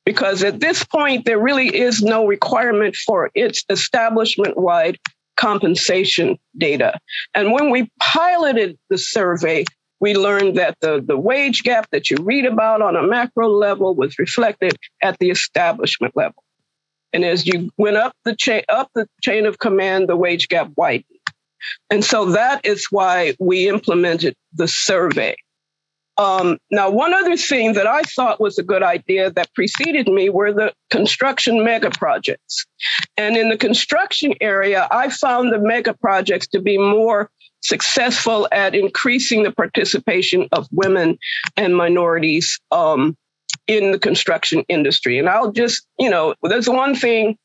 because 0.05 0.43
at 0.43 0.59
this 0.59 0.83
point 0.83 1.27
there 1.27 1.39
really 1.39 1.69
is 1.69 2.03
no 2.03 2.27
requirement 2.27 2.97
for 2.97 3.31
its 3.37 3.65
establishment-wide 3.69 4.99
compensation 5.37 6.37
data. 6.59 6.99
And 7.37 7.53
when 7.53 7.71
we 7.71 7.89
piloted 8.01 8.77
the 8.89 8.99
survey, 8.99 9.65
we 10.01 10.15
learned 10.15 10.57
that 10.57 10.77
the, 10.81 11.05
the 11.07 11.17
wage 11.17 11.63
gap 11.63 11.87
that 11.93 12.11
you 12.11 12.17
read 12.21 12.47
about 12.47 12.83
on 12.83 12.97
a 12.97 13.07
macro 13.07 13.49
level 13.49 13.95
was 13.95 14.19
reflected 14.19 14.77
at 15.05 15.19
the 15.21 15.31
establishment 15.31 16.17
level. 16.17 16.43
And 17.13 17.25
as 17.25 17.47
you 17.47 17.71
went 17.77 17.97
up 17.97 18.13
the 18.25 18.35
chain 18.35 18.65
up 18.69 18.89
the 18.97 19.07
chain 19.23 19.47
of 19.47 19.61
command, 19.61 20.09
the 20.09 20.17
wage 20.17 20.49
gap 20.49 20.73
widened. 20.75 21.05
And 21.91 22.05
so 22.05 22.25
that 22.33 22.67
is 22.67 22.89
why 22.91 23.37
we 23.39 23.69
implemented 23.69 24.35
the 24.53 24.67
survey. 24.67 25.37
Um, 26.21 26.59
now, 26.71 26.91
one 26.91 27.15
other 27.15 27.35
thing 27.35 27.73
that 27.73 27.87
I 27.87 28.03
thought 28.03 28.43
was 28.43 28.59
a 28.59 28.63
good 28.63 28.83
idea 28.83 29.31
that 29.31 29.55
preceded 29.55 30.07
me 30.07 30.29
were 30.29 30.53
the 30.53 30.75
construction 30.91 31.65
mega 31.65 31.89
projects. 31.89 32.67
And 33.17 33.39
in 33.39 33.49
the 33.49 33.57
construction 33.57 34.35
area, 34.43 34.87
I 34.91 35.09
found 35.09 35.51
the 35.51 35.59
mega 35.59 35.95
projects 35.95 36.47
to 36.49 36.61
be 36.61 36.77
more 36.77 37.31
successful 37.63 38.47
at 38.53 38.75
increasing 38.75 39.45
the 39.45 39.53
participation 39.53 40.47
of 40.53 40.69
women 40.73 41.17
and 41.57 41.75
minorities 41.75 42.61
um, 42.71 43.17
in 43.67 43.93
the 43.93 43.99
construction 43.99 44.63
industry. 44.69 45.19
And 45.19 45.27
I'll 45.27 45.53
just, 45.53 45.87
you 45.99 46.11
know, 46.11 46.35
there's 46.43 46.69
one 46.69 46.95
thing 46.95 47.39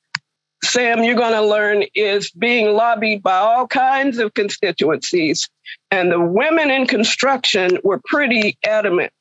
Sam, 0.64 1.04
you're 1.04 1.16
going 1.16 1.34
to 1.34 1.46
learn 1.46 1.84
is 1.94 2.32
being 2.32 2.74
lobbied 2.74 3.22
by 3.22 3.38
all 3.38 3.68
kinds 3.68 4.18
of 4.18 4.34
constituencies. 4.34 5.50
And 5.92 6.12
the 6.12 6.20
women 6.20 6.72
in 6.72 6.88
construction 6.88 7.78
were 7.84 8.02
pretty 8.06 8.58
adamant. 8.66 9.12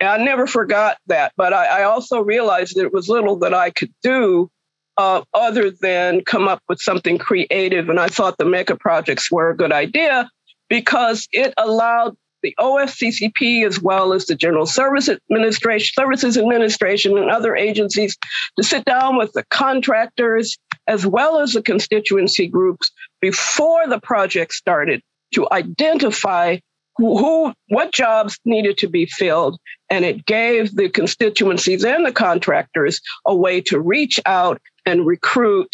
And 0.00 0.08
I 0.08 0.16
never 0.16 0.46
forgot 0.46 0.98
that. 1.06 1.32
But 1.36 1.52
I, 1.52 1.80
I 1.80 1.82
also 1.84 2.20
realized 2.20 2.76
it 2.76 2.92
was 2.92 3.08
little 3.08 3.36
that 3.36 3.54
I 3.54 3.70
could 3.70 3.92
do 4.02 4.50
uh, 4.96 5.22
other 5.32 5.70
than 5.70 6.22
come 6.24 6.48
up 6.48 6.62
with 6.68 6.80
something 6.80 7.18
creative. 7.18 7.88
And 7.88 8.00
I 8.00 8.08
thought 8.08 8.38
the 8.38 8.44
mega 8.44 8.76
projects 8.76 9.30
were 9.30 9.50
a 9.50 9.56
good 9.56 9.72
idea 9.72 10.28
because 10.68 11.28
it 11.32 11.54
allowed 11.56 12.16
the 12.42 12.54
OFCCP, 12.58 13.66
as 13.66 13.80
well 13.80 14.12
as 14.12 14.26
the 14.26 14.34
General 14.34 14.66
Service 14.66 15.08
Administration, 15.08 15.92
Services 15.94 16.36
Administration, 16.36 17.16
and 17.16 17.30
other 17.30 17.56
agencies, 17.56 18.16
to 18.56 18.62
sit 18.62 18.84
down 18.84 19.16
with 19.16 19.32
the 19.32 19.44
contractors 19.50 20.58
as 20.88 21.06
well 21.06 21.38
as 21.38 21.52
the 21.52 21.62
constituency 21.62 22.46
groups 22.46 22.90
before 23.20 23.86
the 23.86 24.00
project 24.00 24.52
started 24.52 25.00
to 25.34 25.46
identify 25.52 26.58
who, 26.96 27.18
who, 27.18 27.52
what 27.68 27.92
jobs 27.92 28.38
needed 28.44 28.76
to 28.78 28.88
be 28.88 29.06
filled. 29.06 29.58
And 29.88 30.04
it 30.04 30.26
gave 30.26 30.74
the 30.74 30.88
constituencies 30.88 31.84
and 31.84 32.04
the 32.04 32.12
contractors 32.12 33.00
a 33.26 33.34
way 33.34 33.60
to 33.62 33.80
reach 33.80 34.20
out 34.26 34.60
and 34.84 35.06
recruit 35.06 35.70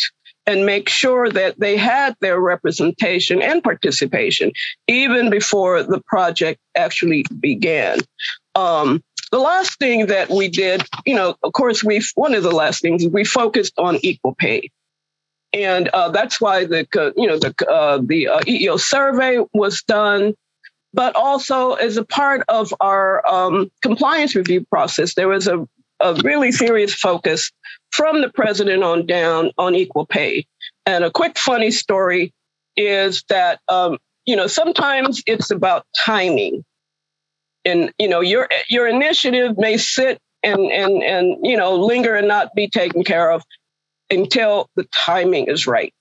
and 0.48 0.64
make 0.64 0.88
sure 0.88 1.28
that 1.30 1.60
they 1.60 1.76
had 1.76 2.16
their 2.20 2.40
representation 2.40 3.42
and 3.42 3.62
participation 3.62 4.50
even 4.86 5.28
before 5.28 5.82
the 5.82 6.00
project 6.06 6.58
actually 6.74 7.22
began. 7.38 7.98
Um, 8.54 9.02
the 9.30 9.38
last 9.38 9.78
thing 9.78 10.06
that 10.06 10.30
we 10.30 10.48
did, 10.48 10.82
you 11.04 11.14
know, 11.14 11.36
of 11.42 11.52
course, 11.52 11.84
we 11.84 12.02
one 12.14 12.34
of 12.34 12.42
the 12.42 12.50
last 12.50 12.80
things 12.80 13.06
we 13.06 13.24
focused 13.24 13.74
on 13.78 13.98
equal 14.02 14.34
pay, 14.34 14.70
and 15.52 15.88
uh, 15.88 16.08
that's 16.08 16.40
why 16.40 16.64
the 16.64 16.86
you 17.14 17.26
know 17.26 17.38
the 17.38 17.54
uh, 17.70 18.00
the 18.02 18.28
uh, 18.28 18.40
EEO 18.40 18.80
survey 18.80 19.44
was 19.52 19.82
done. 19.82 20.34
But 20.94 21.14
also 21.14 21.74
as 21.74 21.98
a 21.98 22.04
part 22.04 22.42
of 22.48 22.72
our 22.80 23.26
um, 23.28 23.70
compliance 23.82 24.34
review 24.34 24.64
process, 24.70 25.12
there 25.12 25.28
was 25.28 25.46
a 25.46 25.68
a 26.00 26.14
really 26.24 26.52
serious 26.52 26.94
focus 26.94 27.50
from 27.90 28.20
the 28.20 28.30
president 28.30 28.82
on 28.82 29.06
down 29.06 29.50
on 29.58 29.74
equal 29.74 30.06
pay. 30.06 30.46
And 30.86 31.04
a 31.04 31.10
quick 31.10 31.38
funny 31.38 31.70
story 31.70 32.32
is 32.76 33.24
that 33.28 33.60
um, 33.68 33.98
you 34.26 34.36
know 34.36 34.46
sometimes 34.46 35.22
it's 35.26 35.50
about 35.50 35.86
timing, 35.96 36.64
and 37.64 37.92
you 37.98 38.08
know 38.08 38.20
your 38.20 38.48
your 38.68 38.86
initiative 38.86 39.58
may 39.58 39.76
sit 39.76 40.20
and 40.42 40.60
and 40.72 41.02
and 41.02 41.36
you 41.42 41.56
know 41.56 41.74
linger 41.74 42.14
and 42.14 42.28
not 42.28 42.54
be 42.54 42.68
taken 42.68 43.04
care 43.04 43.30
of 43.30 43.42
until 44.10 44.68
the 44.76 44.86
timing 44.94 45.48
is 45.48 45.66
right. 45.66 45.92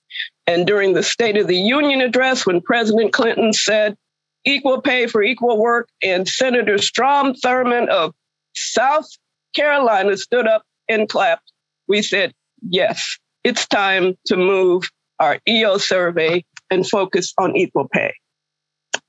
And 0.46 0.66
during 0.66 0.94
the 0.94 1.02
State 1.02 1.36
of 1.36 1.46
the 1.46 1.56
Union 1.56 2.00
address, 2.00 2.46
when 2.46 2.62
President 2.62 3.12
Clinton 3.12 3.52
said 3.52 3.96
equal 4.44 4.80
pay 4.80 5.06
for 5.06 5.22
equal 5.22 5.58
work, 5.58 5.88
and 6.02 6.26
Senator 6.26 6.78
Strom 6.78 7.34
Thurmond 7.34 7.88
of 7.88 8.14
South 8.54 9.06
Carolina 9.54 10.16
stood 10.16 10.46
up 10.46 10.62
and 10.88 11.08
clapped. 11.08 11.52
We 11.88 12.02
said, 12.02 12.32
yes, 12.68 13.18
it's 13.44 13.66
time 13.66 14.16
to 14.26 14.36
move 14.36 14.88
our 15.18 15.38
EO 15.48 15.78
survey 15.78 16.44
and 16.70 16.88
focus 16.88 17.32
on 17.38 17.56
equal 17.56 17.88
pay. 17.88 18.14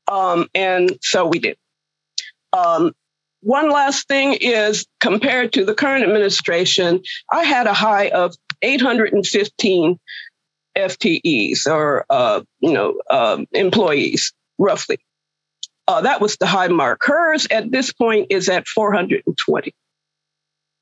Um, 0.09 0.47
and 0.55 0.97
so 1.01 1.27
we 1.27 1.39
did. 1.39 1.57
Um, 2.53 2.93
one 3.41 3.69
last 3.69 4.07
thing 4.07 4.37
is 4.41 4.85
compared 4.99 5.53
to 5.53 5.63
the 5.63 5.73
current 5.73 6.03
administration, 6.03 7.01
I 7.31 7.43
had 7.43 7.67
a 7.67 7.73
high 7.73 8.09
of 8.09 8.35
815 8.61 9.99
FTEs 10.77 11.67
or 11.67 12.05
uh, 12.09 12.41
you 12.59 12.73
know 12.73 12.99
um, 13.09 13.47
employees 13.51 14.33
roughly. 14.57 14.99
Uh, 15.87 16.01
that 16.01 16.21
was 16.21 16.37
the 16.37 16.45
high 16.45 16.67
mark. 16.67 17.01
Hers 17.03 17.47
at 17.49 17.71
this 17.71 17.91
point 17.91 18.27
is 18.29 18.49
at 18.49 18.67
420. 18.67 19.73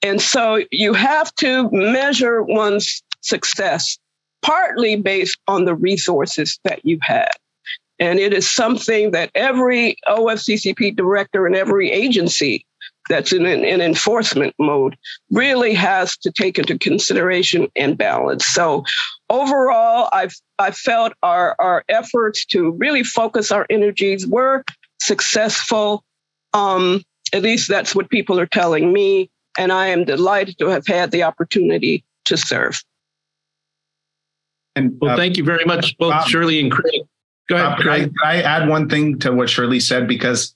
And 0.01 0.21
so 0.21 0.63
you 0.71 0.93
have 0.93 1.33
to 1.36 1.69
measure 1.71 2.43
one's 2.43 3.01
success 3.21 3.97
partly 4.41 4.95
based 4.95 5.38
on 5.47 5.65
the 5.65 5.75
resources 5.75 6.60
that 6.63 6.86
you 6.86 6.99
have. 7.01 7.31
And 7.99 8.19
it 8.19 8.33
is 8.33 8.49
something 8.49 9.12
that 9.12 9.31
every 9.33 9.97
OFCCP 10.07 10.95
director 10.95 11.47
and 11.47 11.55
every 11.55 11.91
agency 11.91 12.65
that's 13.10 13.33
in 13.33 13.45
an 13.45 13.63
in 13.63 13.81
enforcement 13.81 14.53
mode 14.60 14.95
really 15.31 15.73
has 15.73 16.17
to 16.17 16.31
take 16.31 16.60
into 16.60 16.77
consideration 16.77 17.67
and 17.75 17.97
balance. 17.97 18.45
So 18.45 18.83
overall, 19.29 20.10
I've 20.12 20.36
I 20.60 20.71
felt 20.71 21.13
our, 21.23 21.55
our 21.60 21.83
efforts 21.89 22.45
to 22.47 22.71
really 22.71 23.03
focus 23.03 23.51
our 23.51 23.65
energies 23.69 24.27
were 24.27 24.63
successful. 25.01 26.03
Um, 26.53 27.03
at 27.33 27.43
least 27.43 27.67
that's 27.67 27.95
what 27.95 28.10
people 28.10 28.39
are 28.39 28.47
telling 28.47 28.93
me. 28.93 29.29
And 29.58 29.72
I 29.72 29.88
am 29.88 30.04
delighted 30.04 30.58
to 30.60 30.67
have 30.67 30.86
had 30.86 31.12
the 31.12 31.24
opportunity 31.24 32.04
to 32.26 32.38
serve. 32.38 32.84
And 34.76 34.96
well, 35.02 35.12
uh, 35.12 35.17
thank 35.17 35.38
you 35.38 35.43
very 35.43 35.65
much, 35.65 35.98
both 35.98 36.12
Bob, 36.12 36.28
Shirley 36.28 36.60
and 36.60 36.72
Craig. 36.72 37.02
Go 37.50 37.56
ahead, 37.56 37.70
Bob, 37.72 37.80
Craig. 37.80 38.13
I, 38.24 38.38
I 38.38 38.41
add 38.41 38.70
one 38.70 38.88
thing 38.88 39.17
to 39.20 39.32
what 39.34 39.50
Shirley 39.50 39.80
said 39.80 40.08
because 40.08 40.56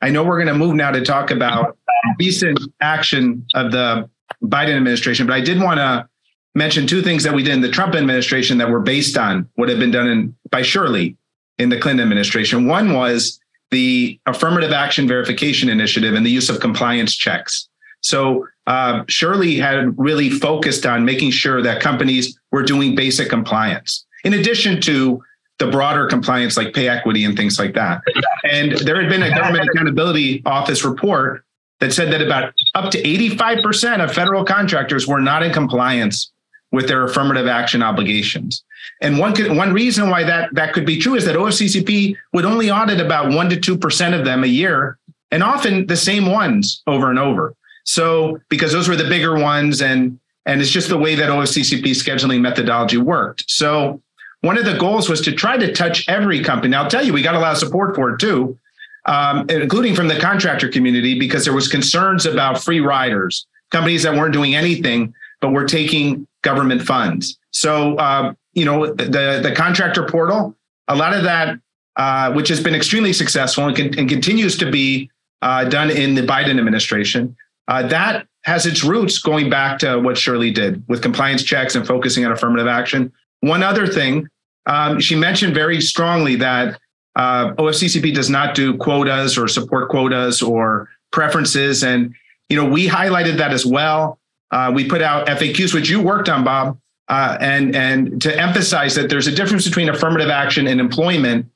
I 0.00 0.10
know 0.10 0.24
we're 0.24 0.42
going 0.42 0.48
to 0.48 0.54
move 0.54 0.74
now 0.74 0.90
to 0.90 1.04
talk 1.04 1.30
about 1.30 1.76
recent 2.18 2.58
action 2.80 3.44
of 3.54 3.72
the 3.72 4.08
Biden 4.42 4.76
administration, 4.76 5.26
but 5.26 5.34
I 5.34 5.40
did 5.40 5.60
want 5.60 5.78
to 5.78 6.08
mention 6.54 6.86
two 6.86 7.02
things 7.02 7.24
that 7.24 7.34
we 7.34 7.42
did 7.42 7.54
in 7.54 7.60
the 7.60 7.70
Trump 7.70 7.94
administration 7.94 8.58
that 8.58 8.70
were 8.70 8.80
based 8.80 9.18
on 9.18 9.48
what 9.56 9.68
had 9.68 9.78
been 9.78 9.90
done 9.90 10.08
in, 10.08 10.36
by 10.50 10.62
Shirley 10.62 11.16
in 11.58 11.68
the 11.68 11.78
Clinton 11.78 12.02
administration. 12.02 12.66
One 12.66 12.94
was 12.94 13.40
the 13.70 14.18
affirmative 14.26 14.72
action 14.72 15.06
verification 15.06 15.68
initiative 15.68 16.14
and 16.14 16.24
the 16.24 16.30
use 16.30 16.48
of 16.48 16.60
compliance 16.60 17.14
checks. 17.14 17.67
So 18.00 18.46
uh, 18.66 19.04
Shirley 19.08 19.56
had 19.56 19.98
really 19.98 20.30
focused 20.30 20.86
on 20.86 21.04
making 21.04 21.30
sure 21.30 21.62
that 21.62 21.80
companies 21.80 22.38
were 22.52 22.62
doing 22.62 22.94
basic 22.94 23.28
compliance, 23.28 24.06
in 24.24 24.34
addition 24.34 24.80
to 24.82 25.22
the 25.58 25.66
broader 25.66 26.06
compliance 26.06 26.56
like 26.56 26.72
pay 26.72 26.88
equity 26.88 27.24
and 27.24 27.36
things 27.36 27.58
like 27.58 27.74
that. 27.74 28.00
And 28.44 28.72
there 28.78 29.00
had 29.00 29.10
been 29.10 29.24
a 29.24 29.34
government 29.34 29.68
accountability 29.68 30.42
office 30.46 30.84
report 30.84 31.44
that 31.80 31.92
said 31.92 32.12
that 32.12 32.22
about 32.22 32.54
up 32.74 32.90
to 32.92 33.02
85% 33.02 34.02
of 34.02 34.12
federal 34.12 34.44
contractors 34.44 35.06
were 35.06 35.20
not 35.20 35.42
in 35.42 35.52
compliance 35.52 36.30
with 36.70 36.86
their 36.86 37.04
affirmative 37.04 37.46
action 37.46 37.82
obligations. 37.82 38.62
And 39.00 39.18
one 39.18 39.34
could, 39.34 39.56
one 39.56 39.72
reason 39.72 40.10
why 40.10 40.24
that 40.24 40.54
that 40.54 40.72
could 40.72 40.86
be 40.86 40.98
true 40.98 41.14
is 41.14 41.24
that 41.24 41.36
OFCCP 41.36 42.16
would 42.32 42.44
only 42.44 42.70
audit 42.70 43.00
about 43.00 43.32
1 43.32 43.50
to 43.50 43.56
2% 43.56 44.18
of 44.18 44.24
them 44.24 44.44
a 44.44 44.48
year 44.48 44.98
and 45.30 45.42
often 45.42 45.86
the 45.86 45.96
same 45.96 46.26
ones 46.26 46.82
over 46.86 47.10
and 47.10 47.18
over. 47.18 47.54
So 47.88 48.38
because 48.50 48.70
those 48.70 48.86
were 48.86 48.96
the 48.96 49.08
bigger 49.08 49.38
ones 49.38 49.80
and 49.80 50.20
and 50.44 50.60
it's 50.60 50.70
just 50.70 50.90
the 50.90 50.98
way 50.98 51.14
that 51.14 51.30
OFCCP 51.30 51.84
scheduling 51.84 52.40
methodology 52.40 52.98
worked. 52.98 53.44
So 53.48 54.02
one 54.42 54.58
of 54.58 54.66
the 54.66 54.76
goals 54.76 55.08
was 55.08 55.22
to 55.22 55.32
try 55.32 55.56
to 55.56 55.72
touch 55.72 56.06
every 56.06 56.42
company. 56.44 56.70
Now, 56.70 56.84
I'll 56.84 56.90
tell 56.90 57.04
you, 57.04 57.14
we 57.14 57.22
got 57.22 57.34
a 57.34 57.38
lot 57.38 57.52
of 57.52 57.58
support 57.58 57.94
for 57.94 58.10
it 58.10 58.18
too, 58.18 58.58
um, 59.06 59.46
including 59.48 59.94
from 59.94 60.08
the 60.08 60.18
contractor 60.18 60.68
community, 60.68 61.18
because 61.18 61.44
there 61.44 61.54
was 61.54 61.66
concerns 61.66 62.26
about 62.26 62.62
free 62.62 62.80
riders, 62.80 63.46
companies 63.70 64.02
that 64.02 64.14
weren't 64.14 64.34
doing 64.34 64.54
anything 64.54 65.14
but 65.40 65.50
were 65.50 65.64
taking 65.64 66.26
government 66.42 66.82
funds. 66.82 67.38
So, 67.52 67.96
uh, 67.96 68.34
you 68.52 68.66
know, 68.66 68.86
the 68.86 69.40
the 69.42 69.54
contractor 69.56 70.04
portal, 70.04 70.54
a 70.88 70.94
lot 70.94 71.14
of 71.14 71.24
that, 71.24 71.58
uh, 71.96 72.32
which 72.32 72.48
has 72.48 72.62
been 72.62 72.74
extremely 72.74 73.14
successful 73.14 73.66
and, 73.66 73.78
and 73.98 74.08
continues 74.08 74.58
to 74.58 74.70
be 74.70 75.10
uh, 75.40 75.64
done 75.64 75.90
in 75.90 76.14
the 76.14 76.22
Biden 76.22 76.58
administration, 76.58 77.36
uh, 77.68 77.86
that 77.86 78.26
has 78.44 78.66
its 78.66 78.82
roots 78.82 79.18
going 79.18 79.50
back 79.50 79.78
to 79.78 79.98
what 79.98 80.16
Shirley 80.16 80.50
did 80.50 80.82
with 80.88 81.02
compliance 81.02 81.42
checks 81.42 81.74
and 81.74 81.86
focusing 81.86 82.24
on 82.24 82.32
affirmative 82.32 82.66
action. 82.66 83.12
One 83.40 83.62
other 83.62 83.86
thing, 83.86 84.26
um, 84.66 84.98
she 85.00 85.14
mentioned 85.14 85.54
very 85.54 85.80
strongly 85.80 86.34
that 86.36 86.80
uh, 87.14 87.52
OFCCP 87.54 88.14
does 88.14 88.30
not 88.30 88.54
do 88.54 88.76
quotas 88.76 89.36
or 89.36 89.48
support 89.48 89.90
quotas 89.90 90.40
or 90.40 90.88
preferences, 91.12 91.84
and 91.84 92.14
you 92.48 92.56
know 92.56 92.68
we 92.68 92.88
highlighted 92.88 93.36
that 93.36 93.52
as 93.52 93.66
well. 93.66 94.18
Uh, 94.50 94.72
we 94.74 94.88
put 94.88 95.02
out 95.02 95.26
FAQs, 95.26 95.74
which 95.74 95.90
you 95.90 96.00
worked 96.00 96.28
on, 96.28 96.44
Bob, 96.44 96.78
uh, 97.08 97.36
and 97.40 97.76
and 97.76 98.22
to 98.22 98.40
emphasize 98.40 98.94
that 98.94 99.10
there's 99.10 99.26
a 99.26 99.32
difference 99.32 99.66
between 99.66 99.88
affirmative 99.88 100.30
action 100.30 100.66
in 100.66 100.80
employment 100.80 101.46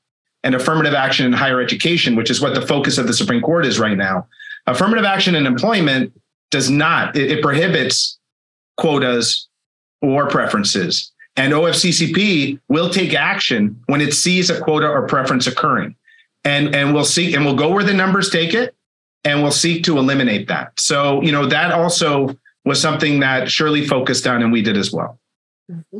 and 0.43 0.53
affirmative 0.53 0.93
action 0.93 1.25
in 1.25 1.33
higher 1.33 1.61
education, 1.61 2.15
which 2.15 2.29
is 2.29 2.41
what 2.41 2.53
the 2.53 2.61
focus 2.61 2.97
of 2.97 3.07
the 3.07 3.13
Supreme 3.13 3.41
Court 3.41 3.65
is 3.65 3.79
right 3.79 3.97
now. 3.97 4.27
Affirmative 4.65 5.05
action 5.05 5.35
in 5.35 5.45
employment 5.45 6.13
does 6.51 6.69
not; 6.69 7.15
it, 7.15 7.31
it 7.31 7.41
prohibits 7.41 8.17
quotas 8.77 9.47
or 10.01 10.27
preferences. 10.27 11.11
And 11.35 11.53
OFCCP 11.53 12.59
will 12.67 12.89
take 12.89 13.13
action 13.13 13.81
when 13.87 14.01
it 14.01 14.13
sees 14.13 14.49
a 14.49 14.61
quota 14.61 14.87
or 14.87 15.07
preference 15.07 15.47
occurring. 15.47 15.95
And, 16.43 16.75
and 16.75 16.93
we'll 16.93 17.05
see, 17.05 17.33
and 17.33 17.43
we'll 17.43 17.55
go 17.55 17.71
where 17.71 17.83
the 17.83 17.93
numbers 17.93 18.29
take 18.29 18.53
it 18.53 18.75
and 19.23 19.41
we'll 19.41 19.51
seek 19.51 19.83
to 19.85 19.97
eliminate 19.97 20.47
that. 20.49 20.79
So, 20.79 21.21
you 21.21 21.31
know, 21.31 21.47
that 21.47 21.71
also 21.71 22.37
was 22.65 22.79
something 22.81 23.21
that 23.21 23.49
Shirley 23.49 23.87
focused 23.87 24.27
on 24.27 24.43
and 24.43 24.51
we 24.51 24.61
did 24.61 24.77
as 24.77 24.91
well. 24.91 25.19
Mm-hmm. 25.71 25.97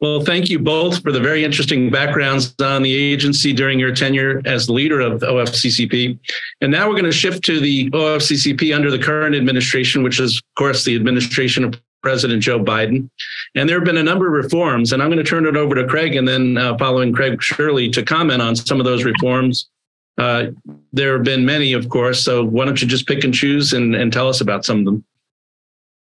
Well, 0.00 0.22
thank 0.22 0.48
you 0.48 0.58
both 0.58 1.02
for 1.02 1.12
the 1.12 1.20
very 1.20 1.44
interesting 1.44 1.90
backgrounds 1.90 2.54
on 2.62 2.82
the 2.82 2.94
agency 2.94 3.52
during 3.52 3.78
your 3.78 3.94
tenure 3.94 4.40
as 4.46 4.70
leader 4.70 5.00
of 5.00 5.20
OFCCP. 5.20 6.18
And 6.62 6.72
now 6.72 6.88
we're 6.88 6.94
going 6.94 7.04
to 7.04 7.12
shift 7.12 7.44
to 7.44 7.60
the 7.60 7.90
OFCCP 7.90 8.74
under 8.74 8.90
the 8.90 8.98
current 8.98 9.34
administration, 9.34 10.02
which 10.02 10.18
is, 10.18 10.38
of 10.38 10.54
course, 10.56 10.84
the 10.84 10.96
administration 10.96 11.64
of 11.64 11.78
President 12.02 12.42
Joe 12.42 12.58
Biden. 12.58 13.10
And 13.54 13.68
there 13.68 13.76
have 13.76 13.84
been 13.84 13.98
a 13.98 14.02
number 14.02 14.26
of 14.26 14.44
reforms, 14.44 14.94
and 14.94 15.02
I'm 15.02 15.10
going 15.10 15.22
to 15.22 15.24
turn 15.24 15.44
it 15.44 15.54
over 15.54 15.74
to 15.74 15.86
Craig 15.86 16.16
and 16.16 16.26
then 16.26 16.56
uh, 16.56 16.78
following 16.78 17.12
Craig 17.12 17.42
Shirley 17.42 17.90
to 17.90 18.02
comment 18.02 18.40
on 18.40 18.56
some 18.56 18.80
of 18.80 18.86
those 18.86 19.04
reforms. 19.04 19.68
Uh, 20.16 20.46
there 20.94 21.14
have 21.14 21.24
been 21.24 21.44
many, 21.44 21.74
of 21.74 21.90
course. 21.90 22.24
So 22.24 22.42
why 22.42 22.64
don't 22.64 22.80
you 22.80 22.88
just 22.88 23.06
pick 23.06 23.22
and 23.22 23.34
choose 23.34 23.74
and, 23.74 23.94
and 23.94 24.10
tell 24.10 24.28
us 24.28 24.40
about 24.40 24.64
some 24.64 24.78
of 24.78 24.84
them? 24.86 25.04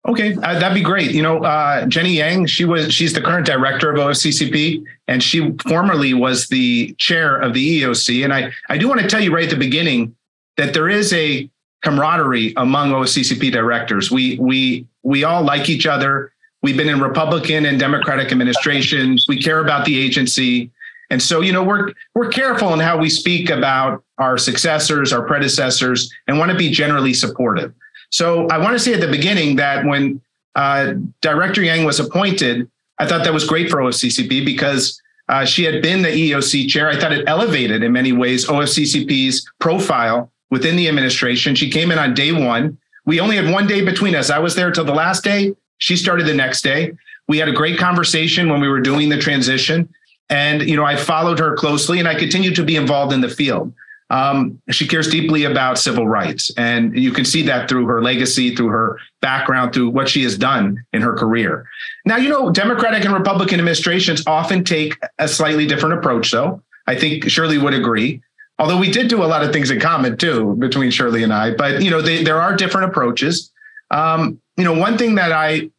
Okay, 0.06 0.36
uh, 0.36 0.60
that'd 0.60 0.76
be 0.76 0.84
great. 0.84 1.12
You 1.12 1.22
know, 1.22 1.44
uh, 1.44 1.86
Jenny 1.86 2.18
Yang, 2.18 2.48
she 2.48 2.66
was 2.66 2.94
she's 2.94 3.14
the 3.14 3.22
current 3.22 3.46
director 3.46 3.90
of 3.90 3.98
OFCCP, 3.98 4.84
and 5.08 5.24
she 5.24 5.52
formerly 5.66 6.14
was 6.14 6.48
the 6.50 6.94
chair 6.98 7.38
of 7.38 7.54
the 7.54 7.82
EEOC. 7.82 8.24
And 8.24 8.34
I 8.34 8.52
I 8.68 8.78
do 8.78 8.90
want 8.90 9.00
to 9.00 9.08
tell 9.08 9.22
you 9.22 9.34
right 9.34 9.46
at 9.46 9.50
the 9.50 9.56
beginning 9.56 10.14
that 10.58 10.74
there 10.74 10.90
is 10.90 11.14
a 11.14 11.50
camaraderie 11.84 12.54
among 12.58 12.92
OFCCP 12.92 13.52
directors. 13.52 14.12
We 14.12 14.38
we 14.40 14.86
we 15.04 15.24
all 15.24 15.44
like 15.44 15.70
each 15.70 15.86
other. 15.86 16.34
We've 16.62 16.78
been 16.78 16.90
in 16.90 17.02
Republican 17.02 17.66
and 17.66 17.80
Democratic 17.80 18.32
administrations. 18.32 19.26
We 19.30 19.42
care 19.42 19.60
about 19.60 19.86
the 19.86 19.98
agency. 19.98 20.72
And 21.10 21.22
so, 21.22 21.42
you 21.42 21.54
know, 21.54 21.64
we're 21.64 21.94
we're 22.16 22.30
careful 22.30 22.74
in 22.74 22.80
how 22.80 22.98
we 22.98 23.10
speak 23.10 23.50
about 23.50 24.04
our 24.18 24.38
successors, 24.38 25.14
our 25.14 25.22
predecessors, 25.22 26.12
and 26.28 26.40
want 26.40 26.52
to 26.52 26.58
be 26.58 26.72
generally 26.72 27.14
supportive. 27.14 27.74
So 28.14 28.46
I 28.50 28.60
want 28.60 28.74
to 28.74 28.80
say 28.80 28.94
at 28.94 29.02
the 29.02 29.08
beginning 29.08 29.56
that 29.56 29.84
when 29.86 30.22
uh, 30.54 30.94
Director 31.22 31.64
Yang 31.64 31.86
was 31.86 32.00
appointed, 32.00 32.70
I 33.00 33.08
thought 33.08 33.24
that 33.24 33.34
was 33.34 33.44
great 33.44 33.72
for 33.72 33.78
OFCCP 33.78 34.46
because 34.46 35.02
uh, 35.30 35.46
she 35.46 35.64
had 35.64 35.82
been 35.82 36.04
the 36.04 36.10
EEOC 36.10 36.70
chair. 36.70 36.90
I 36.90 36.96
thought 36.96 37.12
it 37.12 37.28
elevated 37.28 37.82
in 37.82 37.92
many 37.92 38.12
ways 38.12 38.46
OFCCP's 38.46 39.50
profile 39.60 40.32
within 40.52 40.76
the 40.76 40.88
administration. 40.88 41.56
She 41.56 41.72
came 41.72 41.90
in 41.90 41.98
on 41.98 42.14
day 42.14 42.32
one. 42.32 42.78
We 43.08 43.20
only 43.20 43.36
had 43.36 43.52
one 43.52 43.66
day 43.66 43.84
between 43.84 44.14
us. 44.14 44.30
I 44.30 44.38
was 44.38 44.54
there 44.54 44.70
till 44.70 44.86
the 44.86 44.94
last 44.94 45.24
day. 45.24 45.56
She 45.80 45.96
started 45.96 46.28
the 46.28 46.36
next 46.36 46.62
day. 46.62 46.92
We 47.28 47.40
had 47.40 47.50
a 47.50 47.54
great 47.54 47.80
conversation 47.80 48.48
when 48.48 48.62
we 48.62 48.68
were 48.68 48.80
doing 48.80 49.10
the 49.10 49.18
transition. 49.18 49.90
And, 50.30 50.62
you 50.62 50.76
know, 50.76 50.86
I 50.86 50.98
followed 50.98 51.40
her 51.40 51.56
closely 51.56 51.98
and 51.98 52.08
I 52.08 52.14
continue 52.14 52.54
to 52.54 52.64
be 52.64 52.76
involved 52.76 53.12
in 53.12 53.22
the 53.22 53.30
field 53.30 53.74
um, 54.14 54.62
she 54.70 54.88
cares 54.88 55.08
deeply 55.08 55.46
about 55.46 55.80
civil 55.80 56.08
rights. 56.08 56.52
And 56.56 56.96
you 56.98 57.12
can 57.12 57.26
see 57.26 57.42
that 57.44 57.68
through 57.68 57.88
her 57.88 58.00
legacy, 58.00 58.56
through 58.56 58.68
her 58.68 59.00
background, 59.22 59.74
through 59.74 59.90
what 59.90 60.08
she 60.08 60.22
has 60.22 60.38
done 60.38 60.86
in 60.94 61.02
her 61.02 61.16
career. 61.16 61.66
Now, 62.06 62.18
you 62.18 62.30
know, 62.30 62.52
Democratic 62.52 63.04
and 63.06 63.14
Republican 63.14 63.60
administrations 63.60 64.24
often 64.28 64.64
take 64.64 65.00
a 65.18 65.28
slightly 65.28 65.66
different 65.66 65.98
approach, 65.98 66.32
though. 66.32 66.62
I 66.86 66.96
think 66.96 67.28
Shirley 67.28 67.58
would 67.58 67.74
agree. 67.74 68.22
Although 68.60 68.78
we 68.78 68.92
did 68.92 69.08
do 69.08 69.24
a 69.24 69.26
lot 69.26 69.44
of 69.44 69.52
things 69.52 69.72
in 69.72 69.80
common 69.80 70.16
too 70.16 70.56
between 70.60 70.92
Shirley 70.92 71.24
and 71.24 71.34
I, 71.34 71.56
but 71.56 71.82
you 71.82 71.90
know, 71.90 72.02
they, 72.02 72.24
there 72.24 72.40
are 72.40 72.56
different 72.56 72.92
approaches. 72.92 73.52
Um, 73.90 74.40
you 74.58 74.64
know, 74.64 74.78
one 74.78 74.96
thing 74.96 75.16
that 75.16 75.32
I 75.32 75.72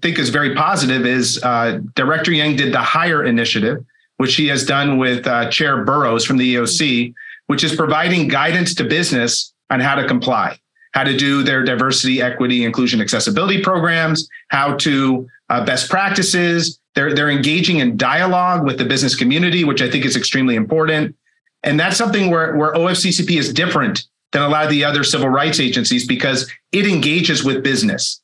think 0.00 0.20
is 0.20 0.28
very 0.28 0.54
positive 0.54 1.04
is 1.06 1.42
uh, 1.42 1.80
Director 1.96 2.30
Yang 2.30 2.56
did 2.56 2.72
the 2.72 2.78
Hire 2.78 3.24
Initiative, 3.24 3.84
which 4.18 4.30
she 4.30 4.46
has 4.46 4.64
done 4.64 4.98
with 4.98 5.26
uh, 5.26 5.50
Chair 5.50 5.84
Burrows 5.84 6.24
from 6.24 6.36
the 6.36 6.54
EEOC, 6.54 7.12
which 7.46 7.64
is 7.64 7.74
providing 7.74 8.28
guidance 8.28 8.74
to 8.74 8.84
business 8.84 9.52
on 9.70 9.80
how 9.80 9.94
to 9.94 10.06
comply, 10.06 10.58
how 10.92 11.04
to 11.04 11.16
do 11.16 11.42
their 11.42 11.64
diversity, 11.64 12.22
equity, 12.22 12.64
inclusion, 12.64 13.00
accessibility 13.00 13.62
programs, 13.62 14.28
how 14.48 14.74
to 14.76 15.28
uh, 15.50 15.64
best 15.64 15.90
practices. 15.90 16.78
They're, 16.94 17.14
they're 17.14 17.30
engaging 17.30 17.78
in 17.78 17.96
dialogue 17.96 18.64
with 18.64 18.78
the 18.78 18.84
business 18.84 19.14
community, 19.14 19.64
which 19.64 19.82
I 19.82 19.90
think 19.90 20.04
is 20.04 20.16
extremely 20.16 20.54
important. 20.54 21.16
And 21.62 21.80
that's 21.80 21.96
something 21.96 22.30
where, 22.30 22.56
where 22.56 22.72
OFCCP 22.74 23.38
is 23.38 23.52
different 23.52 24.06
than 24.32 24.42
a 24.42 24.48
lot 24.48 24.64
of 24.64 24.70
the 24.70 24.84
other 24.84 25.02
civil 25.02 25.28
rights 25.28 25.60
agencies 25.60 26.06
because 26.06 26.50
it 26.72 26.86
engages 26.86 27.44
with 27.44 27.62
business. 27.62 28.20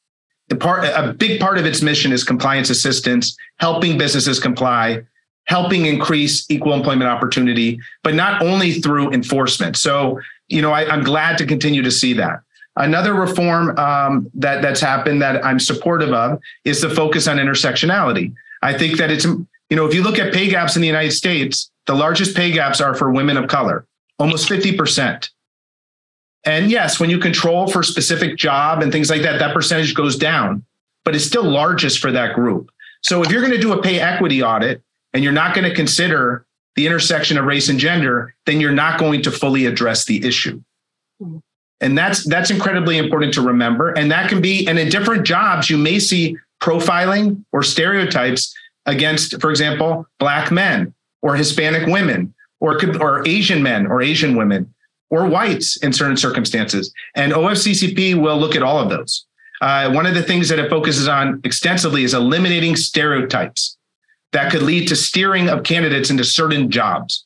The 0.48 0.56
part, 0.56 0.84
a 0.84 1.12
big 1.12 1.40
part 1.40 1.58
of 1.58 1.64
its 1.64 1.80
mission 1.80 2.12
is 2.12 2.24
compliance 2.24 2.70
assistance, 2.70 3.36
helping 3.58 3.96
businesses 3.96 4.40
comply, 4.40 5.04
helping 5.46 5.86
increase 5.86 6.48
equal 6.50 6.74
employment 6.74 7.10
opportunity, 7.10 7.78
but 8.02 8.14
not 8.14 8.42
only 8.42 8.74
through 8.74 9.12
enforcement. 9.12 9.76
So, 9.76 10.20
you 10.48 10.62
know, 10.62 10.72
I, 10.72 10.92
am 10.92 11.02
glad 11.02 11.38
to 11.38 11.46
continue 11.46 11.82
to 11.82 11.90
see 11.90 12.12
that. 12.14 12.40
Another 12.76 13.14
reform 13.14 13.76
um, 13.78 14.30
that 14.34 14.62
that's 14.62 14.80
happened 14.80 15.20
that 15.22 15.44
I'm 15.44 15.58
supportive 15.58 16.12
of 16.12 16.40
is 16.64 16.80
the 16.80 16.88
focus 16.88 17.26
on 17.26 17.38
intersectionality. 17.38 18.32
I 18.62 18.76
think 18.76 18.96
that 18.98 19.10
it's, 19.10 19.24
you 19.24 19.46
know, 19.76 19.86
if 19.86 19.94
you 19.94 20.02
look 20.02 20.18
at 20.18 20.32
pay 20.32 20.48
gaps 20.48 20.76
in 20.76 20.82
the 20.82 20.88
United 20.88 21.12
States, 21.12 21.70
the 21.86 21.94
largest 21.94 22.36
pay 22.36 22.52
gaps 22.52 22.80
are 22.80 22.94
for 22.94 23.10
women 23.10 23.36
of 23.36 23.48
color, 23.48 23.86
almost 24.18 24.48
50%. 24.48 25.28
And 26.44 26.70
yes, 26.70 27.00
when 27.00 27.10
you 27.10 27.18
control 27.18 27.66
for 27.66 27.82
specific 27.82 28.36
job 28.36 28.82
and 28.82 28.92
things 28.92 29.10
like 29.10 29.22
that, 29.22 29.38
that 29.40 29.52
percentage 29.52 29.94
goes 29.94 30.16
down, 30.16 30.64
but 31.04 31.14
it's 31.14 31.24
still 31.24 31.44
largest 31.44 31.98
for 31.98 32.12
that 32.12 32.34
group. 32.34 32.70
So 33.02 33.22
if 33.22 33.30
you're 33.30 33.40
going 33.40 33.52
to 33.52 33.60
do 33.60 33.72
a 33.72 33.82
pay 33.82 34.00
equity 34.00 34.42
audit 34.42 34.82
and 35.12 35.24
you're 35.24 35.32
not 35.32 35.54
going 35.54 35.68
to 35.68 35.74
consider 35.74 36.46
the 36.76 36.86
intersection 36.86 37.36
of 37.36 37.44
race 37.44 37.68
and 37.68 37.78
gender, 37.78 38.34
then 38.46 38.60
you're 38.60 38.72
not 38.72 38.98
going 38.98 39.22
to 39.22 39.30
fully 39.30 39.66
address 39.66 40.04
the 40.04 40.24
issue. 40.24 40.62
And 41.80 41.96
that's 41.96 42.24
that's 42.24 42.50
incredibly 42.50 42.98
important 42.98 43.34
to 43.34 43.42
remember. 43.42 43.90
And 43.90 44.10
that 44.10 44.28
can 44.28 44.40
be, 44.40 44.66
and 44.68 44.78
in 44.78 44.88
different 44.88 45.26
jobs, 45.26 45.70
you 45.70 45.78
may 45.78 45.98
see 45.98 46.36
profiling 46.62 47.44
or 47.52 47.62
stereotypes 47.62 48.54
against, 48.86 49.40
for 49.40 49.50
example, 49.50 50.06
black 50.18 50.50
men 50.50 50.94
or 51.22 51.36
Hispanic 51.36 51.86
women 51.86 52.34
or 52.60 52.78
or 53.00 53.26
Asian 53.26 53.62
men 53.62 53.86
or 53.86 54.02
Asian 54.02 54.36
women 54.36 54.72
or 55.08 55.26
whites 55.26 55.76
in 55.78 55.92
certain 55.92 56.16
circumstances. 56.16 56.92
And 57.14 57.32
OFCCP 57.32 58.20
will 58.20 58.38
look 58.38 58.54
at 58.54 58.62
all 58.62 58.78
of 58.78 58.90
those. 58.90 59.26
Uh, 59.60 59.90
one 59.92 60.06
of 60.06 60.14
the 60.14 60.22
things 60.22 60.48
that 60.48 60.58
it 60.58 60.70
focuses 60.70 61.08
on 61.08 61.40
extensively 61.44 62.04
is 62.04 62.14
eliminating 62.14 62.76
stereotypes 62.76 63.76
that 64.32 64.50
could 64.50 64.62
lead 64.62 64.88
to 64.88 64.96
steering 64.96 65.48
of 65.48 65.64
candidates 65.64 66.10
into 66.10 66.24
certain 66.24 66.70
jobs. 66.70 67.24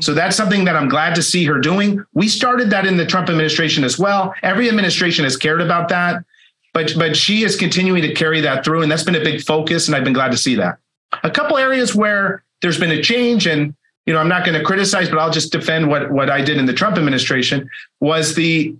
So 0.00 0.14
that's 0.14 0.36
something 0.36 0.64
that 0.64 0.74
I'm 0.74 0.88
glad 0.88 1.14
to 1.16 1.22
see 1.22 1.44
her 1.44 1.58
doing. 1.58 2.02
We 2.14 2.28
started 2.28 2.70
that 2.70 2.86
in 2.86 2.96
the 2.96 3.04
Trump 3.04 3.28
administration 3.28 3.84
as 3.84 3.98
well. 3.98 4.34
Every 4.42 4.68
administration 4.68 5.24
has 5.24 5.36
cared 5.36 5.60
about 5.60 5.88
that, 5.90 6.24
but 6.72 6.94
but 6.96 7.14
she 7.14 7.44
is 7.44 7.56
continuing 7.56 8.02
to 8.02 8.14
carry 8.14 8.40
that 8.40 8.64
through, 8.64 8.82
and 8.82 8.90
that's 8.90 9.02
been 9.02 9.16
a 9.16 9.24
big 9.24 9.42
focus, 9.42 9.88
and 9.88 9.96
I've 9.96 10.04
been 10.04 10.14
glad 10.14 10.32
to 10.32 10.38
see 10.38 10.54
that. 10.54 10.78
A 11.22 11.30
couple 11.30 11.58
areas 11.58 11.94
where 11.94 12.42
there's 12.62 12.80
been 12.80 12.90
a 12.90 13.02
change, 13.02 13.46
and 13.46 13.74
you 14.06 14.14
know 14.14 14.18
I'm 14.18 14.28
not 14.28 14.46
going 14.46 14.58
to 14.58 14.64
criticize, 14.64 15.10
but 15.10 15.18
I'll 15.18 15.30
just 15.30 15.52
defend 15.52 15.88
what 15.88 16.10
what 16.10 16.30
I 16.30 16.40
did 16.42 16.56
in 16.56 16.64
the 16.64 16.72
Trump 16.72 16.96
administration 16.96 17.68
was 18.00 18.34
the 18.34 18.74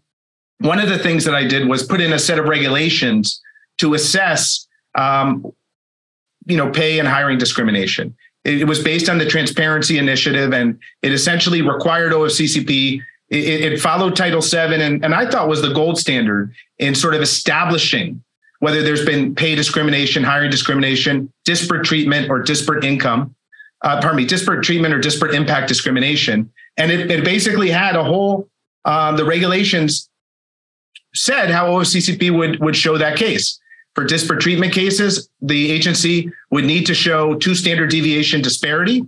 one 0.61 0.79
of 0.79 0.89
the 0.89 0.99
things 0.99 1.25
that 1.25 1.35
I 1.35 1.47
did 1.47 1.69
was 1.69 1.83
put 1.83 2.01
in 2.01 2.15
a 2.15 2.19
set 2.19 2.39
of 2.39 2.47
regulations 2.47 3.43
to 3.79 3.93
assess 3.93 4.67
um, 4.95 5.53
you 6.47 6.57
know, 6.57 6.71
pay 6.71 6.99
and 6.99 7.09
hiring 7.09 7.39
discrimination. 7.39 8.15
It, 8.45 8.67
was 8.67 8.83
based 8.83 9.09
on 9.09 9.19
the 9.19 9.27
Transparency 9.27 9.99
Initiative, 9.99 10.53
and 10.53 10.79
it 11.03 11.13
essentially 11.13 11.63
required 11.63 12.13
OFCCP. 12.13 13.01
It, 13.31 13.73
it 13.73 13.81
followed 13.81 14.17
Title 14.17 14.41
VII, 14.41 14.83
and, 14.83 15.05
and 15.05 15.15
I 15.15 15.31
thought 15.31 15.49
was 15.49 15.63
the 15.63 15.73
gold 15.73 15.99
standard 15.99 16.53
in 16.79 16.95
sort 16.95 17.15
of 17.15 17.23
establishing 17.23 18.23
whether 18.59 18.83
there's 18.83 19.05
been 19.05 19.35
pay 19.35 19.55
discrimination, 19.55 20.23
hiring 20.23 20.51
discrimination, 20.51 21.33
disparate 21.45 21.85
treatment, 21.85 22.31
or 22.31 22.41
disparate 22.41 22.85
income. 22.85 23.35
Uh, 23.83 24.01
pardon 24.01 24.17
me, 24.17 24.25
disparate 24.25 24.65
treatment 24.65 24.95
or 24.95 25.01
disparate 25.01 25.35
impact 25.35 25.67
discrimination. 25.67 26.49
And 26.77 26.93
it, 26.93 27.11
it 27.11 27.25
basically 27.25 27.71
had 27.71 27.97
a 27.97 28.05
whole, 28.05 28.49
um, 28.85 29.17
the 29.17 29.25
regulations 29.25 30.09
said 31.13 31.51
how 31.51 31.71
OFCCP 31.71 32.37
would, 32.37 32.61
would 32.61 32.77
show 32.77 32.97
that 32.99 33.17
case. 33.17 33.59
For 33.95 34.05
disparate 34.05 34.41
treatment 34.41 34.73
cases, 34.73 35.29
the 35.41 35.71
agency 35.71 36.33
would 36.51 36.65
need 36.65 36.87
to 36.87 36.95
show 36.95 37.35
two 37.35 37.55
standard 37.55 37.91
deviation 37.91 38.41
disparity. 38.41 39.07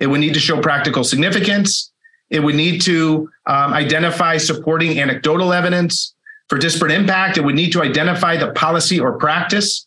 It 0.00 0.08
would 0.08 0.20
need 0.20 0.34
to 0.34 0.40
show 0.40 0.60
practical 0.60 1.04
significance. 1.04 1.92
It 2.30 2.40
would 2.40 2.56
need 2.56 2.80
to 2.82 3.30
um, 3.46 3.72
identify 3.72 4.36
supporting 4.36 4.98
anecdotal 4.98 5.52
evidence. 5.52 6.14
For 6.48 6.58
disparate 6.58 6.92
impact, 6.92 7.36
it 7.36 7.42
would 7.42 7.54
need 7.54 7.72
to 7.72 7.82
identify 7.82 8.36
the 8.36 8.52
policy 8.52 8.98
or 8.98 9.18
practice 9.18 9.86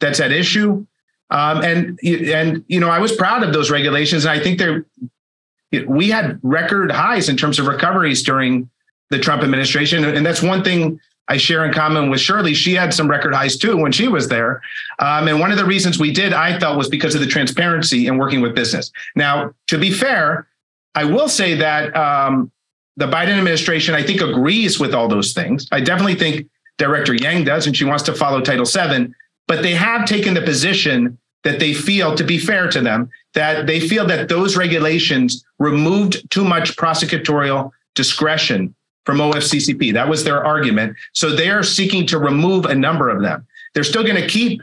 that's 0.00 0.20
at 0.20 0.32
issue. 0.32 0.86
Um, 1.30 1.62
and 1.62 1.98
and 2.02 2.64
you 2.68 2.80
know, 2.80 2.88
I 2.88 2.98
was 2.98 3.12
proud 3.12 3.42
of 3.42 3.52
those 3.52 3.70
regulations, 3.70 4.24
and 4.24 4.32
I 4.32 4.42
think 4.42 4.58
they're 4.58 4.86
we 5.86 6.08
had 6.08 6.40
record 6.42 6.90
highs 6.90 7.28
in 7.28 7.36
terms 7.36 7.58
of 7.58 7.66
recoveries 7.66 8.22
during 8.22 8.70
the 9.10 9.18
Trump 9.18 9.42
administration, 9.42 10.04
and 10.04 10.24
that's 10.24 10.42
one 10.42 10.64
thing 10.64 10.98
I 11.28 11.36
share 11.36 11.64
in 11.64 11.72
common 11.72 12.10
with 12.10 12.20
Shirley. 12.20 12.54
She 12.54 12.74
had 12.74 12.94
some 12.94 13.08
record 13.08 13.34
highs 13.34 13.56
too 13.56 13.76
when 13.76 13.92
she 13.92 14.08
was 14.08 14.28
there. 14.28 14.62
Um, 14.98 15.28
and 15.28 15.38
one 15.38 15.50
of 15.50 15.58
the 15.58 15.64
reasons 15.64 15.98
we 15.98 16.12
did, 16.12 16.32
I 16.32 16.58
felt, 16.58 16.78
was 16.78 16.88
because 16.88 17.14
of 17.14 17.20
the 17.20 17.26
transparency 17.26 18.06
in 18.06 18.16
working 18.16 18.40
with 18.40 18.54
business. 18.54 18.90
Now, 19.14 19.52
to 19.66 19.78
be 19.78 19.92
fair, 19.92 20.48
I 20.94 21.04
will 21.04 21.28
say 21.28 21.54
that 21.54 21.94
um, 21.94 22.50
the 22.96 23.06
Biden 23.06 23.38
administration, 23.38 23.94
I 23.94 24.02
think, 24.02 24.22
agrees 24.22 24.80
with 24.80 24.94
all 24.94 25.06
those 25.06 25.32
things. 25.32 25.68
I 25.70 25.80
definitely 25.80 26.14
think 26.14 26.48
Director 26.78 27.14
Yang 27.14 27.44
does, 27.44 27.66
and 27.66 27.76
she 27.76 27.84
wants 27.84 28.04
to 28.04 28.14
follow 28.14 28.40
Title 28.40 28.64
VII. 28.64 29.12
But 29.46 29.62
they 29.62 29.74
have 29.74 30.06
taken 30.06 30.34
the 30.34 30.42
position 30.42 31.18
that 31.44 31.60
they 31.60 31.74
feel, 31.74 32.14
to 32.14 32.24
be 32.24 32.38
fair 32.38 32.68
to 32.68 32.80
them, 32.80 33.10
that 33.34 33.66
they 33.66 33.80
feel 33.80 34.06
that 34.06 34.28
those 34.28 34.56
regulations 34.56 35.44
removed 35.58 36.28
too 36.30 36.44
much 36.44 36.76
prosecutorial 36.76 37.70
discretion 37.94 38.74
from 39.08 39.20
OFCCP. 39.20 39.94
That 39.94 40.06
was 40.06 40.22
their 40.22 40.44
argument. 40.44 40.94
So 41.14 41.34
they 41.34 41.48
are 41.48 41.62
seeking 41.62 42.06
to 42.08 42.18
remove 42.18 42.66
a 42.66 42.74
number 42.74 43.08
of 43.08 43.22
them. 43.22 43.46
They're 43.72 43.82
still 43.82 44.02
going 44.02 44.20
to 44.20 44.28
keep 44.28 44.60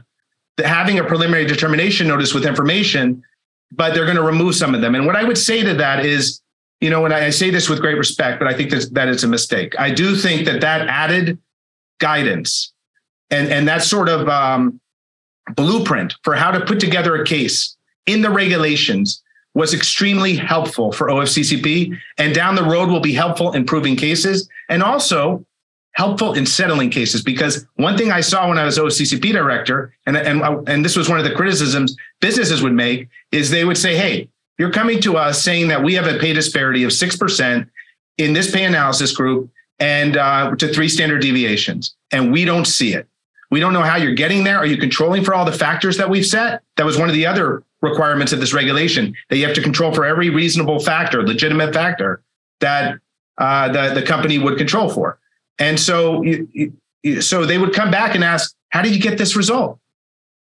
the, 0.58 0.68
having 0.68 1.00
a 1.00 1.04
preliminary 1.04 1.48
determination 1.48 2.08
notice 2.08 2.32
with 2.32 2.46
information, 2.46 3.24
but 3.72 3.96
they're 3.96 4.06
going 4.06 4.18
to 4.18 4.22
remove 4.22 4.54
some 4.54 4.76
of 4.76 4.82
them. 4.82 4.94
And 4.94 5.08
what 5.08 5.16
I 5.16 5.24
would 5.24 5.40
say 5.40 5.64
to 5.64 5.74
that 5.74 6.06
is, 6.06 6.44
you 6.80 6.92
know, 6.92 7.06
and 7.06 7.12
I, 7.12 7.26
I 7.26 7.30
say 7.32 7.50
this 7.50 7.68
with 7.68 7.82
great 7.82 7.98
respect, 7.98 8.38
but 8.38 8.48
I 8.48 8.54
think 8.54 8.70
that, 8.70 8.94
that 8.94 9.08
it's 9.08 9.24
a 9.24 9.28
mistake. 9.28 9.74
I 9.80 9.90
do 9.90 10.16
think 10.16 10.46
that 10.46 10.62
that 10.62 10.88
added 10.90 11.40
guidance 12.00 12.72
and, 13.32 13.52
and 13.52 13.68
that 13.68 13.82
sort 13.82 14.10
of 14.10 14.30
um, 14.30 14.80
blueprint 15.56 16.14
for 16.24 16.36
how 16.36 16.52
to 16.52 16.64
put 16.64 16.80
together 16.80 17.16
a 17.16 17.26
case 17.26 17.76
in 18.06 18.22
the 18.22 18.30
regulations 18.30 19.24
was 19.56 19.74
extremely 19.74 20.36
helpful 20.36 20.92
for 20.92 21.08
OFCCP 21.08 21.98
and 22.18 22.36
down 22.36 22.56
the 22.56 22.64
road 22.64 22.90
will 22.90 23.00
be 23.00 23.14
helpful 23.14 23.54
in 23.54 23.66
proving 23.66 23.96
cases 23.96 24.48
and 24.70 24.84
also 24.84 25.44
helpful 25.94 26.34
in 26.34 26.46
settling 26.46 26.90
cases. 26.90 27.24
Because 27.24 27.66
one 27.76 27.98
thing 27.98 28.12
I 28.12 28.20
saw 28.20 28.50
when 28.50 28.60
I 28.60 28.66
was 28.66 28.78
OFCCP 28.78 29.32
director 29.32 29.96
and 30.06 30.18
and 30.18 30.44
and 30.70 30.86
this 30.86 30.96
was 30.96 31.10
one 31.10 31.18
of 31.18 31.24
the 31.24 31.34
criticisms 31.34 31.96
businesses 32.20 32.62
would 32.62 32.74
make 32.74 33.08
is 33.32 33.50
they 33.50 33.66
would 33.66 33.78
say 33.78 33.96
hey 33.96 34.30
you're 34.60 34.72
coming 34.72 35.02
to 35.02 35.18
us 35.18 35.42
saying 35.42 35.70
that 35.70 35.84
we 35.84 35.94
have 35.96 36.08
a 36.08 36.18
pay 36.20 36.32
disparity 36.32 36.84
of 36.84 36.92
6% 36.92 37.70
in 38.18 38.34
this 38.34 38.52
pay 38.52 38.64
analysis 38.64 39.12
group 39.12 39.50
and 39.80 40.16
uh, 40.16 40.56
to 40.56 40.68
three 40.70 40.88
standard 40.88 41.22
deviations 41.22 41.96
and 42.12 42.32
we 42.32 42.46
don't 42.46 42.66
see 42.66 42.94
it. 42.94 43.08
We 43.52 43.60
don't 43.60 43.74
know 43.74 43.84
how 43.84 43.96
you're 43.96 44.16
getting 44.16 44.44
there. 44.44 44.58
Are 44.58 44.66
you 44.66 44.78
controlling 44.78 45.24
for 45.24 45.34
all 45.34 45.46
the 45.46 45.52
factors 45.52 45.98
that 45.98 46.10
we've 46.10 46.26
set? 46.26 46.62
That 46.78 46.86
was 46.86 46.98
one 46.98 47.10
of 47.10 47.16
the 47.16 47.26
other 47.26 47.64
requirements 47.86 48.34
of 48.34 48.40
this 48.40 48.54
regulation 48.54 49.16
that 49.30 49.38
you 49.38 49.46
have 49.46 49.56
to 49.56 49.62
control 49.62 49.94
for 49.94 50.06
every 50.06 50.30
reasonable 50.30 50.80
factor, 50.80 51.26
legitimate 51.26 51.74
factor 51.74 52.22
that 52.60 53.00
uh, 53.38 53.70
the, 53.72 54.00
the 54.00 54.06
company 54.06 54.38
would 54.38 54.58
control 54.58 54.90
for. 54.90 55.20
And 55.60 55.80
so, 55.80 56.22
you, 56.24 56.74
you, 57.04 57.22
so 57.22 57.46
they 57.46 57.58
would 57.58 57.74
come 57.74 57.92
back 57.92 58.16
and 58.16 58.24
ask, 58.24 58.56
how 58.70 58.82
did 58.82 58.94
you 58.94 59.02
get 59.02 59.18
this 59.18 59.36
result? 59.36 59.80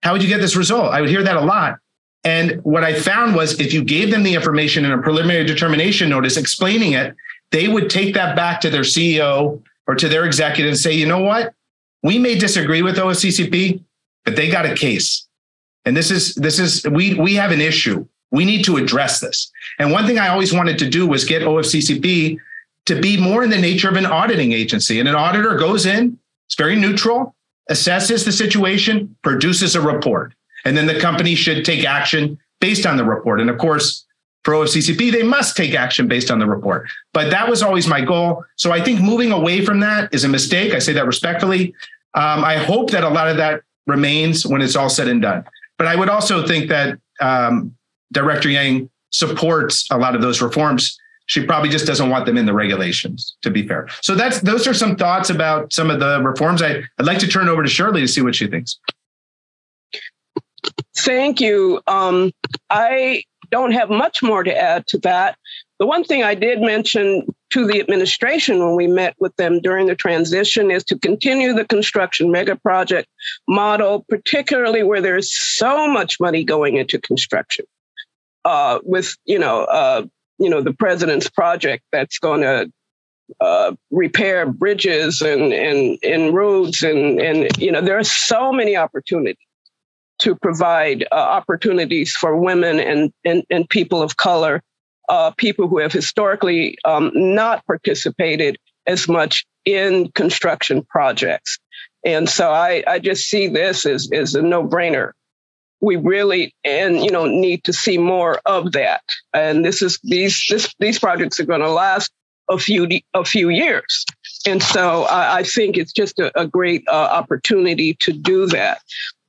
How 0.02 0.12
would 0.12 0.22
you 0.22 0.28
get 0.28 0.40
this 0.40 0.56
result? 0.56 0.92
I 0.92 1.00
would 1.00 1.10
hear 1.10 1.22
that 1.22 1.36
a 1.36 1.40
lot. 1.40 1.78
And 2.24 2.62
what 2.64 2.84
I 2.84 2.98
found 2.98 3.34
was 3.34 3.60
if 3.60 3.72
you 3.72 3.84
gave 3.84 4.10
them 4.10 4.22
the 4.22 4.34
information 4.34 4.84
in 4.84 4.92
a 4.92 4.98
preliminary 4.98 5.44
determination 5.44 6.10
notice 6.10 6.36
explaining 6.36 6.92
it, 6.92 7.14
they 7.52 7.68
would 7.68 7.88
take 7.88 8.14
that 8.14 8.36
back 8.36 8.60
to 8.62 8.70
their 8.70 8.82
CEO 8.82 9.62
or 9.86 9.94
to 9.94 10.08
their 10.08 10.24
executive 10.24 10.70
and 10.70 10.78
say, 10.78 10.92
you 10.92 11.06
know 11.06 11.20
what? 11.20 11.54
We 12.02 12.18
may 12.18 12.36
disagree 12.36 12.82
with 12.82 12.96
OFCCP, 12.96 13.82
but 14.24 14.36
they 14.36 14.50
got 14.50 14.66
a 14.66 14.74
case. 14.74 15.27
And 15.88 15.96
this 15.96 16.10
is 16.10 16.34
this 16.34 16.58
is 16.58 16.84
we 16.84 17.14
we 17.14 17.34
have 17.36 17.50
an 17.50 17.62
issue. 17.62 18.06
We 18.30 18.44
need 18.44 18.62
to 18.66 18.76
address 18.76 19.20
this. 19.20 19.50
And 19.78 19.90
one 19.90 20.06
thing 20.06 20.18
I 20.18 20.28
always 20.28 20.52
wanted 20.52 20.78
to 20.80 20.90
do 20.90 21.06
was 21.06 21.24
get 21.24 21.40
OFCCP 21.40 22.36
to 22.84 23.00
be 23.00 23.18
more 23.18 23.42
in 23.42 23.48
the 23.48 23.58
nature 23.58 23.88
of 23.88 23.96
an 23.96 24.04
auditing 24.04 24.52
agency. 24.52 25.00
And 25.00 25.08
an 25.08 25.14
auditor 25.14 25.56
goes 25.56 25.86
in, 25.86 26.18
it's 26.46 26.56
very 26.56 26.76
neutral, 26.76 27.34
assesses 27.70 28.26
the 28.26 28.32
situation, 28.32 29.16
produces 29.22 29.76
a 29.76 29.80
report. 29.80 30.34
And 30.66 30.76
then 30.76 30.86
the 30.86 31.00
company 31.00 31.34
should 31.34 31.64
take 31.64 31.86
action 31.86 32.38
based 32.60 32.84
on 32.84 32.98
the 32.98 33.04
report. 33.04 33.40
And 33.40 33.48
of 33.48 33.56
course, 33.56 34.04
for 34.44 34.52
OFCCP, 34.52 35.10
they 35.10 35.22
must 35.22 35.56
take 35.56 35.74
action 35.74 36.06
based 36.06 36.30
on 36.30 36.38
the 36.38 36.46
report. 36.46 36.86
But 37.14 37.30
that 37.30 37.48
was 37.48 37.62
always 37.62 37.86
my 37.86 38.02
goal. 38.02 38.44
So 38.56 38.72
I 38.72 38.84
think 38.84 39.00
moving 39.00 39.32
away 39.32 39.64
from 39.64 39.80
that 39.80 40.12
is 40.12 40.24
a 40.24 40.28
mistake. 40.28 40.74
I 40.74 40.80
say 40.80 40.92
that 40.92 41.06
respectfully. 41.06 41.72
Um, 42.12 42.44
I 42.44 42.58
hope 42.58 42.90
that 42.90 43.04
a 43.04 43.08
lot 43.08 43.28
of 43.28 43.38
that 43.38 43.62
remains 43.86 44.46
when 44.46 44.60
it's 44.60 44.76
all 44.76 44.90
said 44.90 45.08
and 45.08 45.22
done. 45.22 45.44
But 45.78 45.86
I 45.86 45.96
would 45.96 46.08
also 46.08 46.46
think 46.46 46.68
that 46.68 46.98
um, 47.20 47.74
Director 48.12 48.50
Yang 48.50 48.90
supports 49.10 49.86
a 49.90 49.98
lot 49.98 50.14
of 50.14 50.20
those 50.20 50.42
reforms. 50.42 50.98
She 51.26 51.44
probably 51.44 51.68
just 51.68 51.86
doesn't 51.86 52.08
want 52.08 52.26
them 52.26 52.36
in 52.36 52.46
the 52.46 52.54
regulations, 52.54 53.36
to 53.42 53.50
be 53.50 53.66
fair. 53.66 53.88
So 54.00 54.14
that's 54.14 54.40
those 54.40 54.66
are 54.66 54.74
some 54.74 54.96
thoughts 54.96 55.30
about 55.30 55.72
some 55.72 55.90
of 55.90 56.00
the 56.00 56.20
reforms. 56.22 56.62
I, 56.62 56.82
I'd 56.98 57.06
like 57.06 57.18
to 57.18 57.28
turn 57.28 57.48
over 57.48 57.62
to 57.62 57.68
Shirley 57.68 58.00
to 58.00 58.08
see 58.08 58.22
what 58.22 58.34
she 58.34 58.46
thinks. 58.46 58.78
Thank 60.96 61.40
you. 61.40 61.80
Um, 61.86 62.32
I 62.70 63.22
don't 63.50 63.72
have 63.72 63.90
much 63.90 64.22
more 64.22 64.42
to 64.42 64.56
add 64.56 64.86
to 64.88 64.98
that. 64.98 65.38
The 65.78 65.86
one 65.86 66.02
thing 66.02 66.22
I 66.22 66.34
did 66.34 66.60
mention 66.60 67.26
to 67.50 67.66
the 67.66 67.80
administration 67.80 68.58
when 68.58 68.76
we 68.76 68.86
met 68.86 69.14
with 69.18 69.34
them 69.36 69.60
during 69.60 69.86
the 69.86 69.94
transition 69.94 70.70
is 70.70 70.84
to 70.84 70.98
continue 70.98 71.52
the 71.52 71.64
construction 71.64 72.30
mega 72.30 72.56
project 72.56 73.08
model, 73.46 74.04
particularly 74.08 74.82
where 74.82 75.00
there's 75.00 75.32
so 75.32 75.88
much 75.88 76.20
money 76.20 76.44
going 76.44 76.76
into 76.76 77.00
construction. 77.00 77.64
Uh, 78.44 78.78
with 78.84 79.16
you 79.24 79.38
know, 79.38 79.64
uh, 79.64 80.02
you 80.38 80.48
know, 80.48 80.62
the 80.62 80.72
president's 80.72 81.28
project 81.28 81.82
that's 81.92 82.18
going 82.18 82.42
to 82.42 82.70
uh, 83.40 83.74
repair 83.90 84.46
bridges 84.46 85.20
and, 85.20 85.52
and, 85.52 85.98
and 86.02 86.34
roads 86.34 86.82
and, 86.82 87.20
and, 87.20 87.48
you 87.58 87.70
know, 87.70 87.80
there 87.80 87.98
are 87.98 88.04
so 88.04 88.52
many 88.52 88.76
opportunities 88.76 89.36
to 90.20 90.34
provide 90.34 91.04
uh, 91.12 91.14
opportunities 91.14 92.12
for 92.12 92.36
women 92.36 92.80
and, 92.80 93.12
and, 93.24 93.44
and 93.50 93.68
people 93.68 94.02
of 94.02 94.16
color, 94.16 94.62
uh, 95.08 95.30
people 95.32 95.68
who 95.68 95.78
have 95.78 95.92
historically 95.92 96.76
um, 96.84 97.10
not 97.14 97.64
participated 97.66 98.58
as 98.86 99.08
much 99.08 99.46
in 99.64 100.10
construction 100.12 100.82
projects. 100.84 101.58
And 102.04 102.28
so 102.28 102.50
I, 102.50 102.82
I 102.86 102.98
just 102.98 103.28
see 103.28 103.48
this 103.48 103.84
as, 103.84 104.08
as 104.12 104.34
a 104.34 104.42
no 104.42 104.66
brainer. 104.66 105.12
We 105.80 105.94
really 105.96 106.52
and 106.64 107.04
you 107.04 107.10
know 107.10 107.26
need 107.26 107.62
to 107.64 107.72
see 107.72 107.98
more 107.98 108.40
of 108.46 108.72
that. 108.72 109.02
And 109.32 109.64
this 109.64 109.80
is 109.80 110.00
these 110.02 110.44
this, 110.48 110.74
these 110.80 110.98
projects 110.98 111.38
are 111.38 111.44
going 111.44 111.60
to 111.60 111.70
last 111.70 112.10
a 112.50 112.58
few 112.58 112.88
a 113.14 113.24
few 113.24 113.48
years. 113.48 114.04
And 114.46 114.60
so 114.60 115.04
I, 115.04 115.38
I 115.38 115.42
think 115.44 115.76
it's 115.76 115.92
just 115.92 116.18
a, 116.18 116.36
a 116.38 116.48
great 116.48 116.82
uh, 116.88 117.08
opportunity 117.12 117.96
to 118.00 118.12
do 118.12 118.46
that. 118.46 118.80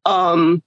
Um, 0.05 0.63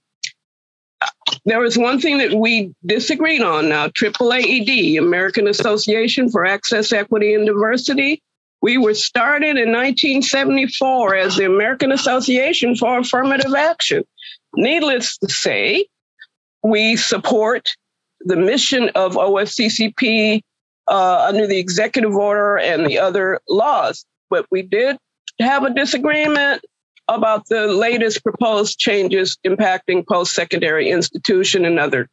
there 1.45 1.59
was 1.59 1.77
one 1.77 1.99
thing 1.99 2.17
that 2.19 2.33
we 2.33 2.73
disagreed 2.85 3.41
on 3.41 3.69
now 3.69 3.87
AAAED, 3.87 4.97
American 4.97 5.47
Association 5.47 6.29
for 6.29 6.45
Access, 6.45 6.91
Equity, 6.91 7.33
and 7.33 7.45
Diversity. 7.45 8.21
We 8.61 8.77
were 8.77 8.93
started 8.93 9.57
in 9.57 9.71
1974 9.73 11.15
as 11.15 11.35
the 11.35 11.45
American 11.45 11.91
Association 11.91 12.75
for 12.75 12.99
Affirmative 12.99 13.53
Action. 13.53 14.03
Needless 14.55 15.17
to 15.17 15.29
say, 15.29 15.87
we 16.63 16.95
support 16.95 17.69
the 18.21 18.37
mission 18.37 18.89
of 18.95 19.15
OFCCP 19.15 20.41
uh, 20.87 21.25
under 21.27 21.45
the 21.45 21.59
executive 21.59 22.15
order 22.15 22.57
and 22.57 22.85
the 22.85 22.99
other 22.99 23.41
laws. 23.49 24.05
But 24.29 24.45
we 24.49 24.61
did 24.61 24.97
have 25.39 25.63
a 25.63 25.73
disagreement 25.73 26.63
about 27.07 27.47
the 27.49 27.67
latest 27.67 28.23
proposed 28.23 28.79
changes 28.79 29.37
impacting 29.45 30.07
post 30.07 30.33
secondary 30.33 30.89
institution 30.89 31.65
and 31.65 31.79
other 31.79 32.09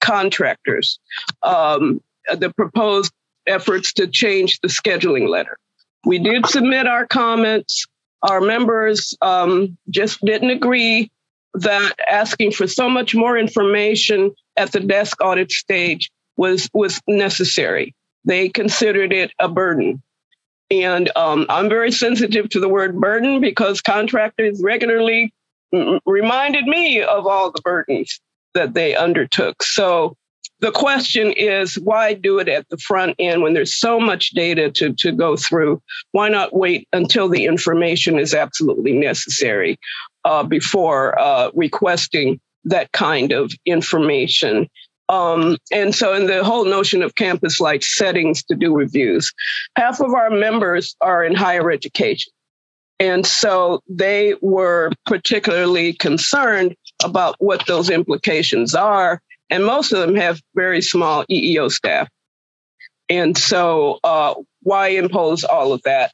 contractors. 0.00 0.98
Um, 1.42 2.00
the 2.36 2.52
proposed 2.52 3.12
efforts 3.46 3.92
to 3.94 4.06
change 4.06 4.60
the 4.60 4.68
scheduling 4.68 5.28
letter. 5.28 5.56
We 6.04 6.18
did 6.18 6.46
submit 6.46 6.86
our 6.86 7.06
comments. 7.06 7.86
Our 8.22 8.40
members 8.40 9.16
um, 9.22 9.76
just 9.90 10.20
didn't 10.24 10.50
agree 10.50 11.10
that 11.54 11.92
asking 12.10 12.52
for 12.52 12.66
so 12.66 12.88
much 12.88 13.14
more 13.14 13.38
information 13.38 14.34
at 14.56 14.72
the 14.72 14.80
desk 14.80 15.20
audit 15.22 15.50
stage 15.50 16.10
was 16.36 16.68
was 16.72 17.00
necessary. 17.08 17.94
They 18.24 18.48
considered 18.48 19.12
it 19.12 19.32
a 19.38 19.48
burden. 19.48 20.02
And 20.70 21.10
um, 21.16 21.46
I'm 21.48 21.68
very 21.68 21.90
sensitive 21.92 22.48
to 22.50 22.60
the 22.60 22.68
word 22.68 23.00
burden 23.00 23.40
because 23.40 23.80
contractors 23.80 24.60
regularly 24.62 25.32
m- 25.72 26.00
reminded 26.04 26.66
me 26.66 27.02
of 27.02 27.26
all 27.26 27.50
the 27.50 27.62
burdens 27.62 28.20
that 28.54 28.74
they 28.74 28.94
undertook. 28.94 29.62
So 29.62 30.16
the 30.60 30.72
question 30.72 31.32
is 31.32 31.78
why 31.78 32.14
do 32.14 32.38
it 32.38 32.48
at 32.48 32.68
the 32.68 32.78
front 32.78 33.14
end 33.18 33.42
when 33.42 33.54
there's 33.54 33.78
so 33.78 34.00
much 34.00 34.30
data 34.30 34.70
to, 34.72 34.92
to 34.94 35.12
go 35.12 35.36
through? 35.36 35.80
Why 36.12 36.28
not 36.28 36.54
wait 36.54 36.88
until 36.92 37.28
the 37.28 37.44
information 37.46 38.18
is 38.18 38.34
absolutely 38.34 38.92
necessary 38.92 39.78
uh, 40.24 40.42
before 40.42 41.18
uh, 41.18 41.50
requesting 41.54 42.40
that 42.64 42.90
kind 42.92 43.32
of 43.32 43.52
information? 43.64 44.68
Um, 45.08 45.56
and 45.72 45.94
so, 45.94 46.14
in 46.14 46.26
the 46.26 46.44
whole 46.44 46.64
notion 46.64 47.02
of 47.02 47.14
campus 47.14 47.60
like 47.60 47.82
settings 47.82 48.42
to 48.44 48.54
do 48.54 48.74
reviews, 48.74 49.32
half 49.76 50.00
of 50.00 50.12
our 50.12 50.30
members 50.30 50.94
are 51.00 51.24
in 51.24 51.34
higher 51.34 51.70
education. 51.70 52.32
And 53.00 53.24
so 53.24 53.80
they 53.88 54.34
were 54.42 54.90
particularly 55.06 55.92
concerned 55.92 56.74
about 57.02 57.36
what 57.38 57.64
those 57.66 57.90
implications 57.90 58.74
are. 58.74 59.22
And 59.50 59.64
most 59.64 59.92
of 59.92 60.00
them 60.00 60.16
have 60.16 60.40
very 60.54 60.82
small 60.82 61.24
EEO 61.30 61.70
staff. 61.70 62.08
And 63.08 63.38
so, 63.38 63.98
uh, 64.04 64.34
why 64.62 64.88
impose 64.88 65.44
all 65.44 65.72
of 65.72 65.80
that 65.84 66.12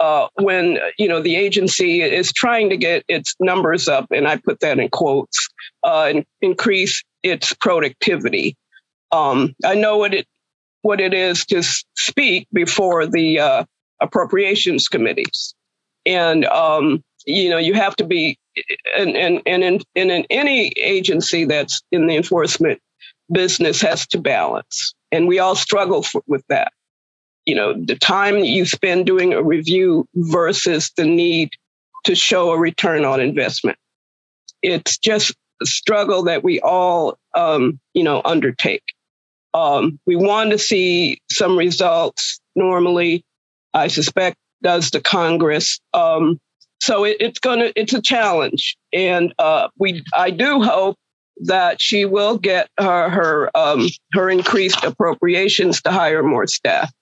uh, 0.00 0.26
when 0.40 0.78
you 0.98 1.06
know 1.06 1.22
the 1.22 1.36
agency 1.36 2.02
is 2.02 2.32
trying 2.32 2.70
to 2.70 2.76
get 2.76 3.04
its 3.06 3.36
numbers 3.38 3.86
up? 3.86 4.06
And 4.10 4.26
I 4.26 4.36
put 4.36 4.58
that 4.60 4.80
in 4.80 4.88
quotes, 4.88 5.48
uh, 5.84 6.06
and 6.08 6.24
increase 6.40 7.04
its 7.22 7.52
productivity. 7.54 8.56
Um, 9.10 9.54
I 9.64 9.74
know 9.74 9.96
what 9.98 10.14
it 10.14 10.26
what 10.82 11.00
it 11.00 11.14
is 11.14 11.44
to 11.46 11.62
speak 11.96 12.48
before 12.52 13.06
the 13.06 13.38
uh, 13.38 13.64
appropriations 14.00 14.88
committees, 14.88 15.54
and 16.06 16.44
um, 16.46 17.02
you 17.26 17.50
know 17.50 17.58
you 17.58 17.74
have 17.74 17.96
to 17.96 18.04
be, 18.04 18.38
and 18.96 19.16
and 19.16 19.42
and 19.46 19.62
in, 19.62 19.80
and 19.94 20.10
in 20.10 20.26
any 20.30 20.68
agency 20.78 21.44
that's 21.44 21.82
in 21.92 22.06
the 22.06 22.16
enforcement 22.16 22.80
business 23.30 23.80
has 23.80 24.06
to 24.08 24.18
balance, 24.18 24.94
and 25.10 25.28
we 25.28 25.38
all 25.38 25.54
struggle 25.54 26.02
for, 26.02 26.22
with 26.26 26.44
that. 26.48 26.72
You 27.44 27.56
know, 27.56 27.74
the 27.74 27.96
time 27.96 28.38
you 28.38 28.64
spend 28.66 29.06
doing 29.06 29.32
a 29.32 29.42
review 29.42 30.06
versus 30.14 30.92
the 30.96 31.04
need 31.04 31.50
to 32.04 32.14
show 32.14 32.50
a 32.50 32.58
return 32.58 33.04
on 33.04 33.20
investment. 33.20 33.78
It's 34.62 34.96
just 34.98 35.34
struggle 35.66 36.22
that 36.24 36.42
we 36.42 36.60
all, 36.60 37.18
um, 37.34 37.78
you 37.94 38.02
know, 38.02 38.22
undertake. 38.24 38.84
Um, 39.54 39.98
we 40.06 40.16
want 40.16 40.50
to 40.50 40.58
see 40.58 41.20
some 41.30 41.58
results. 41.58 42.40
Normally, 42.56 43.24
I 43.74 43.88
suspect 43.88 44.36
does 44.62 44.90
the 44.90 45.00
Congress. 45.00 45.80
Um, 45.92 46.38
so 46.80 47.04
it, 47.04 47.16
it's 47.20 47.38
gonna 47.38 47.72
it's 47.76 47.92
a 47.92 48.02
challenge, 48.02 48.76
and 48.92 49.32
uh, 49.38 49.68
we 49.78 50.02
I 50.14 50.30
do 50.30 50.62
hope 50.62 50.96
that 51.44 51.80
she 51.80 52.04
will 52.04 52.38
get 52.38 52.68
her 52.78 53.08
her 53.08 53.50
um, 53.56 53.88
her 54.12 54.30
increased 54.30 54.82
appropriations 54.84 55.80
to 55.82 55.90
hire 55.90 56.22
more 56.22 56.46
staff 56.46 56.92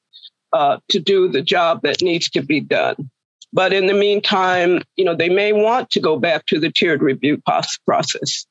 uh, 0.53 0.79
to 0.89 1.01
do 1.01 1.29
the 1.29 1.43
job 1.43 1.83
that 1.83 2.03
needs 2.03 2.29
to 2.31 2.43
be 2.43 2.61
done. 2.61 3.11
But 3.53 3.73
in 3.73 3.87
the 3.87 3.95
meantime, 3.95 4.83
you 4.97 5.05
know, 5.05 5.15
they 5.15 5.29
may 5.29 5.53
want 5.53 5.91
to 5.91 6.01
go 6.01 6.19
back 6.19 6.47
to 6.47 6.61
the 6.61 6.71
tiered 6.71 7.03
review 7.03 7.41
process 7.87 8.47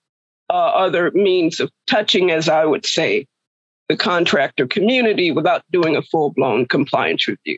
uh, 0.49 0.53
other 0.53 1.11
means 1.11 1.59
of 1.59 1.71
touching, 1.87 2.31
as 2.31 2.49
I 2.49 2.65
would 2.65 2.85
say, 2.85 3.25
the 3.87 3.97
contractor 3.97 4.67
community 4.67 5.31
without 5.31 5.63
doing 5.71 5.95
a 5.95 6.01
full 6.01 6.31
blown 6.31 6.65
compliance 6.65 7.27
review. 7.27 7.57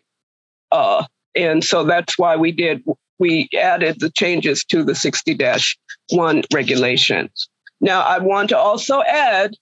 Uh, 0.72 1.06
and 1.36 1.64
so 1.64 1.84
that's 1.84 2.18
why 2.18 2.36
we 2.36 2.52
did, 2.52 2.84
we 3.20 3.50
added 3.58 4.00
the 4.00 4.10
changes 4.12 4.64
to 4.66 4.84
the 4.84 4.96
60 4.96 5.38
1 6.12 6.44
regulations. 6.54 7.50
Now, 7.80 8.02
I 8.02 8.20
want 8.20 8.50
to 8.50 8.58
also 8.58 9.02
add 9.04 9.56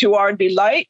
to 0.00 0.14
our 0.14 0.32
delight, 0.32 0.88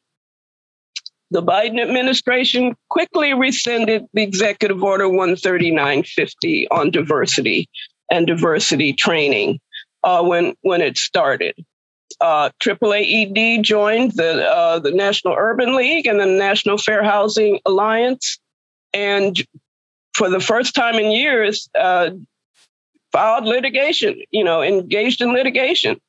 the 1.31 1.43
Biden 1.43 1.79
administration 1.79 2.75
quickly 2.89 3.33
rescinded 3.33 4.05
the 4.13 4.23
executive 4.23 4.83
order 4.83 5.07
13950 5.07 6.67
on 6.69 6.91
diversity 6.91 7.69
and 8.11 8.25
diversity 8.25 8.93
training 8.93 9.59
uh, 10.03 10.23
when 10.23 10.55
when 10.61 10.81
it 10.81 10.97
started. 10.97 11.55
Uh, 12.21 12.49
AAAED 12.59 13.61
joined 13.61 14.13
the 14.13 14.45
uh, 14.45 14.79
the 14.79 14.91
National 14.91 15.35
Urban 15.37 15.75
League 15.75 16.07
and 16.07 16.19
the 16.19 16.25
National 16.25 16.77
Fair 16.77 17.03
Housing 17.03 17.59
Alliance, 17.65 18.39
and 18.93 19.41
for 20.13 20.29
the 20.29 20.39
first 20.39 20.75
time 20.75 20.95
in 20.95 21.11
years, 21.11 21.69
uh, 21.79 22.09
filed 23.11 23.45
litigation. 23.45 24.21
You 24.31 24.43
know, 24.43 24.61
engaged 24.61 25.21
in 25.21 25.33
litigation 25.33 25.99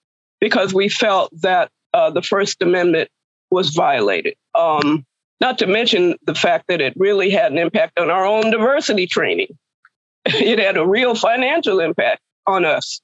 because 0.41 0.73
we 0.73 0.89
felt 0.89 1.31
that 1.43 1.71
uh, 1.93 2.11
the 2.11 2.23
First 2.23 2.62
Amendment 2.62 3.11
was 3.51 3.71
violated. 3.71 4.35
Um, 4.55 5.05
not 5.41 5.59
to 5.59 5.67
mention 5.67 6.17
the 6.25 6.35
fact 6.35 6.67
that 6.69 6.81
it 6.81 6.95
really 6.97 7.31
had 7.31 7.53
an 7.53 7.59
impact 7.59 7.99
on 7.99 8.11
our 8.11 8.27
own 8.27 8.51
diversity 8.51 9.07
training. 9.07 9.49
it 10.25 10.59
had 10.59 10.77
a 10.77 10.87
real 10.87 11.14
financial 11.14 11.81
impact 11.81 12.21
on 12.47 12.64
us. 12.64 13.01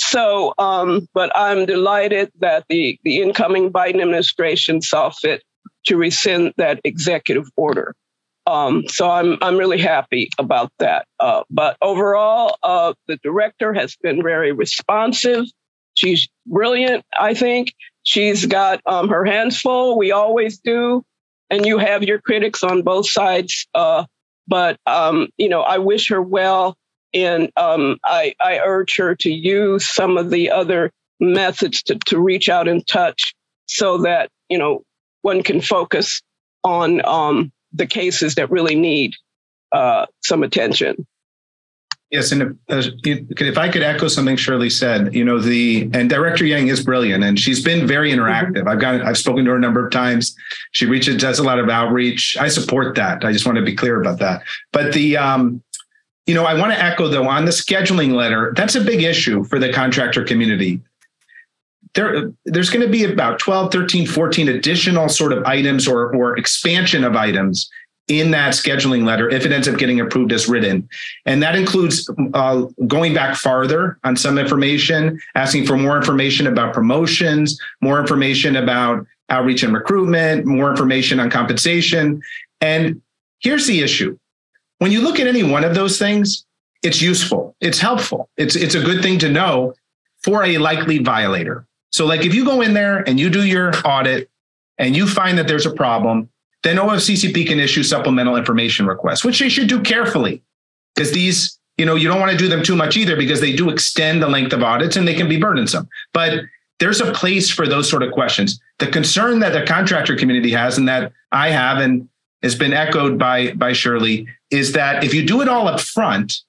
So, 0.00 0.54
um, 0.58 1.08
but 1.14 1.30
I'm 1.36 1.66
delighted 1.66 2.30
that 2.40 2.64
the, 2.68 2.98
the 3.04 3.20
incoming 3.20 3.70
Biden 3.72 4.00
administration 4.00 4.82
saw 4.82 5.10
fit 5.10 5.42
to 5.86 5.96
rescind 5.96 6.52
that 6.56 6.80
executive 6.84 7.48
order. 7.56 7.94
Um, 8.46 8.84
so 8.88 9.10
I'm 9.10 9.36
I'm 9.42 9.56
really 9.58 9.78
happy 9.78 10.30
about 10.38 10.72
that. 10.78 11.06
Uh, 11.20 11.42
but 11.50 11.76
overall, 11.82 12.56
uh, 12.62 12.94
the 13.06 13.18
director 13.22 13.74
has 13.74 13.96
been 14.02 14.22
very 14.22 14.52
responsive. 14.52 15.44
She's 15.94 16.28
brilliant. 16.46 17.04
I 17.18 17.34
think 17.34 17.74
she's 18.04 18.46
got 18.46 18.80
um, 18.86 19.08
her 19.08 19.24
hands 19.24 19.60
full. 19.60 19.98
We 19.98 20.12
always 20.12 20.58
do. 20.58 21.04
and 21.50 21.66
you 21.66 21.78
have 21.78 22.02
your 22.02 22.20
critics 22.20 22.62
on 22.62 22.82
both 22.82 23.08
sides. 23.08 23.66
Uh, 23.74 24.04
but 24.46 24.78
um, 24.86 25.28
you 25.36 25.48
know, 25.48 25.62
I 25.62 25.78
wish 25.78 26.08
her 26.10 26.22
well, 26.22 26.76
and 27.14 27.50
um, 27.56 27.98
I, 28.04 28.34
I 28.40 28.58
urge 28.58 28.96
her 28.96 29.14
to 29.16 29.30
use 29.30 29.88
some 29.88 30.16
of 30.16 30.30
the 30.30 30.50
other 30.50 30.92
methods 31.20 31.82
to, 31.84 31.98
to 32.06 32.20
reach 32.20 32.48
out 32.48 32.68
and 32.68 32.86
touch, 32.86 33.34
so 33.66 33.98
that 33.98 34.30
you 34.48 34.58
know 34.58 34.82
one 35.22 35.42
can 35.42 35.60
focus 35.60 36.22
on 36.64 37.04
um, 37.06 37.52
the 37.72 37.86
cases 37.86 38.34
that 38.36 38.50
really 38.50 38.74
need 38.74 39.14
uh, 39.72 40.06
some 40.22 40.42
attention. 40.42 41.06
Yes, 42.10 42.32
and 42.32 42.58
if, 42.68 42.88
if, 43.38 43.58
I 43.58 43.68
could 43.68 43.82
echo 43.82 44.08
something 44.08 44.36
Shirley 44.36 44.70
said, 44.70 45.14
you 45.14 45.22
know, 45.22 45.38
the 45.38 45.90
and 45.92 46.08
Director 46.08 46.46
Yang 46.46 46.68
is 46.68 46.82
brilliant, 46.82 47.22
and 47.22 47.38
she's 47.38 47.62
been 47.62 47.86
very 47.86 48.10
interactive. 48.10 48.54
Mm-hmm. 48.54 48.68
I've 48.68 48.80
got 48.80 49.02
I've 49.02 49.18
spoken 49.18 49.44
to 49.44 49.50
her 49.50 49.58
a 49.58 49.60
number 49.60 49.84
of 49.84 49.92
times. 49.92 50.34
She 50.72 50.86
reaches 50.86 51.20
does 51.20 51.38
a 51.38 51.42
lot 51.42 51.58
of 51.58 51.68
outreach. 51.68 52.34
I 52.40 52.48
support 52.48 52.96
that. 52.96 53.26
I 53.26 53.32
just 53.32 53.44
want 53.44 53.56
to 53.56 53.64
be 53.64 53.76
clear 53.76 54.00
about 54.00 54.20
that. 54.20 54.42
But 54.72 54.94
the 54.94 55.18
um, 55.18 55.62
you 56.28 56.34
know, 56.34 56.44
I 56.44 56.52
want 56.54 56.72
to 56.72 56.80
echo 56.80 57.08
though 57.08 57.26
on 57.26 57.46
the 57.46 57.50
scheduling 57.50 58.12
letter. 58.12 58.52
That's 58.54 58.74
a 58.74 58.82
big 58.82 59.02
issue 59.02 59.44
for 59.44 59.58
the 59.58 59.72
contractor 59.72 60.22
community. 60.22 60.80
There, 61.94 62.30
there's 62.44 62.68
going 62.68 62.84
to 62.84 62.92
be 62.92 63.04
about 63.04 63.38
12, 63.38 63.72
13, 63.72 64.06
14 64.06 64.48
additional 64.48 65.08
sort 65.08 65.32
of 65.32 65.42
items 65.44 65.88
or, 65.88 66.14
or 66.14 66.36
expansion 66.36 67.02
of 67.02 67.16
items 67.16 67.70
in 68.08 68.30
that 68.32 68.52
scheduling 68.52 69.06
letter 69.06 69.30
if 69.30 69.46
it 69.46 69.52
ends 69.52 69.68
up 69.68 69.78
getting 69.78 70.00
approved 70.00 70.30
as 70.32 70.48
written. 70.48 70.86
And 71.24 71.42
that 71.42 71.56
includes 71.56 72.10
uh, 72.34 72.66
going 72.86 73.14
back 73.14 73.34
farther 73.34 73.98
on 74.04 74.14
some 74.14 74.36
information, 74.36 75.18
asking 75.34 75.64
for 75.64 75.78
more 75.78 75.96
information 75.96 76.46
about 76.46 76.74
promotions, 76.74 77.58
more 77.80 77.98
information 77.98 78.54
about 78.54 79.06
outreach 79.30 79.62
and 79.62 79.72
recruitment, 79.72 80.44
more 80.44 80.70
information 80.70 81.20
on 81.20 81.30
compensation. 81.30 82.20
And 82.60 83.00
here's 83.40 83.66
the 83.66 83.80
issue. 83.80 84.18
When 84.78 84.92
you 84.92 85.00
look 85.00 85.18
at 85.18 85.26
any 85.26 85.42
one 85.42 85.64
of 85.64 85.74
those 85.74 85.98
things, 85.98 86.44
it's 86.82 87.02
useful, 87.02 87.56
it's 87.60 87.78
helpful, 87.78 88.30
it's, 88.36 88.54
it's 88.54 88.74
a 88.74 88.80
good 88.80 89.02
thing 89.02 89.18
to 89.20 89.28
know 89.28 89.74
for 90.22 90.44
a 90.44 90.58
likely 90.58 90.98
violator. 90.98 91.66
So, 91.90 92.06
like 92.06 92.24
if 92.24 92.34
you 92.34 92.44
go 92.44 92.60
in 92.60 92.74
there 92.74 92.98
and 93.08 93.18
you 93.18 93.30
do 93.30 93.44
your 93.44 93.72
audit 93.84 94.30
and 94.78 94.96
you 94.96 95.08
find 95.08 95.38
that 95.38 95.48
there's 95.48 95.66
a 95.66 95.72
problem, 95.72 96.28
then 96.62 96.76
OFCCP 96.76 97.46
can 97.46 97.58
issue 97.58 97.82
supplemental 97.82 98.36
information 98.36 98.86
requests, 98.86 99.24
which 99.24 99.38
they 99.38 99.48
should 99.48 99.68
do 99.68 99.80
carefully 99.80 100.42
because 100.94 101.12
these, 101.12 101.58
you 101.76 101.86
know, 101.86 101.94
you 101.94 102.08
don't 102.08 102.20
want 102.20 102.32
to 102.32 102.38
do 102.38 102.48
them 102.48 102.62
too 102.62 102.76
much 102.76 102.96
either 102.96 103.16
because 103.16 103.40
they 103.40 103.54
do 103.54 103.70
extend 103.70 104.22
the 104.22 104.28
length 104.28 104.52
of 104.52 104.62
audits 104.62 104.96
and 104.96 105.06
they 105.06 105.14
can 105.14 105.28
be 105.28 105.38
burdensome. 105.38 105.88
But 106.12 106.40
there's 106.78 107.00
a 107.00 107.12
place 107.12 107.50
for 107.50 107.66
those 107.66 107.88
sort 107.88 108.02
of 108.02 108.12
questions. 108.12 108.60
The 108.78 108.86
concern 108.86 109.40
that 109.40 109.52
the 109.52 109.64
contractor 109.64 110.16
community 110.16 110.50
has 110.52 110.78
and 110.78 110.88
that 110.88 111.12
I 111.32 111.50
have 111.50 111.78
and 111.78 112.08
has 112.42 112.54
been 112.54 112.72
echoed 112.72 113.18
by, 113.18 113.52
by 113.52 113.72
Shirley 113.72 114.28
is 114.50 114.72
that 114.72 115.04
if 115.04 115.14
you 115.14 115.26
do 115.26 115.42
it 115.42 115.48
all 115.48 115.68
up 115.68 115.80
front 115.80 116.40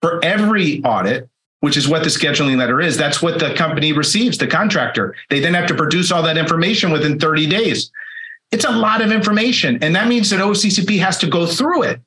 for 0.00 0.24
every 0.24 0.82
audit, 0.84 1.28
which 1.60 1.76
is 1.76 1.88
what 1.88 2.02
the 2.02 2.10
scheduling 2.10 2.58
letter 2.58 2.80
is, 2.80 2.96
that's 2.96 3.22
what 3.22 3.38
the 3.38 3.54
company 3.54 3.92
receives, 3.92 4.36
the 4.36 4.46
contractor. 4.46 5.14
They 5.30 5.40
then 5.40 5.54
have 5.54 5.66
to 5.68 5.74
produce 5.74 6.12
all 6.12 6.22
that 6.22 6.36
information 6.36 6.90
within 6.90 7.18
30 7.18 7.46
days. 7.46 7.90
It's 8.50 8.64
a 8.64 8.70
lot 8.70 9.00
of 9.00 9.10
information. 9.10 9.82
And 9.82 9.96
that 9.96 10.06
means 10.06 10.30
that 10.30 10.40
OCCP 10.40 10.98
has 11.00 11.18
to 11.18 11.26
go 11.26 11.46
through 11.46 11.84
it, 11.84 12.00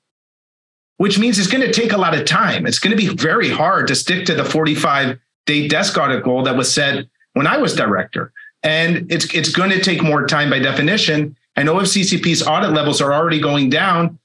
which 0.98 1.18
means 1.20 1.40
it's 1.40 1.48
going 1.50 1.66
to 1.66 1.74
take 1.74 1.92
a 1.92 1.98
lot 1.98 2.18
of 2.18 2.26
time. 2.26 2.66
It's 2.66 2.80
going 2.80 2.96
to 2.96 2.98
be 2.98 3.16
very 3.16 3.50
hard 3.50 3.88
to 3.88 3.96
stick 3.96 4.26
to 4.28 4.36
the 4.36 4.46
45 4.46 5.20
day 5.46 5.68
desk 5.68 5.98
audit 5.98 6.24
goal 6.24 6.44
that 6.44 6.56
was 6.56 6.72
set 6.72 7.06
when 7.34 7.48
I 7.48 7.58
was 7.58 7.76
director. 7.76 8.32
And 8.64 9.12
it's, 9.12 9.34
it's 9.34 9.50
going 9.50 9.72
to 9.72 9.82
take 9.82 10.04
more 10.04 10.28
time 10.28 10.50
by 10.50 10.60
definition. 10.60 11.36
And 11.56 11.68
OFCCP's 11.68 12.46
audit 12.46 12.72
levels 12.72 13.02
are 13.02 13.14
already 13.14 13.40
going 13.40 13.70
down. 13.70 14.20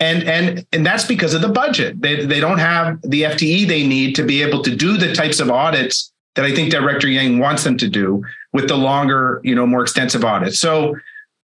And, 0.00 0.22
and, 0.24 0.66
and 0.72 0.86
that's 0.86 1.04
because 1.04 1.34
of 1.34 1.42
the 1.42 1.48
budget. 1.48 2.00
They, 2.00 2.24
they 2.24 2.38
don't 2.38 2.58
have 2.58 3.00
the 3.02 3.22
FTE 3.22 3.66
they 3.66 3.86
need 3.86 4.14
to 4.14 4.22
be 4.22 4.42
able 4.42 4.62
to 4.62 4.74
do 4.74 4.96
the 4.96 5.12
types 5.12 5.40
of 5.40 5.50
audits 5.50 6.12
that 6.36 6.44
I 6.44 6.54
think 6.54 6.70
Director 6.70 7.08
Yang 7.08 7.38
wants 7.38 7.64
them 7.64 7.76
to 7.78 7.88
do 7.88 8.22
with 8.52 8.68
the 8.68 8.76
longer, 8.76 9.40
you 9.42 9.54
know, 9.54 9.66
more 9.66 9.82
extensive 9.82 10.24
audits. 10.24 10.60
So 10.60 10.96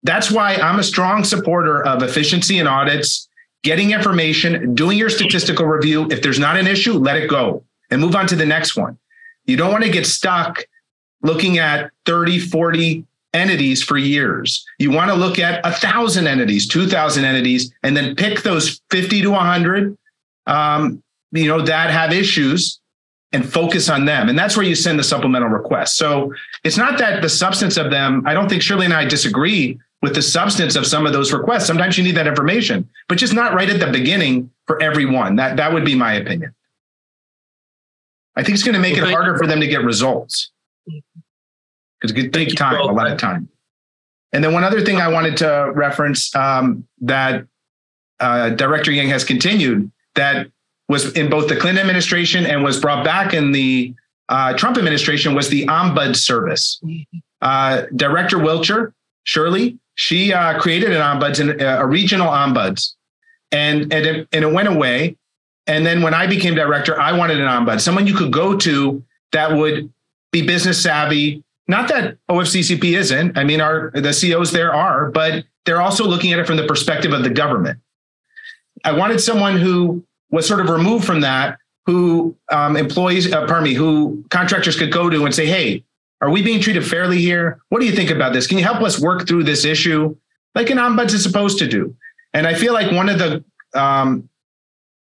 that's 0.04 0.32
why 0.32 0.56
I'm 0.56 0.80
a 0.80 0.84
strong 0.84 1.26
supporter 1.26 1.86
of 1.86 2.04
efficiency 2.04 2.60
and 2.60 2.70
audits, 2.70 3.28
getting 3.64 3.92
information, 3.92 4.74
doing 4.76 4.98
your 4.98 5.10
statistical 5.10 5.66
review. 5.66 6.08
If 6.10 6.22
there's 6.22 6.40
not 6.40 6.56
an 6.56 6.68
issue, 6.68 6.94
let 6.94 7.18
it 7.18 7.30
go 7.30 7.64
and 7.90 8.00
move 8.00 8.16
on 8.16 8.28
to 8.28 8.36
the 8.36 8.46
next 8.46 8.78
one. 8.78 8.98
You 9.46 9.58
don't 9.58 9.72
want 9.72 9.84
to 9.84 9.90
get 9.90 10.06
stuck 10.06 10.66
looking 11.22 11.58
at 11.58 11.92
30, 12.06 12.40
40 12.40 13.06
entities 13.38 13.82
for 13.84 13.98
years. 13.98 14.66
You 14.80 14.92
want 14.92 15.10
to 15.12 15.16
look 15.16 15.40
at 15.40 15.66
a 15.66 15.72
thousand 15.72 16.28
entities, 16.28 16.68
2000 16.68 17.24
entities, 17.24 17.72
and 17.84 17.96
then 17.96 18.16
pick 18.16 18.42
those 18.42 18.82
50 18.92 19.22
to 19.22 19.30
100, 19.32 19.98
um, 20.48 21.02
you 21.32 21.48
know, 21.48 21.62
that 21.62 21.92
have 21.92 22.12
issues 22.12 22.80
and 23.32 23.48
focus 23.48 23.90
on 23.90 24.06
them. 24.06 24.30
And 24.30 24.38
that's 24.38 24.58
where 24.58 24.66
you 24.66 24.76
send 24.76 24.98
the 25.00 25.04
supplemental 25.04 25.50
request. 25.50 25.98
So 25.98 26.34
it's 26.64 26.78
not 26.78 26.98
that 26.98 27.22
the 27.22 27.30
substance 27.30 27.78
of 27.78 27.92
them, 27.92 28.24
I 28.26 28.34
don't 28.34 28.50
think 28.50 28.62
Shirley 28.62 28.86
and 28.86 28.94
I 28.94 29.06
disagree 29.06 29.80
with 30.02 30.16
the 30.16 30.22
substance 30.22 30.76
of 30.76 30.86
some 30.86 31.06
of 31.06 31.14
those 31.14 31.34
requests. 31.34 31.66
Sometimes 31.66 31.98
you 31.98 32.04
need 32.04 32.16
that 32.16 32.28
information, 32.28 32.88
but 33.08 33.18
just 33.18 33.34
not 33.34 33.54
right 33.54 33.70
at 33.70 33.80
the 33.80 33.92
beginning 33.92 34.50
for 34.66 34.82
everyone. 34.82 35.36
That 35.36 35.58
that 35.58 35.74
would 35.74 35.86
be 35.86 35.96
my 35.96 36.14
opinion. 36.14 36.54
I 38.36 38.44
think 38.44 38.54
it's 38.54 38.64
going 38.64 38.76
to 38.76 38.80
make 38.80 38.96
well, 38.96 39.08
it 39.08 39.12
harder 39.12 39.38
for 39.38 39.48
them 39.48 39.60
to 39.60 39.68
get 39.68 39.84
results 39.84 40.52
because 42.00 42.16
it 42.16 42.22
could 42.22 42.34
takes 42.34 42.54
time, 42.54 42.76
a 42.76 42.84
lot 42.84 43.12
of 43.12 43.18
time. 43.18 43.50
And 44.34 44.44
then 44.44 44.54
one 44.54 44.64
other 44.64 44.82
thing 44.82 44.98
I 44.98 45.08
wanted 45.08 45.38
to 45.38 45.72
reference 45.74 46.36
um, 46.36 46.88
that 47.02 47.46
uh, 48.20 48.50
Director 48.52 48.92
Yang 48.92 49.10
has 49.10 49.24
continued 49.24 49.92
that 50.16 50.48
was 50.90 51.14
in 51.14 51.30
both 51.30 51.48
the 51.48 51.56
Clinton 51.56 51.82
administration 51.82 52.46
and 52.46 52.64
was 52.64 52.80
brought 52.80 53.04
back 53.04 53.34
in 53.34 53.52
the 53.52 53.94
uh, 54.30 54.54
Trump 54.54 54.78
administration 54.78 55.36
was 55.36 55.50
the 55.50 55.66
Ombud 55.68 56.16
service. 56.16 56.82
Uh, 57.42 57.84
Director 57.96 58.38
Wilcher, 58.38 58.94
Shirley, 59.24 59.78
she 59.96 60.32
uh, 60.32 60.60
created 60.60 60.92
an 60.92 61.02
ombuds, 61.02 61.40
a 61.60 61.86
regional 61.86 62.28
ombuds, 62.28 62.94
and 63.52 63.92
and 63.92 64.06
it, 64.06 64.28
and 64.32 64.46
it 64.46 64.54
went 64.54 64.68
away. 64.68 65.18
And 65.66 65.86
then 65.86 66.02
when 66.02 66.14
I 66.14 66.28
became 66.28 66.56
director, 66.56 67.00
I 67.00 67.12
wanted 67.12 67.40
an 67.40 67.48
ombud, 67.48 67.82
someone 67.82 68.08
you 68.08 68.16
could 68.16 68.32
go 68.32 68.56
to 68.58 69.04
that 69.32 69.52
would 69.52 69.92
be 70.32 70.46
business 70.46 70.82
savvy. 70.82 71.44
Not 71.68 71.90
that 71.90 72.18
OFCCP 72.30 72.98
isn't. 72.98 73.38
I 73.38 73.44
mean, 73.44 73.60
our 73.60 73.92
the 73.94 74.14
CEOs 74.14 74.52
there 74.52 74.74
are, 74.74 75.12
but 75.12 75.46
they're 75.66 75.82
also 75.82 76.06
looking 76.06 76.32
at 76.32 76.40
it 76.40 76.48
from 76.48 76.58
the 76.58 76.66
perspective 76.66 77.12
of 77.12 77.24
the 77.24 77.30
government. 77.30 77.80
I 78.86 78.94
wanted 78.94 79.20
someone 79.20 79.58
who 79.58 80.06
was 80.32 80.48
sort 80.48 80.62
of 80.62 80.70
removed 80.70 81.06
from 81.06 81.22
that, 81.22 81.58
who 81.86 82.38
um, 82.52 82.78
employees, 82.78 83.32
uh, 83.34 83.46
pardon 83.48 83.64
me, 83.64 83.74
who 83.74 84.24
contractors 84.30 84.78
could 84.78 84.92
go 84.92 85.10
to 85.10 85.26
and 85.26 85.36
say, 85.36 85.46
"Hey, 85.46 85.84
are 86.22 86.30
we 86.30 86.42
being 86.42 86.62
treated 86.62 86.86
fairly 86.86 87.20
here? 87.20 87.60
What 87.70 87.80
do 87.80 87.86
you 87.86 87.92
think 87.92 88.10
about 88.10 88.34
this? 88.34 88.48
Can 88.48 88.58
you 88.58 88.64
help 88.64 88.82
us 88.82 89.00
work 89.00 89.28
through 89.28 89.44
this 89.44 89.66
issue 89.66 90.16
like 90.56 90.70
an 90.70 90.78
ombuds 90.78 91.14
is 91.14 91.24
supposed 91.24 91.60
to 91.60 91.68
do? 91.68 91.96
And 92.34 92.48
I 92.48 92.54
feel 92.54 92.74
like 92.74 92.92
one 92.92 93.10
of 93.10 93.20
the 93.20 93.44
um, 93.74 94.30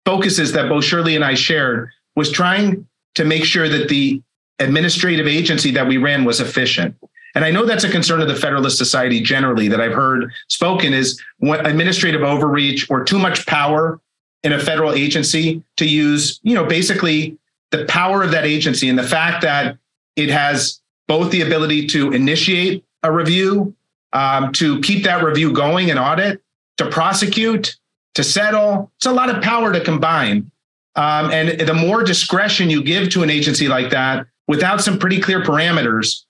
focuses 0.05 0.53
that 0.53 0.69
both 0.69 0.85
Shirley 0.85 1.15
and 1.15 1.25
I 1.25 1.35
shared 1.35 1.91
was 2.17 2.31
trying 2.31 2.87
to 3.15 3.25
make 3.25 3.45
sure 3.45 3.69
that 3.69 3.89
the 3.89 4.23
administrative 4.59 5.27
agency 5.27 5.71
that 5.73 5.87
we 5.87 5.97
ran 5.97 6.25
was 6.25 6.41
efficient. 6.41 6.97
And 7.35 7.45
I 7.45 7.51
know 7.51 7.67
that's 7.67 7.85
a 7.85 7.91
concern 7.91 8.23
of 8.23 8.29
the 8.29 8.35
Federalist 8.35 8.79
Society 8.79 9.21
generally 9.21 9.69
that 9.69 9.81
I've 9.81 9.93
heard 9.93 10.33
spoken 10.49 10.95
is 10.95 11.23
administrative 11.43 12.23
overreach 12.23 12.91
or 12.91 13.05
too 13.05 13.19
much 13.19 13.45
power 13.47 14.01
in 14.43 14.53
a 14.53 14.59
federal 14.59 14.93
agency 14.93 15.63
to 15.77 15.87
use, 15.87 16.41
you 16.43 16.55
know, 16.55 16.65
basically 16.65 17.37
the 17.73 17.85
power 17.87 18.23
of 18.23 18.31
that 18.31 18.47
agency 18.47 18.89
and 18.89 18.99
the 18.99 19.03
fact 19.03 19.43
that 19.43 19.77
it 20.15 20.31
has 20.31 20.81
both 21.09 21.31
the 21.31 21.43
ability 21.43 21.87
to 21.89 22.13
initiate 22.13 22.85
a 23.03 23.13
review, 23.13 23.75
um, 24.13 24.51
to 24.53 24.81
keep 24.81 25.05
that 25.05 25.23
review 25.23 25.53
going 25.53 25.91
and 25.91 25.99
audit, 25.99 26.41
to 26.79 26.89
prosecute, 26.89 27.77
to 28.15 28.25
settle. 28.25 28.91
It's 28.97 29.07
a 29.07 29.13
lot 29.13 29.29
of 29.29 29.43
power 29.43 29.73
to 29.73 29.81
combine. 29.81 30.51
Um, 30.95 31.31
and 31.31 31.61
the 31.61 31.75
more 31.75 32.03
discretion 32.03 32.71
you 32.71 32.83
give 32.83 33.11
to 33.11 33.23
an 33.23 33.29
agency 33.29 33.69
like 33.69 33.91
that 33.91 34.27
without 34.47 34.81
some 34.81 34.99
pretty 34.99 35.21
clear 35.21 35.43
parameters, 35.43 36.23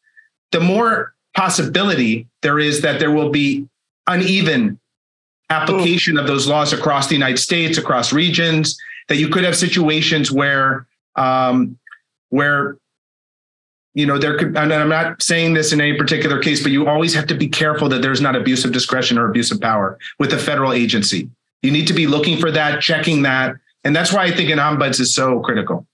the 0.52 0.60
more 0.60 1.14
possibility 1.34 2.26
there 2.42 2.58
is 2.58 2.82
that 2.82 2.98
there 2.98 3.10
will 3.10 3.30
be 3.30 3.68
uneven 4.06 4.78
application 5.50 6.18
of 6.18 6.26
those 6.26 6.46
laws 6.46 6.72
across 6.72 7.08
the 7.08 7.14
United 7.14 7.38
States, 7.38 7.78
across 7.78 8.12
regions, 8.12 8.78
that 9.08 9.16
you 9.16 9.28
could 9.28 9.44
have 9.44 9.56
situations 9.56 10.32
where 10.32 10.86
um, 11.16 11.78
where 12.30 12.76
you 13.96 14.04
know, 14.04 14.18
there 14.18 14.36
could, 14.36 14.54
and 14.58 14.74
I'm 14.74 14.90
not 14.90 15.22
saying 15.22 15.54
this 15.54 15.72
in 15.72 15.80
any 15.80 15.96
particular 15.96 16.38
case, 16.38 16.62
but 16.62 16.70
you 16.70 16.86
always 16.86 17.14
have 17.14 17.26
to 17.28 17.34
be 17.34 17.48
careful 17.48 17.88
that 17.88 18.02
there's 18.02 18.20
not 18.20 18.36
abuse 18.36 18.62
of 18.62 18.70
discretion 18.70 19.16
or 19.16 19.26
abuse 19.26 19.50
of 19.50 19.58
power 19.58 19.98
with 20.18 20.34
a 20.34 20.38
federal 20.38 20.74
agency. 20.74 21.30
You 21.62 21.70
need 21.70 21.86
to 21.86 21.94
be 21.94 22.06
looking 22.06 22.38
for 22.38 22.50
that, 22.50 22.82
checking 22.82 23.22
that. 23.22 23.56
And 23.84 23.96
that's 23.96 24.12
why 24.12 24.24
I 24.24 24.32
think 24.32 24.50
an 24.50 24.58
ombuds 24.58 25.00
is 25.00 25.14
so 25.14 25.40
critical. 25.40 25.86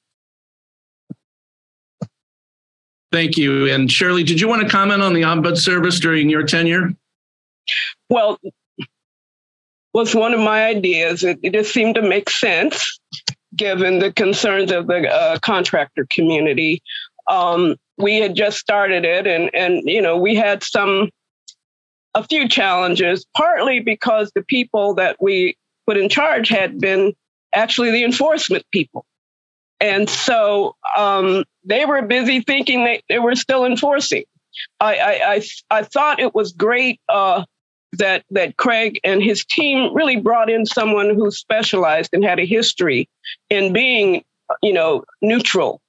Thank 3.13 3.37
you. 3.37 3.69
And 3.69 3.93
Shirley, 3.93 4.25
did 4.25 4.41
you 4.41 4.49
want 4.49 4.63
to 4.63 4.69
comment 4.69 5.03
on 5.03 5.13
the 5.13 5.23
ombuds 5.23 5.59
service 5.59 6.01
during 6.01 6.31
your 6.31 6.45
tenure? 6.45 6.95
Well, 8.09 8.41
was 9.93 10.15
one 10.15 10.33
of 10.33 10.41
my 10.41 10.65
ideas. 10.65 11.23
It, 11.23 11.39
it 11.43 11.53
just 11.53 11.73
seemed 11.73 11.95
to 11.97 12.03
make 12.03 12.31
sense 12.31 12.99
given 13.55 13.99
the 13.99 14.11
concerns 14.13 14.73
of 14.73 14.87
the 14.87 15.09
uh, 15.09 15.39
contractor 15.41 16.07
community. 16.11 16.83
Um, 17.29 17.77
we 17.99 18.19
had 18.19 18.35
just 18.35 18.59
started 18.59 19.05
it, 19.05 19.27
and 19.27 19.51
and 19.55 19.83
you 19.85 20.01
know 20.01 20.17
we 20.17 20.35
had 20.35 20.63
some 20.63 21.11
a 22.15 22.25
few 22.25 22.49
challenges, 22.49 23.27
partly 23.37 23.81
because 23.81 24.33
the 24.35 24.43
people 24.43 24.95
that 24.95 25.17
we 25.21 25.57
put 25.87 25.97
in 25.97 26.09
charge 26.09 26.49
had 26.49 26.81
been 26.81 27.13
actually 27.55 27.91
the 27.91 28.05
enforcement 28.05 28.65
people. 28.73 29.05
And 29.83 30.09
so 30.09 30.77
um, 30.97 31.45
they 31.65 31.85
were 31.85 32.03
busy 32.03 32.41
thinking 32.41 32.85
they, 32.85 33.03
they 33.09 33.19
were 33.19 33.35
still 33.35 33.65
enforcing. 33.65 34.23
I, 34.79 34.95
I, 34.95 35.33
I, 35.35 35.43
I 35.79 35.83
thought 35.83 36.21
it 36.21 36.37
was 36.37 36.53
great 36.53 37.01
uh, 37.09 37.45
that, 37.95 38.25
that 38.31 38.57
Craig 38.59 39.01
and 39.03 39.21
his 39.21 39.45
team 39.45 39.93
really 39.93 40.17
brought 40.17 40.49
in 40.49 40.67
someone 40.67 41.17
who 41.17 41.33
specialized 41.33 42.11
and 42.13 42.25
had 42.25 42.39
a 42.39 42.47
history 42.47 43.09
in 43.51 43.73
being, 43.73 44.23
you 44.63 44.73
know, 44.73 45.03
neutral 45.21 45.81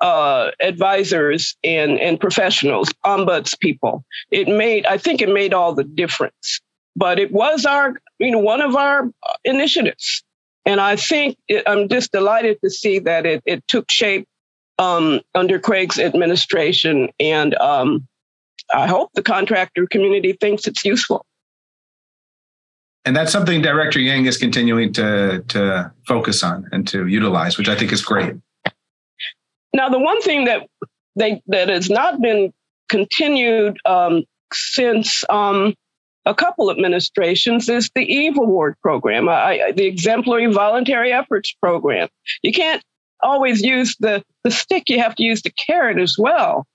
uh, 0.00 0.50
advisors 0.60 1.56
and, 1.64 1.98
and 1.98 2.20
professionals, 2.20 2.90
ombuds 3.06 3.58
people. 3.58 4.04
It 4.30 4.46
made, 4.46 4.84
I 4.84 4.98
think 4.98 5.22
it 5.22 5.30
made 5.30 5.54
all 5.54 5.74
the 5.74 5.84
difference. 5.84 6.60
But 6.94 7.18
it 7.18 7.32
was 7.32 7.64
our, 7.64 7.94
you 8.18 8.30
know, 8.30 8.40
one 8.40 8.60
of 8.60 8.76
our 8.76 9.08
initiatives. 9.44 10.22
And 10.68 10.82
I 10.82 10.96
think 10.96 11.38
it, 11.48 11.62
I'm 11.66 11.88
just 11.88 12.12
delighted 12.12 12.58
to 12.62 12.68
see 12.68 12.98
that 12.98 13.24
it, 13.24 13.42
it 13.46 13.66
took 13.68 13.90
shape 13.90 14.28
um, 14.78 15.22
under 15.34 15.58
Craig's 15.58 15.98
administration. 15.98 17.08
And 17.18 17.54
um, 17.54 18.06
I 18.72 18.86
hope 18.86 19.08
the 19.14 19.22
contractor 19.22 19.86
community 19.86 20.34
thinks 20.34 20.66
it's 20.66 20.84
useful. 20.84 21.24
And 23.06 23.16
that's 23.16 23.32
something 23.32 23.62
Director 23.62 23.98
Yang 23.98 24.26
is 24.26 24.36
continuing 24.36 24.92
to, 24.92 25.42
to 25.48 25.90
focus 26.06 26.42
on 26.42 26.68
and 26.70 26.86
to 26.88 27.06
utilize, 27.06 27.56
which 27.56 27.70
I 27.70 27.74
think 27.74 27.90
is 27.90 28.02
great. 28.02 28.34
Now, 29.72 29.88
the 29.88 29.98
one 29.98 30.20
thing 30.20 30.44
that 30.44 30.66
they 31.16 31.40
that 31.46 31.70
has 31.70 31.88
not 31.88 32.20
been 32.20 32.52
continued 32.90 33.78
um, 33.86 34.24
since 34.52 35.24
um, 35.30 35.74
a 36.28 36.34
couple 36.34 36.70
administrations 36.70 37.70
is 37.70 37.90
the 37.94 38.04
EVE 38.04 38.36
Award 38.36 38.76
program, 38.82 39.30
I, 39.30 39.72
the 39.74 39.86
Exemplary 39.86 40.46
Voluntary 40.52 41.10
Efforts 41.10 41.54
program. 41.54 42.08
You 42.42 42.52
can't 42.52 42.82
always 43.22 43.62
use 43.62 43.96
the, 43.98 44.22
the 44.44 44.50
stick, 44.50 44.90
you 44.90 45.00
have 45.00 45.14
to 45.16 45.22
use 45.22 45.40
the 45.40 45.50
carrot 45.50 45.98
as 45.98 46.16
well. 46.18 46.66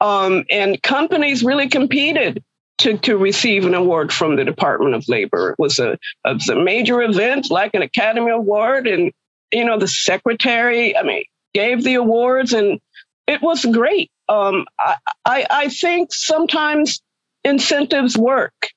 Um, 0.00 0.44
and 0.50 0.82
companies 0.82 1.44
really 1.44 1.68
competed 1.68 2.42
to, 2.78 2.98
to 2.98 3.16
receive 3.16 3.64
an 3.64 3.74
award 3.74 4.12
from 4.12 4.34
the 4.34 4.44
Department 4.44 4.96
of 4.96 5.08
Labor. 5.08 5.50
It 5.50 5.56
was 5.58 5.78
a, 5.78 5.96
it 6.24 6.48
a 6.48 6.56
major 6.56 7.00
event 7.00 7.48
like 7.48 7.74
an 7.74 7.82
Academy 7.82 8.32
Award. 8.32 8.88
And, 8.88 9.12
you 9.52 9.64
know, 9.64 9.78
the 9.78 9.88
secretary, 9.88 10.96
I 10.96 11.04
mean, 11.04 11.24
gave 11.54 11.84
the 11.84 11.94
awards 11.94 12.52
and 12.52 12.80
it 13.28 13.40
was 13.40 13.64
great. 13.64 14.10
Um, 14.28 14.66
I, 14.80 14.96
I, 15.24 15.46
I 15.48 15.68
think 15.68 16.12
sometimes 16.12 17.00
incentives 17.44 18.18
work 18.18 18.70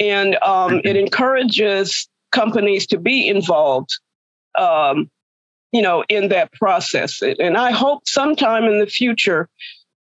and 0.00 0.36
um, 0.42 0.80
it 0.82 0.96
encourages 0.96 2.08
companies 2.32 2.86
to 2.86 2.98
be 2.98 3.28
involved 3.28 3.90
um, 4.58 5.08
you 5.72 5.82
know 5.82 6.04
in 6.08 6.28
that 6.28 6.52
process. 6.52 7.22
And 7.22 7.56
i 7.56 7.70
hope 7.70 8.08
sometime 8.08 8.64
in 8.64 8.80
the 8.80 8.86
future 8.86 9.48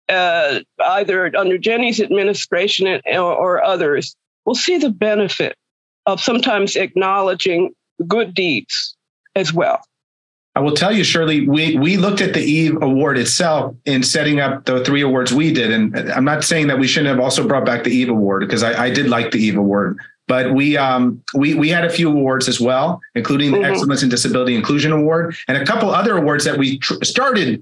uh, 0.09 0.59
either 0.83 1.35
under 1.35 1.57
jenny's 1.57 1.99
administration 1.99 3.01
or, 3.07 3.33
or 3.33 3.63
others 3.63 4.15
we'll 4.45 4.55
see 4.55 4.77
the 4.77 4.91
benefit 4.91 5.55
of 6.05 6.21
sometimes 6.21 6.75
acknowledging 6.75 7.73
good 8.07 8.35
deeds 8.35 8.95
as 9.35 9.51
well 9.51 9.81
I 10.55 10.61
will 10.61 10.73
tell 10.73 10.91
you, 10.91 11.03
Shirley, 11.03 11.45
we 11.47 11.77
we 11.77 11.97
looked 11.97 12.21
at 12.21 12.33
the 12.33 12.41
Eve 12.41 12.81
Award 12.81 13.17
itself 13.17 13.75
in 13.83 14.01
setting 14.03 14.39
up 14.39 14.63
the 14.63 14.83
three 14.85 15.01
awards 15.01 15.33
we 15.33 15.51
did, 15.51 15.69
and 15.69 15.93
I'm 16.11 16.23
not 16.23 16.45
saying 16.45 16.67
that 16.67 16.79
we 16.79 16.87
shouldn't 16.87 17.13
have 17.13 17.23
also 17.23 17.45
brought 17.45 17.65
back 17.65 17.83
the 17.83 17.91
Eve 17.91 18.07
Award 18.07 18.39
because 18.41 18.63
I, 18.63 18.85
I 18.85 18.89
did 18.89 19.09
like 19.09 19.31
the 19.31 19.37
Eve 19.39 19.57
Award, 19.57 19.99
but 20.27 20.53
we 20.53 20.77
um 20.77 21.21
we 21.33 21.55
we 21.55 21.67
had 21.67 21.83
a 21.83 21.89
few 21.89 22.09
awards 22.09 22.47
as 22.47 22.61
well, 22.61 23.01
including 23.15 23.51
the 23.51 23.57
mm-hmm. 23.57 23.73
Excellence 23.73 24.01
in 24.01 24.07
Disability 24.07 24.55
Inclusion 24.55 24.93
Award 24.93 25.35
and 25.49 25.57
a 25.57 25.65
couple 25.65 25.89
other 25.89 26.17
awards 26.17 26.45
that 26.45 26.57
we 26.57 26.79
tr- 26.79 27.03
started 27.03 27.61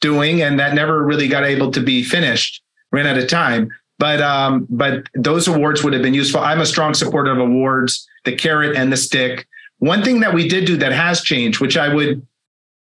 doing 0.00 0.42
and 0.42 0.58
that 0.58 0.74
never 0.74 1.04
really 1.04 1.28
got 1.28 1.44
able 1.44 1.70
to 1.70 1.80
be 1.80 2.02
finished, 2.02 2.60
ran 2.90 3.06
out 3.06 3.18
of 3.18 3.28
time. 3.28 3.70
But 4.00 4.20
um 4.20 4.66
but 4.68 5.06
those 5.14 5.46
awards 5.46 5.84
would 5.84 5.92
have 5.92 6.02
been 6.02 6.14
useful. 6.14 6.40
I'm 6.40 6.60
a 6.60 6.66
strong 6.66 6.92
supporter 6.92 7.30
of 7.30 7.38
awards, 7.38 8.04
the 8.24 8.34
carrot 8.34 8.76
and 8.76 8.92
the 8.92 8.96
stick. 8.96 9.46
One 9.78 10.02
thing 10.02 10.20
that 10.20 10.34
we 10.34 10.48
did 10.48 10.64
do 10.64 10.76
that 10.78 10.92
has 10.92 11.22
changed, 11.22 11.60
which 11.60 11.76
I 11.76 11.92
would 11.92 12.26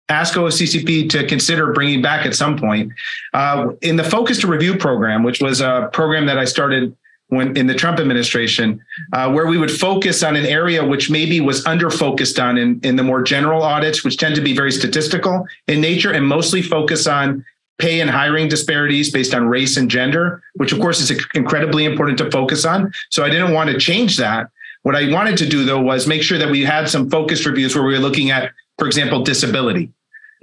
ask 0.10 0.34
OFCCP 0.34 1.10
to 1.12 1.26
consider 1.28 1.72
bringing 1.72 2.02
back 2.02 2.26
at 2.26 2.36
some 2.36 2.58
point. 2.58 2.92
Uh, 3.34 3.70
in 3.82 3.96
the 3.96 4.04
Focus 4.04 4.40
to 4.40 4.48
Review 4.48 4.76
program, 4.76 5.24
which 5.24 5.42
was 5.42 5.62
a 5.62 5.90
program 5.94 6.26
that 6.26 6.38
I 6.38 6.46
started 6.46 6.96
when 7.28 7.56
in 7.56 7.68
the 7.68 7.76
Trump 7.76 8.00
administration, 8.00 8.84
uh, 9.14 9.32
where 9.32 9.46
we 9.46 9.58
would 9.58 9.72
focus 9.72 10.24
on 10.24 10.36
an 10.36 10.46
area 10.46 10.84
which 10.84 11.12
maybe 11.12 11.40
was 11.40 11.64
under 11.66 11.92
focused 11.92 12.40
on 12.40 12.58
in, 12.58 12.80
in 12.84 12.96
the 12.96 13.04
more 13.04 13.22
general 13.22 13.62
audits, 13.62 14.04
which 14.04 14.18
tend 14.18 14.34
to 14.36 14.42
be 14.42 14.56
very 14.56 14.72
statistical 14.72 15.46
in 15.68 15.80
nature 15.80 16.12
and 16.12 16.26
mostly 16.26 16.62
focus 16.62 17.06
on 17.06 17.46
pay 17.78 18.02
and 18.02 18.10
hiring 18.10 18.50
disparities 18.50 19.12
based 19.12 19.34
on 19.34 19.48
race 19.48 19.78
and 19.78 19.92
gender, 19.92 20.42
which 20.56 20.74
of 20.74 20.80
course 20.80 21.00
is 21.00 21.26
incredibly 21.36 21.86
important 21.86 22.18
to 22.18 22.30
focus 22.32 22.66
on. 22.66 22.92
So 23.12 23.24
I 23.24 23.30
didn't 23.30 23.54
want 23.54 23.70
to 23.70 23.80
change 23.80 24.18
that. 24.18 24.50
What 24.82 24.96
I 24.96 25.12
wanted 25.12 25.38
to 25.38 25.46
do 25.48 25.66
though 25.66 25.80
was 25.80 26.08
make 26.08 26.24
sure 26.24 26.40
that 26.40 26.50
we 26.50 26.66
had 26.66 26.90
some 26.90 27.12
focused 27.12 27.46
reviews 27.46 27.76
where 27.76 27.86
we 27.86 27.94
were 27.94 28.00
looking 28.00 28.32
at, 28.32 28.52
for 28.80 28.88
example, 28.88 29.24
disability 29.24 29.94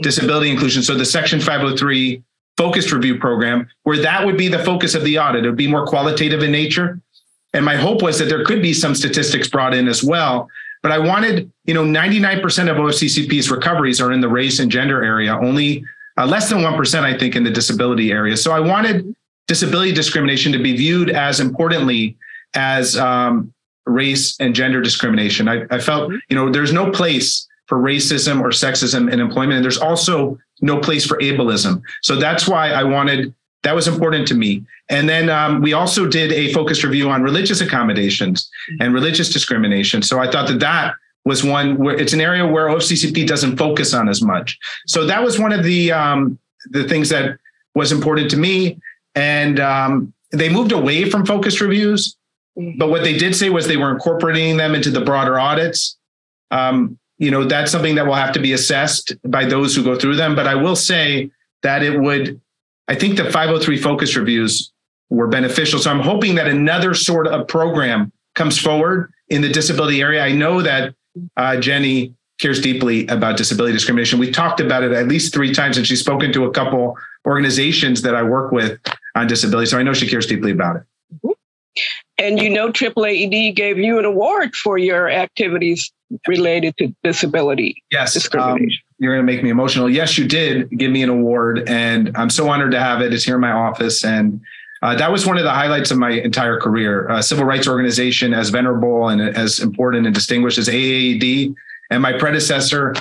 disability 0.01 0.51
inclusion. 0.51 0.83
So 0.83 0.95
the 0.95 1.05
Section 1.05 1.41
503 1.41 2.23
focused 2.57 2.93
review 2.93 3.19
program, 3.19 3.69
where 3.83 3.99
that 3.99 4.25
would 4.25 4.37
be 4.37 4.49
the 4.49 4.59
focus 4.61 4.95
of 4.95 5.05
the 5.05 5.19
audit. 5.19 5.45
It 5.45 5.49
would 5.49 5.57
be 5.57 5.69
more 5.69 5.87
qualitative 5.87 6.43
in 6.43 6.51
nature. 6.51 7.01
And 7.53 7.65
my 7.65 7.77
hope 7.77 8.03
was 8.03 8.19
that 8.19 8.27
there 8.27 8.45
could 8.45 8.63
be 8.63 8.73
some 8.73 8.95
statistics 8.95 9.49
brought 9.49 9.75
in 9.75 9.89
as 9.89 10.03
well. 10.03 10.49
But 10.83 10.93
I 10.93 10.99
wanted, 10.99 11.51
you 11.65 11.75
know, 11.75 11.85
99% 11.85 12.71
of 12.71 12.77
OFCCP's 12.77 13.51
recoveries 13.51 14.01
are 14.01 14.13
in 14.13 14.21
the 14.21 14.29
race 14.29 14.59
and 14.59 14.71
gender 14.71 15.03
area, 15.03 15.35
only 15.35 15.85
uh, 16.19 16.27
less 16.27 16.49
than 16.49 16.59
1%, 16.59 17.03
I 17.03 17.19
think, 17.19 17.35
in 17.35 17.45
the 17.45 17.51
disability 17.51 18.13
area. 18.13 18.37
So 18.37 18.53
I 18.53 18.61
wanted 18.61 19.15
disability 19.49 19.93
discrimination 19.93 20.53
to 20.53 20.59
be 20.59 20.77
viewed 20.77 21.11
as 21.11 21.41
importantly 21.41 22.17
as 22.55 22.97
um, 22.97 23.53
race 23.87 24.39
and 24.41 24.55
gender 24.55 24.81
discrimination. 24.81 25.49
I, 25.49 25.65
I 25.71 25.79
felt, 25.79 26.13
you 26.29 26.37
know, 26.37 26.51
there's 26.51 26.73
no 26.73 26.91
place 26.91 27.47
for 27.67 27.79
racism 27.79 28.41
or 28.41 28.51
sexism 28.51 29.13
in 29.13 29.21
employment. 29.21 29.55
And 29.55 29.65
there's 29.65 29.79
also 29.79 30.39
no 30.61 30.79
place 30.79 31.05
for 31.05 31.19
ableism. 31.19 31.83
So 32.03 32.17
that's 32.17 32.49
why 32.49 32.71
I 32.71 32.85
wanted, 32.85 33.35
that 33.63 33.75
was 33.75 33.89
important 33.89 34.27
to 34.29 34.35
me. 34.35 34.65
And 34.89 35.09
then 35.09 35.29
um, 35.29 35.61
we 35.61 35.73
also 35.73 36.07
did 36.07 36.33
a 36.33 36.53
focused 36.53 36.85
review 36.85 37.11
on 37.11 37.23
religious 37.23 37.61
accommodations 37.61 38.49
and 38.81 38.95
religious 38.95 39.33
discrimination. 39.33 40.03
So 40.03 40.21
I 40.21 40.31
thought 40.31 40.47
that 40.49 40.61
that 40.61 40.95
was 41.25 41.43
one 41.43 41.77
where 41.77 41.97
it's 41.97 42.13
an 42.13 42.21
area 42.21 42.47
where 42.47 42.69
OFCCP 42.69 43.27
doesn't 43.27 43.57
focus 43.57 43.93
on 43.93 44.09
as 44.09 44.23
much. 44.23 44.57
So 44.87 45.07
that 45.07 45.23
was 45.23 45.39
one 45.41 45.53
of 45.53 45.65
the 45.65 45.91
um, 45.91 46.39
the 46.71 46.85
things 46.85 47.09
that 47.09 47.39
was 47.75 47.91
important 47.91 48.31
to 48.31 48.37
me. 48.37 48.81
And 49.17 49.59
um, 49.59 50.15
they 50.31 50.49
moved 50.49 50.73
away 50.73 51.11
from 51.11 51.27
focused 51.27 51.61
reviews, 51.61 52.17
but 52.79 52.91
what 52.91 53.03
they 53.03 53.19
did 53.19 53.35
say 53.35 53.51
was 53.51 53.67
they 53.67 53.77
were 53.77 53.91
incorporating 53.91 54.57
them 54.57 54.75
into 54.75 54.91
the 54.91 55.01
broader 55.01 55.39
audits. 55.39 55.97
Um, 56.51 56.99
you 57.19 57.31
know, 57.31 57.45
that's 57.45 57.73
something 57.73 57.95
that 57.95 58.07
will 58.07 58.15
have 58.15 58.33
to 58.35 58.41
be 58.41 58.53
assessed 58.53 59.15
by 59.25 59.45
those 59.45 59.75
who 59.75 59.83
go 59.83 59.99
through 59.99 60.17
them. 60.17 60.35
But 60.35 60.47
I 60.47 60.55
will 60.55 60.77
say 60.77 61.31
that 61.63 61.83
it 61.83 61.99
would, 61.99 62.41
I 62.89 62.95
think 62.95 63.17
the 63.17 63.25
503 63.25 63.79
focus 63.79 64.17
reviews 64.17 64.73
were 65.09 65.27
beneficial. 65.27 65.79
So 65.79 65.91
I'm 65.91 66.01
hoping 66.01 66.35
that 66.35 66.47
another 66.47 66.95
sort 66.95 67.27
of 67.27 67.49
program 67.49 68.13
comes 68.35 68.59
forward 68.59 69.13
in 69.29 69.41
the 69.41 69.49
disability 69.49 70.03
area. 70.03 70.23
I 70.23 70.33
know 70.33 70.63
that 70.63 70.95
uh, 71.37 71.57
Jenny 71.57 72.15
cares 72.39 72.61
deeply 72.61 73.07
about 73.07 73.39
disability 73.39 73.73
discrimination. 73.73 74.19
We 74.19 74.31
talked 74.31 74.61
about 74.61 74.83
it 74.83 74.93
at 74.93 75.09
least 75.09 75.33
three 75.33 75.55
times, 75.55 75.79
and 75.79 75.87
she's 75.87 76.01
spoken 76.01 76.33
to 76.35 76.45
a 76.45 76.51
couple 76.51 76.97
organizations 77.27 78.03
that 78.03 78.15
I 78.15 78.23
work 78.23 78.53
with 78.53 78.79
on 79.15 79.27
disability. 79.27 79.67
So 79.71 79.79
I 79.79 79.83
know 79.83 79.95
she 79.95 80.07
cares 80.07 80.27
deeply 80.27 80.51
about 80.51 80.77
it. 80.77 81.37
And 82.19 82.41
you 82.41 82.51
know, 82.51 82.71
AAAED 82.71 83.55
gave 83.55 83.79
you 83.79 83.99
an 83.99 84.05
award 84.05 84.55
for 84.55 84.79
your 84.79 85.09
activities 85.11 85.93
related 86.27 86.77
to 86.79 86.95
disability 87.03 87.83
yes, 87.91 88.15
um, 88.15 88.21
discrimination. 88.21 88.83
Um, 88.83 88.95
you're 88.99 89.15
going 89.15 89.27
to 89.27 89.33
make 89.33 89.43
me 89.43 89.51
emotional. 89.51 89.91
Yes, 89.91 90.17
you 90.17 90.27
did 90.27 90.71
give 90.71 90.91
me 90.91 91.03
an 91.03 91.09
award, 91.09 91.69
and 91.69 92.17
I'm 92.17 92.31
so 92.31 92.49
honored 92.49 92.73
to 92.73 92.81
have 92.81 93.01
it. 93.03 93.13
It's 93.13 93.25
here 93.25 93.35
in 93.35 93.41
my 93.41 93.53
office, 93.53 94.05
and 94.05 94.41
uh, 94.83 94.95
that 94.97 95.11
was 95.11 95.27
one 95.27 95.37
of 95.37 95.45
the 95.45 95.51
highlights 95.51 95.91
of 95.91 95.99
my 95.99 96.11
entire 96.11 96.59
career. 96.61 97.09
A 97.09 97.23
civil 97.23 97.45
rights 97.45 97.67
organization 97.67 98.33
as 98.33 98.51
venerable 98.51 99.09
and 99.09 99.21
as 99.21 99.61
important 99.61 100.07
and 100.07 100.15
distinguished 100.15 100.59
as 100.59 100.69
AAED, 100.69 101.55
and 101.91 102.03
my 102.03 102.13
predecessor, 102.13 102.95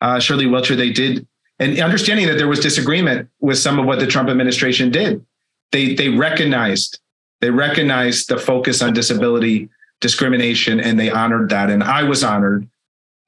uh, 0.00 0.18
Shirley 0.18 0.46
Wilcher, 0.46 0.76
they 0.76 0.90
did, 0.90 1.26
and 1.58 1.78
understanding 1.80 2.26
that 2.26 2.38
there 2.38 2.48
was 2.48 2.60
disagreement 2.60 3.28
with 3.40 3.58
some 3.58 3.78
of 3.78 3.86
what 3.86 4.00
the 4.00 4.06
Trump 4.06 4.28
administration 4.28 4.90
did, 4.90 5.24
they 5.72 5.94
they 5.94 6.08
recognized 6.08 7.00
they 7.40 7.50
recognized 7.50 8.28
the 8.28 8.36
focus 8.36 8.82
on 8.82 8.92
disability 8.92 9.68
discrimination, 10.00 10.80
and 10.80 10.98
they 10.98 11.10
honored 11.10 11.50
that. 11.50 11.70
And 11.70 11.82
I 11.82 12.02
was 12.02 12.24
honored, 12.24 12.68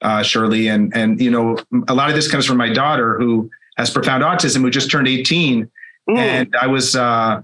uh, 0.01 0.23
Shirley. 0.23 0.67
And 0.67 0.95
and 0.95 1.19
you 1.21 1.31
know, 1.31 1.57
a 1.87 1.93
lot 1.93 2.09
of 2.09 2.15
this 2.15 2.29
comes 2.29 2.45
from 2.45 2.57
my 2.57 2.71
daughter 2.71 3.17
who 3.17 3.49
has 3.77 3.89
profound 3.89 4.23
autism, 4.23 4.61
who 4.61 4.69
just 4.69 4.91
turned 4.91 5.07
18, 5.07 5.69
mm. 6.09 6.17
and 6.17 6.55
I 6.59 6.67
was. 6.67 6.95
Uh, 6.95 7.41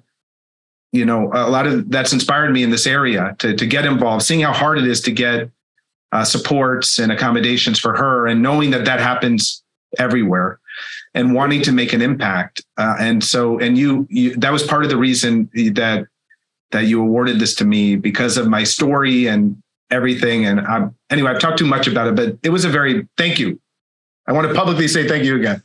you 0.93 1.05
know, 1.05 1.29
a 1.33 1.49
lot 1.49 1.67
of 1.67 1.91
that's 1.91 2.13
inspired 2.13 2.51
me 2.51 2.63
in 2.63 2.69
this 2.69 2.87
area 2.87 3.35
to 3.39 3.53
to 3.55 3.65
get 3.67 3.85
involved, 3.85 4.23
seeing 4.23 4.39
how 4.39 4.53
hard 4.53 4.77
it 4.77 4.87
is 4.87 5.01
to 5.01 5.11
get 5.11 5.51
uh, 6.13 6.23
supports 6.23 6.97
and 6.97 7.11
accommodations 7.11 7.77
for 7.77 7.95
her, 7.95 8.25
and 8.25 8.41
knowing 8.41 8.71
that 8.71 8.85
that 8.85 9.01
happens 9.01 9.63
everywhere 9.99 10.59
and 11.13 11.33
wanting 11.33 11.61
to 11.63 11.71
make 11.71 11.93
an 11.93 12.01
impact. 12.01 12.61
Uh, 12.77 12.95
and 12.99 13.23
so, 13.23 13.59
and 13.59 13.77
you, 13.77 14.07
you, 14.09 14.35
that 14.35 14.51
was 14.51 14.63
part 14.63 14.83
of 14.83 14.89
the 14.89 14.97
reason 14.97 15.49
that 15.53 16.07
that 16.71 16.85
you 16.85 17.01
awarded 17.01 17.39
this 17.39 17.55
to 17.55 17.65
me 17.65 17.95
because 17.95 18.37
of 18.37 18.47
my 18.47 18.63
story 18.63 19.27
and 19.27 19.61
everything. 19.89 20.45
And 20.45 20.59
I'm, 20.61 20.95
anyway, 21.09 21.31
I've 21.31 21.39
talked 21.39 21.57
too 21.57 21.65
much 21.65 21.87
about 21.87 22.07
it, 22.07 22.15
but 22.15 22.37
it 22.43 22.49
was 22.49 22.65
a 22.65 22.69
very 22.69 23.07
thank 23.17 23.39
you. 23.39 23.59
I 24.27 24.33
want 24.33 24.47
to 24.47 24.53
publicly 24.53 24.87
say 24.87 25.07
thank 25.07 25.23
you 25.23 25.35
again. 25.37 25.63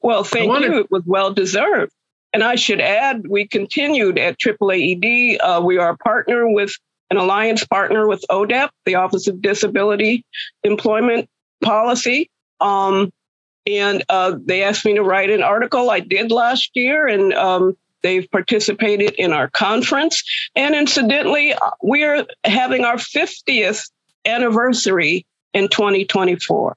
Well, 0.00 0.24
thank 0.24 0.48
wanted- 0.48 0.72
you. 0.72 0.80
It 0.80 0.90
was 0.90 1.02
well 1.04 1.32
deserved. 1.32 1.92
And 2.32 2.44
I 2.44 2.56
should 2.56 2.80
add, 2.80 3.26
we 3.26 3.48
continued 3.48 4.18
at 4.18 4.38
AAAED. 4.38 5.38
Uh, 5.40 5.62
we 5.64 5.78
are 5.78 5.90
a 5.90 5.96
partner 5.96 6.46
with 6.46 6.72
an 7.10 7.16
alliance 7.16 7.64
partner 7.64 8.06
with 8.06 8.22
ODEP, 8.30 8.68
the 8.84 8.96
Office 8.96 9.28
of 9.28 9.40
Disability 9.40 10.26
Employment 10.62 11.28
Policy. 11.64 12.30
Um, 12.60 13.10
and 13.66 14.04
uh, 14.10 14.36
they 14.44 14.62
asked 14.62 14.84
me 14.84 14.94
to 14.94 15.02
write 15.02 15.30
an 15.30 15.42
article. 15.42 15.90
I 15.90 16.00
did 16.00 16.30
last 16.30 16.70
year, 16.74 17.06
and 17.06 17.32
um, 17.32 17.76
they've 18.02 18.30
participated 18.30 19.14
in 19.18 19.32
our 19.32 19.48
conference. 19.48 20.22
And 20.54 20.74
incidentally, 20.74 21.54
uh, 21.54 21.70
we 21.82 22.04
are 22.04 22.26
having 22.44 22.84
our 22.84 22.96
50th 22.96 23.90
anniversary 24.24 25.26
in 25.54 25.68
2024. 25.68 26.76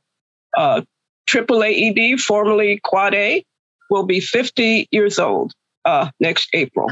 Uh, 0.58 0.82
AAAED, 1.28 2.20
formerly 2.20 2.80
Quad 2.84 3.14
A, 3.14 3.44
will 3.90 4.04
be 4.04 4.20
50 4.20 4.88
years 4.92 5.20
old 5.20 5.54
uh, 5.86 6.10
next 6.20 6.50
April. 6.54 6.88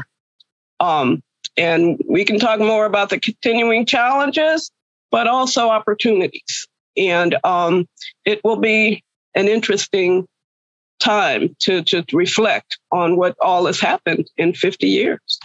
Um, 0.78 1.22
and 1.56 2.00
we 2.08 2.24
can 2.24 2.38
talk 2.38 2.60
more 2.60 2.86
about 2.86 3.10
the 3.10 3.18
continuing 3.18 3.84
challenges, 3.86 4.70
but 5.10 5.26
also 5.26 5.68
opportunities. 5.68 6.66
And 6.96 7.36
um, 7.44 7.86
it 8.24 8.40
will 8.44 8.56
be 8.56 9.02
an 9.34 9.48
interesting 9.48 10.26
time 11.00 11.56
to, 11.60 11.82
to 11.82 12.04
reflect 12.12 12.78
on 12.92 13.16
what 13.16 13.36
all 13.40 13.66
has 13.66 13.80
happened 13.80 14.30
in 14.36 14.54
50 14.54 14.86
years. 14.86 15.38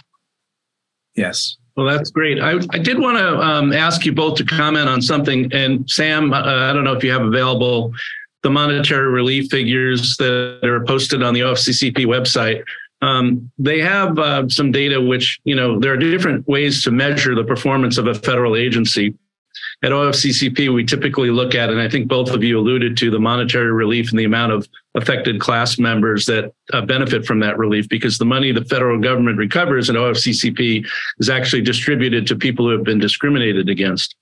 Yes. 1.16 1.56
Well, 1.76 1.86
that's 1.86 2.10
great. 2.10 2.40
I, 2.40 2.52
I 2.52 2.78
did 2.78 2.98
want 2.98 3.18
to 3.18 3.38
um, 3.38 3.72
ask 3.72 4.06
you 4.06 4.12
both 4.12 4.36
to 4.38 4.44
comment 4.44 4.88
on 4.88 5.02
something. 5.02 5.52
And 5.52 5.88
Sam, 5.90 6.32
uh, 6.32 6.40
I 6.40 6.72
don't 6.72 6.84
know 6.84 6.94
if 6.94 7.04
you 7.04 7.12
have 7.12 7.22
available 7.22 7.92
the 8.42 8.50
monetary 8.50 9.10
relief 9.10 9.50
figures 9.50 10.16
that 10.18 10.60
are 10.62 10.84
posted 10.84 11.22
on 11.22 11.34
the 11.34 11.40
OFCCP 11.40 12.06
website. 12.06 12.62
Um, 13.02 13.50
they 13.58 13.80
have 13.80 14.18
uh, 14.18 14.48
some 14.48 14.72
data 14.72 15.00
which, 15.00 15.38
you 15.44 15.54
know, 15.54 15.78
there 15.78 15.92
are 15.92 15.96
different 15.98 16.46
ways 16.48 16.82
to 16.84 16.90
measure 16.90 17.34
the 17.34 17.44
performance 17.44 17.98
of 17.98 18.06
a 18.06 18.14
federal 18.14 18.56
agency 18.56 19.14
at 19.82 19.92
OFCCP, 19.92 20.72
we 20.72 20.84
typically 20.84 21.30
look 21.30 21.54
at, 21.54 21.68
and 21.68 21.80
I 21.80 21.88
think 21.88 22.08
both 22.08 22.30
of 22.30 22.42
you 22.42 22.58
alluded 22.58 22.96
to 22.96 23.10
the 23.10 23.18
monetary 23.18 23.72
relief 23.72 24.10
and 24.10 24.18
the 24.18 24.24
amount 24.24 24.52
of 24.52 24.66
affected 24.94 25.38
class 25.38 25.78
members 25.78 26.24
that 26.26 26.52
uh, 26.72 26.80
benefit 26.80 27.26
from 27.26 27.40
that 27.40 27.58
relief 27.58 27.86
because 27.88 28.16
the 28.16 28.24
money 28.24 28.52
the 28.52 28.64
federal 28.64 28.98
government 28.98 29.36
recovers 29.36 29.90
at 29.90 29.96
OFCCP 29.96 30.86
is 31.18 31.28
actually 31.28 31.60
distributed 31.60 32.26
to 32.26 32.36
people 32.36 32.64
who 32.64 32.72
have 32.72 32.84
been 32.84 32.98
discriminated 32.98 33.68
against. 33.68 34.16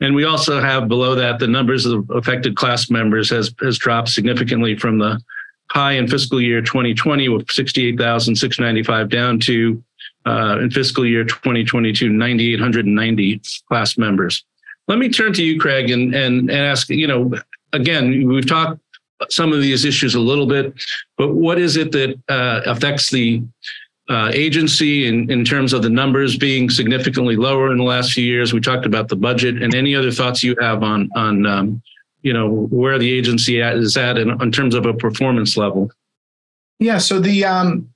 And 0.00 0.14
we 0.16 0.24
also 0.24 0.60
have 0.60 0.88
below 0.88 1.14
that 1.14 1.38
the 1.38 1.46
numbers 1.46 1.86
of 1.86 2.10
affected 2.10 2.56
class 2.56 2.90
members 2.90 3.30
has, 3.30 3.54
has 3.60 3.78
dropped 3.78 4.08
significantly 4.08 4.76
from 4.76 4.98
the 4.98 5.22
high 5.70 5.92
in 5.92 6.08
fiscal 6.08 6.40
year 6.40 6.60
2020 6.60 7.28
with 7.28 7.48
68,695 7.48 9.08
down 9.08 9.38
to 9.38 9.80
uh, 10.26 10.58
in 10.60 10.72
fiscal 10.72 11.06
year 11.06 11.22
2022, 11.22 12.08
9,890 12.08 13.40
class 13.68 13.96
members. 13.96 14.44
Let 14.88 14.98
me 14.98 15.10
turn 15.10 15.32
to 15.34 15.44
you, 15.44 15.60
Craig, 15.60 15.90
and, 15.90 16.12
and, 16.12 16.50
and 16.50 16.58
ask, 16.58 16.88
you 16.88 17.06
know, 17.06 17.32
again, 17.72 18.26
we've 18.26 18.48
talked 18.48 18.80
some 19.28 19.52
of 19.52 19.60
these 19.60 19.84
issues 19.84 20.14
a 20.14 20.20
little 20.20 20.46
bit, 20.46 20.72
but 21.16 21.34
what 21.34 21.58
is 21.58 21.76
it 21.76 21.92
that 21.92 22.18
uh, 22.28 22.60
affects 22.66 23.10
the 23.10 23.42
uh, 24.08 24.30
agency 24.32 25.06
in, 25.06 25.30
in 25.30 25.44
terms 25.44 25.72
of 25.72 25.82
the 25.82 25.90
numbers 25.90 26.36
being 26.36 26.70
significantly 26.70 27.36
lower 27.36 27.70
in 27.70 27.78
the 27.78 27.84
last 27.84 28.12
few 28.12 28.24
years? 28.24 28.52
We 28.52 28.60
talked 28.60 28.86
about 28.86 29.08
the 29.08 29.16
budget 29.16 29.62
and 29.62 29.74
any 29.74 29.94
other 29.94 30.10
thoughts 30.10 30.42
you 30.42 30.56
have 30.60 30.82
on 30.82 31.10
on 31.14 31.46
um, 31.46 31.82
you 32.22 32.32
know 32.32 32.66
where 32.70 32.98
the 32.98 33.10
agency 33.10 33.62
at, 33.62 33.76
is 33.76 33.96
at 33.96 34.18
in, 34.18 34.30
in 34.42 34.52
terms 34.52 34.74
of 34.74 34.86
a 34.86 34.94
performance 34.94 35.56
level. 35.56 35.90
Yeah. 36.78 36.98
So 36.98 37.20
the 37.20 37.44
um, 37.44 37.88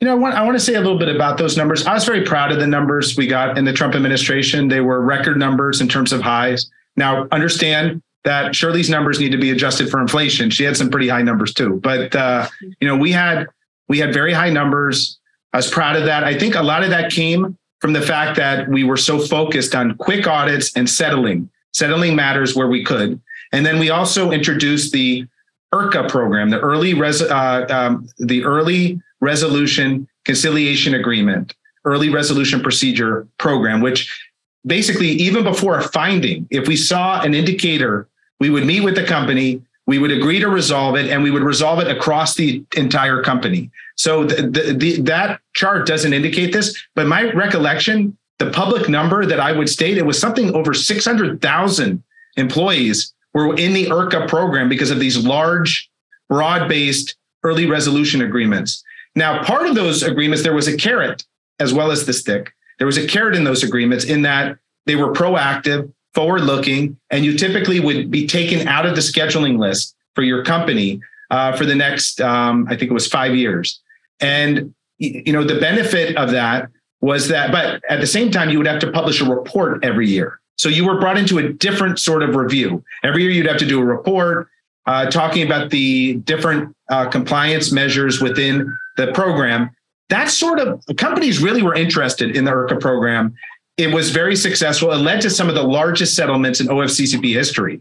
you 0.00 0.06
know, 0.06 0.12
I 0.12 0.16
want, 0.16 0.34
I 0.34 0.44
want 0.44 0.56
to 0.56 0.64
say 0.64 0.74
a 0.74 0.80
little 0.80 0.98
bit 0.98 1.08
about 1.08 1.38
those 1.38 1.56
numbers. 1.56 1.84
I 1.86 1.94
was 1.94 2.04
very 2.04 2.24
proud 2.24 2.52
of 2.52 2.60
the 2.60 2.66
numbers 2.66 3.16
we 3.16 3.26
got 3.26 3.58
in 3.58 3.64
the 3.64 3.72
Trump 3.72 3.94
administration. 3.94 4.68
They 4.68 4.80
were 4.80 5.00
record 5.00 5.38
numbers 5.38 5.80
in 5.80 5.88
terms 5.88 6.12
of 6.12 6.20
highs. 6.20 6.70
Now, 6.96 7.26
understand 7.32 8.00
that 8.24 8.54
Shirley's 8.54 8.90
numbers 8.90 9.20
need 9.20 9.32
to 9.32 9.38
be 9.38 9.50
adjusted 9.50 9.88
for 9.90 10.00
inflation. 10.00 10.50
She 10.50 10.64
had 10.64 10.76
some 10.76 10.90
pretty 10.90 11.08
high 11.08 11.22
numbers 11.22 11.54
too, 11.54 11.80
but 11.82 12.14
uh, 12.14 12.48
you 12.80 12.86
know 12.88 12.96
we 12.96 13.12
had 13.12 13.46
we 13.88 13.98
had 13.98 14.12
very 14.12 14.32
high 14.32 14.50
numbers. 14.50 15.18
I 15.52 15.58
was 15.58 15.70
proud 15.70 15.96
of 15.96 16.04
that. 16.04 16.24
I 16.24 16.38
think 16.38 16.54
a 16.54 16.62
lot 16.62 16.82
of 16.82 16.90
that 16.90 17.10
came 17.10 17.56
from 17.80 17.92
the 17.92 18.02
fact 18.02 18.36
that 18.36 18.68
we 18.68 18.84
were 18.84 18.96
so 18.96 19.18
focused 19.18 19.74
on 19.74 19.96
quick 19.96 20.26
audits 20.26 20.76
and 20.76 20.88
settling, 20.88 21.48
settling 21.72 22.16
matters 22.16 22.54
where 22.54 22.68
we 22.68 22.84
could, 22.84 23.20
and 23.52 23.64
then 23.64 23.78
we 23.78 23.90
also 23.90 24.30
introduced 24.30 24.92
the 24.92 25.26
ERCA 25.72 26.08
program, 26.08 26.50
the 26.50 26.60
early 26.60 26.94
res, 26.94 27.22
uh, 27.22 27.66
um, 27.68 28.08
the 28.18 28.44
early 28.44 29.00
resolution 29.20 30.08
conciliation 30.24 30.94
agreement, 30.94 31.54
early 31.84 32.08
resolution 32.10 32.60
procedure 32.60 33.26
program, 33.38 33.80
which 33.80 34.27
basically, 34.66 35.08
even 35.08 35.44
before 35.44 35.78
a 35.78 35.82
finding, 35.82 36.46
if 36.50 36.68
we 36.68 36.76
saw 36.76 37.20
an 37.22 37.34
indicator, 37.34 38.08
we 38.40 38.50
would 38.50 38.66
meet 38.66 38.80
with 38.80 38.94
the 38.94 39.04
company, 39.04 39.62
we 39.86 39.98
would 39.98 40.10
agree 40.10 40.38
to 40.38 40.48
resolve 40.48 40.96
it, 40.96 41.10
and 41.10 41.22
we 41.22 41.30
would 41.30 41.42
resolve 41.42 41.80
it 41.80 41.88
across 41.88 42.34
the 42.34 42.62
entire 42.76 43.22
company. 43.22 43.70
So 43.96 44.24
the, 44.24 44.42
the, 44.42 44.74
the, 44.74 45.00
that 45.02 45.40
chart 45.54 45.86
doesn't 45.86 46.12
indicate 46.12 46.52
this, 46.52 46.78
but 46.94 47.06
my 47.06 47.32
recollection, 47.32 48.16
the 48.38 48.50
public 48.50 48.88
number 48.88 49.24
that 49.24 49.40
I 49.40 49.52
would 49.52 49.68
state, 49.68 49.98
it 49.98 50.06
was 50.06 50.18
something 50.18 50.54
over 50.54 50.74
600,000 50.74 52.02
employees 52.36 53.14
were 53.34 53.56
in 53.56 53.72
the 53.72 53.86
ERCA 53.86 54.28
program 54.28 54.68
because 54.68 54.90
of 54.90 55.00
these 55.00 55.24
large, 55.24 55.90
broad-based 56.28 57.16
early 57.42 57.66
resolution 57.66 58.22
agreements. 58.22 58.84
Now, 59.14 59.42
part 59.42 59.66
of 59.66 59.74
those 59.74 60.02
agreements, 60.02 60.42
there 60.42 60.54
was 60.54 60.68
a 60.68 60.76
carrot 60.76 61.24
as 61.58 61.72
well 61.74 61.90
as 61.90 62.06
the 62.06 62.12
stick. 62.12 62.52
There 62.78 62.86
was 62.86 62.96
a 62.96 63.06
carrot 63.06 63.36
in 63.36 63.44
those 63.44 63.62
agreements 63.62 64.04
in 64.04 64.22
that 64.22 64.58
they 64.86 64.96
were 64.96 65.12
proactive, 65.12 65.92
forward 66.14 66.42
looking, 66.42 66.98
and 67.10 67.24
you 67.24 67.36
typically 67.36 67.80
would 67.80 68.10
be 68.10 68.26
taken 68.26 68.66
out 68.66 68.86
of 68.86 68.94
the 68.94 69.00
scheduling 69.00 69.58
list 69.58 69.94
for 70.14 70.22
your 70.22 70.44
company 70.44 71.00
uh, 71.30 71.56
for 71.56 71.66
the 71.66 71.74
next, 71.74 72.20
um, 72.20 72.66
I 72.68 72.76
think 72.76 72.90
it 72.90 72.94
was 72.94 73.06
five 73.06 73.34
years. 73.34 73.80
And, 74.20 74.74
you 74.98 75.32
know, 75.32 75.44
the 75.44 75.60
benefit 75.60 76.16
of 76.16 76.30
that 76.30 76.70
was 77.00 77.28
that, 77.28 77.52
but 77.52 77.82
at 77.88 78.00
the 78.00 78.06
same 78.06 78.30
time, 78.30 78.50
you 78.50 78.58
would 78.58 78.66
have 78.66 78.80
to 78.80 78.90
publish 78.90 79.20
a 79.20 79.24
report 79.24 79.84
every 79.84 80.08
year. 80.08 80.40
So 80.56 80.68
you 80.68 80.84
were 80.84 80.98
brought 80.98 81.16
into 81.16 81.38
a 81.38 81.52
different 81.52 82.00
sort 82.00 82.22
of 82.22 82.34
review. 82.34 82.82
Every 83.04 83.22
year 83.22 83.30
you'd 83.30 83.46
have 83.46 83.58
to 83.58 83.66
do 83.66 83.80
a 83.80 83.84
report 83.84 84.48
uh, 84.86 85.08
talking 85.10 85.46
about 85.46 85.70
the 85.70 86.14
different 86.14 86.74
uh, 86.88 87.08
compliance 87.08 87.70
measures 87.70 88.20
within 88.20 88.76
the 88.96 89.12
program 89.12 89.70
that 90.08 90.30
sort 90.30 90.58
of 90.58 90.82
companies 90.96 91.40
really 91.40 91.62
were 91.62 91.74
interested 91.74 92.36
in 92.36 92.44
the 92.44 92.50
ERCA 92.50 92.80
program. 92.80 93.34
it 93.76 93.92
was 93.94 94.10
very 94.10 94.34
successful. 94.34 94.90
It 94.90 94.96
led 94.96 95.20
to 95.20 95.30
some 95.30 95.48
of 95.48 95.54
the 95.54 95.62
largest 95.62 96.16
settlements 96.16 96.60
in 96.60 96.66
OFCCP 96.66 97.32
history, 97.32 97.80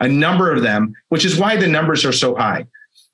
a 0.00 0.08
number 0.08 0.52
of 0.52 0.62
them, 0.62 0.94
which 1.08 1.24
is 1.24 1.38
why 1.38 1.56
the 1.56 1.68
numbers 1.68 2.04
are 2.04 2.12
so 2.12 2.34
high. 2.34 2.66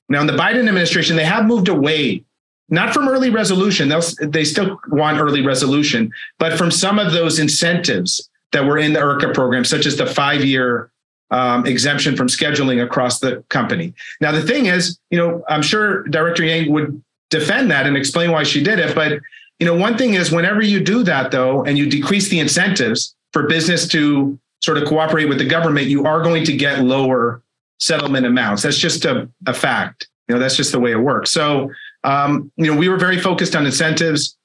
Now, 0.09 0.21
in 0.21 0.27
the 0.27 0.33
Biden 0.33 0.69
administration, 0.69 1.17
they 1.17 1.25
have 1.25 1.45
moved 1.45 1.69
away, 1.69 2.25
not 2.69 2.95
from 2.95 3.09
early 3.09 3.31
resolution, 3.31 3.89
They'll, 3.89 4.03
they 4.23 4.45
still 4.45 4.81
want 4.89 5.21
early 5.21 5.43
resolution, 5.43 6.11
but 6.39 6.57
from 6.57 6.71
some 6.71 6.99
of 6.99 7.13
those 7.13 7.39
incentives 7.39 8.31
that 8.53 8.65
were 8.65 8.79
in 8.79 8.93
the 8.93 9.01
ERCA 9.01 9.35
program, 9.35 9.65
such 9.65 9.87
as 9.87 9.97
the 9.97 10.07
five 10.07 10.45
year 10.45 10.91
um, 11.31 11.67
exemption 11.67 12.17
from 12.17 12.29
scheduling 12.29 12.83
across 12.83 13.19
the 13.19 13.43
company. 13.49 13.95
Now, 14.21 14.33
the 14.33 14.43
thing 14.43 14.67
is, 14.67 14.99
you 15.11 15.19
know, 15.19 15.43
I'm 15.49 15.63
sure 15.63 16.05
Director 16.05 16.45
Yang 16.45 16.71
would 16.73 17.03
defend 17.33 17.71
that 17.71 17.87
and 17.87 17.97
explain 17.97 18.31
why 18.31 18.45
she 18.45 18.63
did 18.63 18.79
it, 18.79 18.95
but 18.95 19.21
you 19.59 19.67
know, 19.67 19.75
one 19.75 19.97
thing 19.97 20.15
is 20.15 20.33
whenever 20.33 20.61
you 20.61 20.81
do 20.81 21.03
that 21.05 21.31
though, 21.31 21.65
and 21.65 21.79
you 21.79 21.89
decrease 21.89 22.29
the 22.29 22.41
incentives 22.41 23.15
for 23.33 23.47
business 23.47 23.87
to 23.89 24.39
sort 24.61 24.77
of 24.77 24.89
cooperate 24.89 25.27
with 25.27 25.39
the 25.39 25.45
government, 25.45 25.87
you 25.87 26.05
are 26.05 26.21
going 26.21 26.45
to 26.45 26.57
get 26.57 26.81
lower 26.81 27.43
settlement 27.79 28.27
amounts. 28.27 28.63
That's 28.63 28.79
just 28.79 29.05
a, 29.05 29.29
a 29.47 29.55
fact. 29.55 30.09
You 30.27 30.35
know, 30.35 30.41
that's 30.41 30.57
just 30.57 30.73
the 30.73 30.81
way 30.81 30.93
it 30.93 30.97
works. 30.97 31.31
So, 31.31 31.71
um, 32.05 32.51
you 32.57 32.73
know, 32.73 32.77
we 32.77 32.89
were 32.89 32.97
very 32.97 33.19
focused 33.19 33.55
on 33.55 33.65
incentives, 33.65 34.37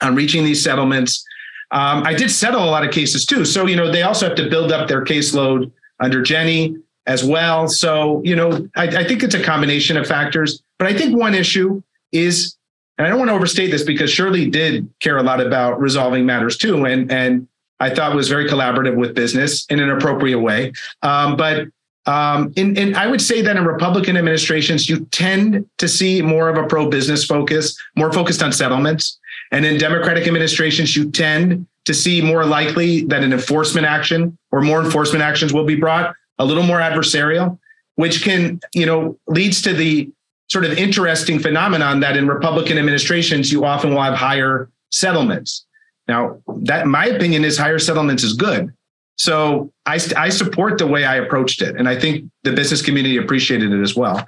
on 0.00 0.14
reaching 0.14 0.44
these 0.44 0.62
settlements. 0.62 1.24
Um, 1.70 2.02
I 2.04 2.14
did 2.14 2.30
settle 2.30 2.64
a 2.64 2.70
lot 2.70 2.84
of 2.84 2.90
cases 2.90 3.26
too. 3.26 3.44
So, 3.44 3.66
you 3.66 3.76
know, 3.76 3.92
they 3.92 4.02
also 4.02 4.26
have 4.26 4.36
to 4.38 4.48
build 4.48 4.72
up 4.72 4.88
their 4.88 5.04
caseload 5.04 5.70
under 6.00 6.22
Jenny 6.22 6.76
as 7.06 7.22
well. 7.22 7.68
So, 7.68 8.22
you 8.24 8.34
know, 8.34 8.68
I, 8.74 8.88
I 8.88 9.04
think 9.04 9.22
it's 9.22 9.34
a 9.34 9.42
combination 9.42 9.96
of 9.96 10.06
factors. 10.06 10.62
But 10.78 10.88
I 10.88 10.94
think 10.94 11.16
one 11.16 11.34
issue 11.34 11.82
is 12.12 12.56
and 12.98 13.06
I 13.06 13.10
don't 13.10 13.18
want 13.18 13.30
to 13.30 13.34
overstate 13.34 13.70
this 13.70 13.84
because 13.84 14.10
Shirley 14.10 14.50
did 14.50 14.88
care 14.98 15.18
a 15.18 15.22
lot 15.22 15.40
about 15.40 15.80
resolving 15.80 16.26
matters 16.26 16.56
too, 16.56 16.84
and 16.84 17.10
and 17.10 17.46
I 17.80 17.94
thought 17.94 18.14
was 18.14 18.28
very 18.28 18.48
collaborative 18.48 18.96
with 18.96 19.14
business 19.14 19.64
in 19.66 19.78
an 19.78 19.90
appropriate 19.90 20.40
way. 20.40 20.72
Um, 21.02 21.36
but 21.36 21.68
um, 22.06 22.52
in, 22.56 22.76
in, 22.76 22.94
I 22.96 23.06
would 23.06 23.20
say 23.20 23.42
that 23.42 23.56
in 23.56 23.64
Republican 23.64 24.16
administrations, 24.16 24.88
you 24.88 25.04
tend 25.06 25.68
to 25.78 25.86
see 25.86 26.22
more 26.22 26.48
of 26.48 26.56
a 26.56 26.66
pro-business 26.66 27.24
focus, 27.24 27.78
more 27.96 28.12
focused 28.12 28.42
on 28.42 28.50
settlements. 28.50 29.18
And 29.52 29.64
in 29.64 29.78
Democratic 29.78 30.26
administrations, 30.26 30.96
you 30.96 31.10
tend 31.10 31.66
to 31.84 31.94
see 31.94 32.20
more 32.20 32.44
likely 32.46 33.04
that 33.04 33.22
an 33.22 33.32
enforcement 33.32 33.86
action 33.86 34.36
or 34.50 34.62
more 34.62 34.82
enforcement 34.82 35.22
actions 35.22 35.52
will 35.52 35.64
be 35.64 35.76
brought, 35.76 36.14
a 36.38 36.44
little 36.44 36.62
more 36.62 36.78
adversarial, 36.78 37.58
which 37.96 38.22
can, 38.22 38.60
you 38.74 38.86
know, 38.86 39.18
leads 39.26 39.60
to 39.62 39.72
the 39.74 40.10
sort 40.48 40.64
of 40.64 40.72
interesting 40.72 41.38
phenomenon 41.38 42.00
that 42.00 42.16
in 42.16 42.26
Republican 42.26 42.78
administrations, 42.78 43.52
you 43.52 43.64
often 43.64 43.94
will 43.94 44.02
have 44.02 44.14
higher 44.14 44.70
settlements. 44.90 45.66
Now, 46.06 46.40
that 46.62 46.86
my 46.86 47.06
opinion 47.06 47.44
is 47.44 47.58
higher 47.58 47.78
settlements 47.78 48.22
is 48.22 48.32
good. 48.32 48.72
So 49.16 49.72
I, 49.84 50.00
I 50.16 50.28
support 50.30 50.78
the 50.78 50.86
way 50.86 51.04
I 51.04 51.16
approached 51.16 51.60
it. 51.60 51.76
And 51.76 51.88
I 51.88 51.98
think 51.98 52.30
the 52.44 52.52
business 52.52 52.80
community 52.80 53.18
appreciated 53.18 53.72
it 53.72 53.82
as 53.82 53.94
well. 53.94 54.24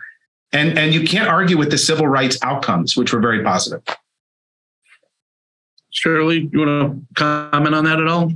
And, 0.53 0.77
and 0.79 0.93
you 0.93 1.07
can't 1.07 1.29
argue 1.29 1.57
with 1.57 1.71
the 1.71 1.79
civil 1.79 2.07
rights 2.07 2.37
outcomes, 2.43 2.97
which 2.97 3.13
were 3.13 3.21
very 3.21 3.43
positive. 3.43 3.83
Shirley, 5.91 6.49
you 6.53 6.59
want 6.59 7.09
to 7.09 7.15
comment 7.15 7.75
on 7.75 7.85
that 7.85 8.01
at 8.01 8.09
all? 8.09 8.33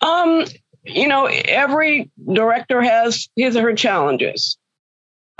Um, 0.00 0.44
you 0.82 1.06
know, 1.06 1.26
every 1.26 2.10
director 2.32 2.80
has 2.82 3.28
his 3.36 3.54
or 3.54 3.62
her 3.62 3.74
challenges 3.74 4.56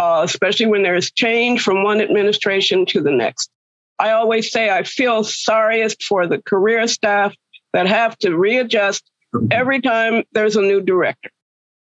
uh, 0.00 0.22
especially 0.24 0.64
when 0.64 0.82
there's 0.82 1.10
change 1.10 1.60
from 1.60 1.84
one 1.84 2.00
administration 2.00 2.86
to 2.86 3.02
the 3.02 3.10
next. 3.10 3.50
I 3.98 4.12
always 4.12 4.50
say 4.50 4.70
I 4.70 4.82
feel 4.82 5.22
sorriest 5.24 6.02
for 6.04 6.26
the 6.26 6.40
career 6.40 6.88
staff 6.88 7.34
that 7.74 7.86
have 7.86 8.16
to 8.20 8.34
readjust 8.34 9.04
mm-hmm. 9.34 9.48
every 9.50 9.82
time 9.82 10.24
there's 10.32 10.56
a 10.56 10.62
new 10.62 10.80
director 10.80 11.28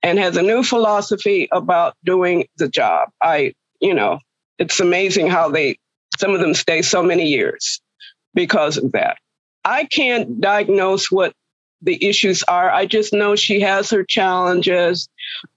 and 0.04 0.16
has 0.20 0.36
a 0.36 0.42
new 0.42 0.62
philosophy 0.62 1.48
about 1.50 1.96
doing 2.04 2.46
the 2.56 2.68
job. 2.68 3.08
I, 3.20 3.52
you 3.80 3.92
know, 3.92 4.20
it's 4.60 4.78
amazing 4.78 5.26
how 5.26 5.48
they, 5.48 5.76
some 6.16 6.34
of 6.34 6.40
them 6.40 6.54
stay 6.54 6.82
so 6.82 7.02
many 7.02 7.26
years 7.26 7.80
because 8.32 8.76
of 8.76 8.92
that. 8.92 9.18
I 9.64 9.86
can't 9.86 10.40
diagnose 10.40 11.10
what 11.10 11.32
the 11.82 12.06
issues 12.06 12.44
are. 12.44 12.70
I 12.70 12.86
just 12.86 13.12
know 13.12 13.34
she 13.34 13.58
has 13.60 13.90
her 13.90 14.04
challenges. 14.04 15.08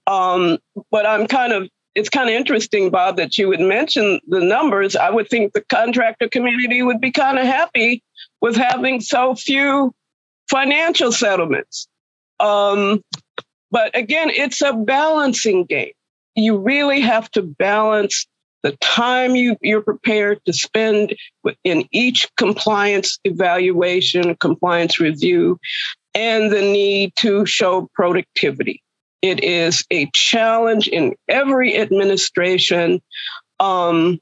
Um, 0.08 0.58
but 0.90 1.06
I'm 1.06 1.28
kind 1.28 1.52
of 1.52 1.68
it's 1.98 2.08
kind 2.08 2.28
of 2.28 2.34
interesting, 2.36 2.90
Bob, 2.90 3.16
that 3.16 3.36
you 3.36 3.48
would 3.48 3.60
mention 3.60 4.20
the 4.28 4.38
numbers. 4.38 4.94
I 4.94 5.10
would 5.10 5.28
think 5.28 5.52
the 5.52 5.62
contractor 5.62 6.28
community 6.28 6.80
would 6.80 7.00
be 7.00 7.10
kind 7.10 7.38
of 7.38 7.44
happy 7.44 8.04
with 8.40 8.54
having 8.54 9.00
so 9.00 9.34
few 9.34 9.92
financial 10.48 11.10
settlements. 11.10 11.88
Um, 12.38 13.02
but 13.72 13.96
again, 13.96 14.30
it's 14.30 14.62
a 14.62 14.72
balancing 14.72 15.64
game. 15.64 15.90
You 16.36 16.56
really 16.56 17.00
have 17.00 17.28
to 17.32 17.42
balance 17.42 18.26
the 18.62 18.76
time 18.76 19.34
you, 19.34 19.56
you're 19.60 19.82
prepared 19.82 20.40
to 20.46 20.52
spend 20.52 21.16
in 21.64 21.84
each 21.90 22.28
compliance 22.36 23.18
evaluation, 23.24 24.36
compliance 24.36 25.00
review, 25.00 25.58
and 26.14 26.52
the 26.52 26.62
need 26.62 27.12
to 27.16 27.44
show 27.44 27.88
productivity. 27.94 28.82
It 29.22 29.42
is 29.42 29.84
a 29.90 30.08
challenge 30.12 30.88
in 30.88 31.14
every 31.28 31.76
administration. 31.76 33.00
Um, 33.58 34.20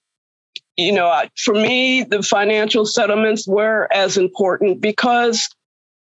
you 0.76 0.92
know, 0.92 1.22
for 1.36 1.54
me, 1.54 2.02
the 2.02 2.22
financial 2.22 2.86
settlements 2.86 3.46
were 3.46 3.88
as 3.92 4.16
important 4.16 4.80
because 4.80 5.48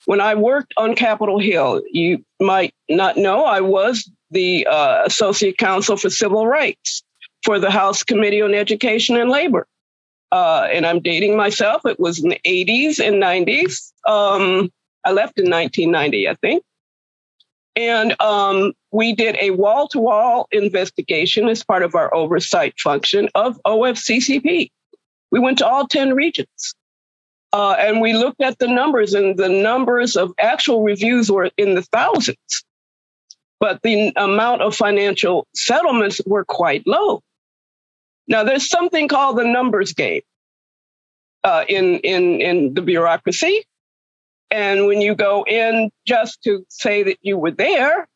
when 0.05 0.21
I 0.21 0.35
worked 0.35 0.73
on 0.77 0.95
Capitol 0.95 1.39
Hill, 1.39 1.81
you 1.91 2.23
might 2.39 2.73
not 2.89 3.17
know 3.17 3.45
I 3.45 3.61
was 3.61 4.09
the 4.31 4.65
uh, 4.65 5.03
associate 5.05 5.57
counsel 5.57 5.97
for 5.97 6.09
civil 6.09 6.47
rights 6.47 7.03
for 7.43 7.59
the 7.59 7.71
House 7.71 8.03
Committee 8.03 8.41
on 8.41 8.53
Education 8.53 9.15
and 9.17 9.29
Labor. 9.29 9.67
Uh, 10.31 10.67
and 10.71 10.85
I'm 10.85 11.01
dating 11.01 11.35
myself. 11.35 11.85
It 11.85 11.99
was 11.99 12.23
in 12.23 12.29
the 12.29 12.39
80s 12.45 13.05
and 13.05 13.21
90s. 13.21 13.91
Um, 14.07 14.71
I 15.03 15.11
left 15.11 15.37
in 15.37 15.49
1990, 15.49 16.29
I 16.29 16.35
think. 16.35 16.63
And 17.75 18.19
um, 18.21 18.73
we 18.91 19.13
did 19.13 19.37
a 19.39 19.51
wall 19.51 19.87
to 19.89 19.99
wall 19.99 20.47
investigation 20.51 21.47
as 21.47 21.63
part 21.63 21.83
of 21.83 21.95
our 21.95 22.13
oversight 22.13 22.77
function 22.79 23.29
of 23.33 23.59
OFCCP. 23.65 24.69
We 25.31 25.39
went 25.39 25.59
to 25.59 25.67
all 25.67 25.87
10 25.87 26.13
regions. 26.13 26.75
Uh, 27.53 27.75
and 27.79 27.99
we 27.99 28.13
looked 28.13 28.41
at 28.41 28.59
the 28.59 28.67
numbers, 28.67 29.13
and 29.13 29.37
the 29.37 29.49
numbers 29.49 30.15
of 30.15 30.31
actual 30.39 30.83
reviews 30.83 31.29
were 31.29 31.49
in 31.57 31.75
the 31.75 31.81
thousands. 31.81 32.63
But 33.59 33.81
the 33.83 34.13
amount 34.15 34.61
of 34.61 34.75
financial 34.75 35.47
settlements 35.53 36.21
were 36.25 36.45
quite 36.45 36.87
low. 36.87 37.21
Now, 38.27 38.43
there's 38.43 38.69
something 38.69 39.07
called 39.07 39.37
the 39.37 39.43
numbers 39.43 39.93
game 39.93 40.21
uh, 41.43 41.65
in, 41.67 41.99
in, 41.99 42.41
in 42.41 42.73
the 42.73 42.81
bureaucracy. 42.81 43.65
And 44.51 44.85
when 44.85 44.99
you 44.99 45.15
go 45.15 45.45
in 45.47 45.89
just 46.05 46.43
to 46.43 46.65
say 46.69 47.03
that 47.03 47.17
you 47.21 47.37
were 47.37 47.51
there, 47.51 48.07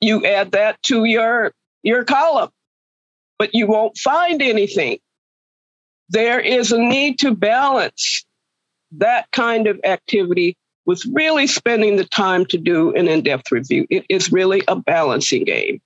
you 0.00 0.24
add 0.26 0.52
that 0.52 0.80
to 0.84 1.04
your, 1.04 1.52
your 1.82 2.04
column, 2.04 2.50
but 3.38 3.54
you 3.54 3.66
won't 3.66 3.96
find 3.96 4.42
anything. 4.42 4.98
There 6.10 6.38
is 6.38 6.72
a 6.72 6.78
need 6.78 7.18
to 7.20 7.34
balance 7.34 8.26
that 8.92 9.30
kind 9.32 9.66
of 9.66 9.80
activity 9.84 10.56
with 10.84 11.02
really 11.12 11.46
spending 11.46 11.96
the 11.96 12.04
time 12.04 12.44
to 12.46 12.58
do 12.58 12.92
an 12.94 13.08
in 13.08 13.22
depth 13.22 13.50
review. 13.50 13.86
It 13.88 14.04
is 14.10 14.30
really 14.30 14.62
a 14.68 14.76
balancing 14.76 15.44
game. 15.44 15.80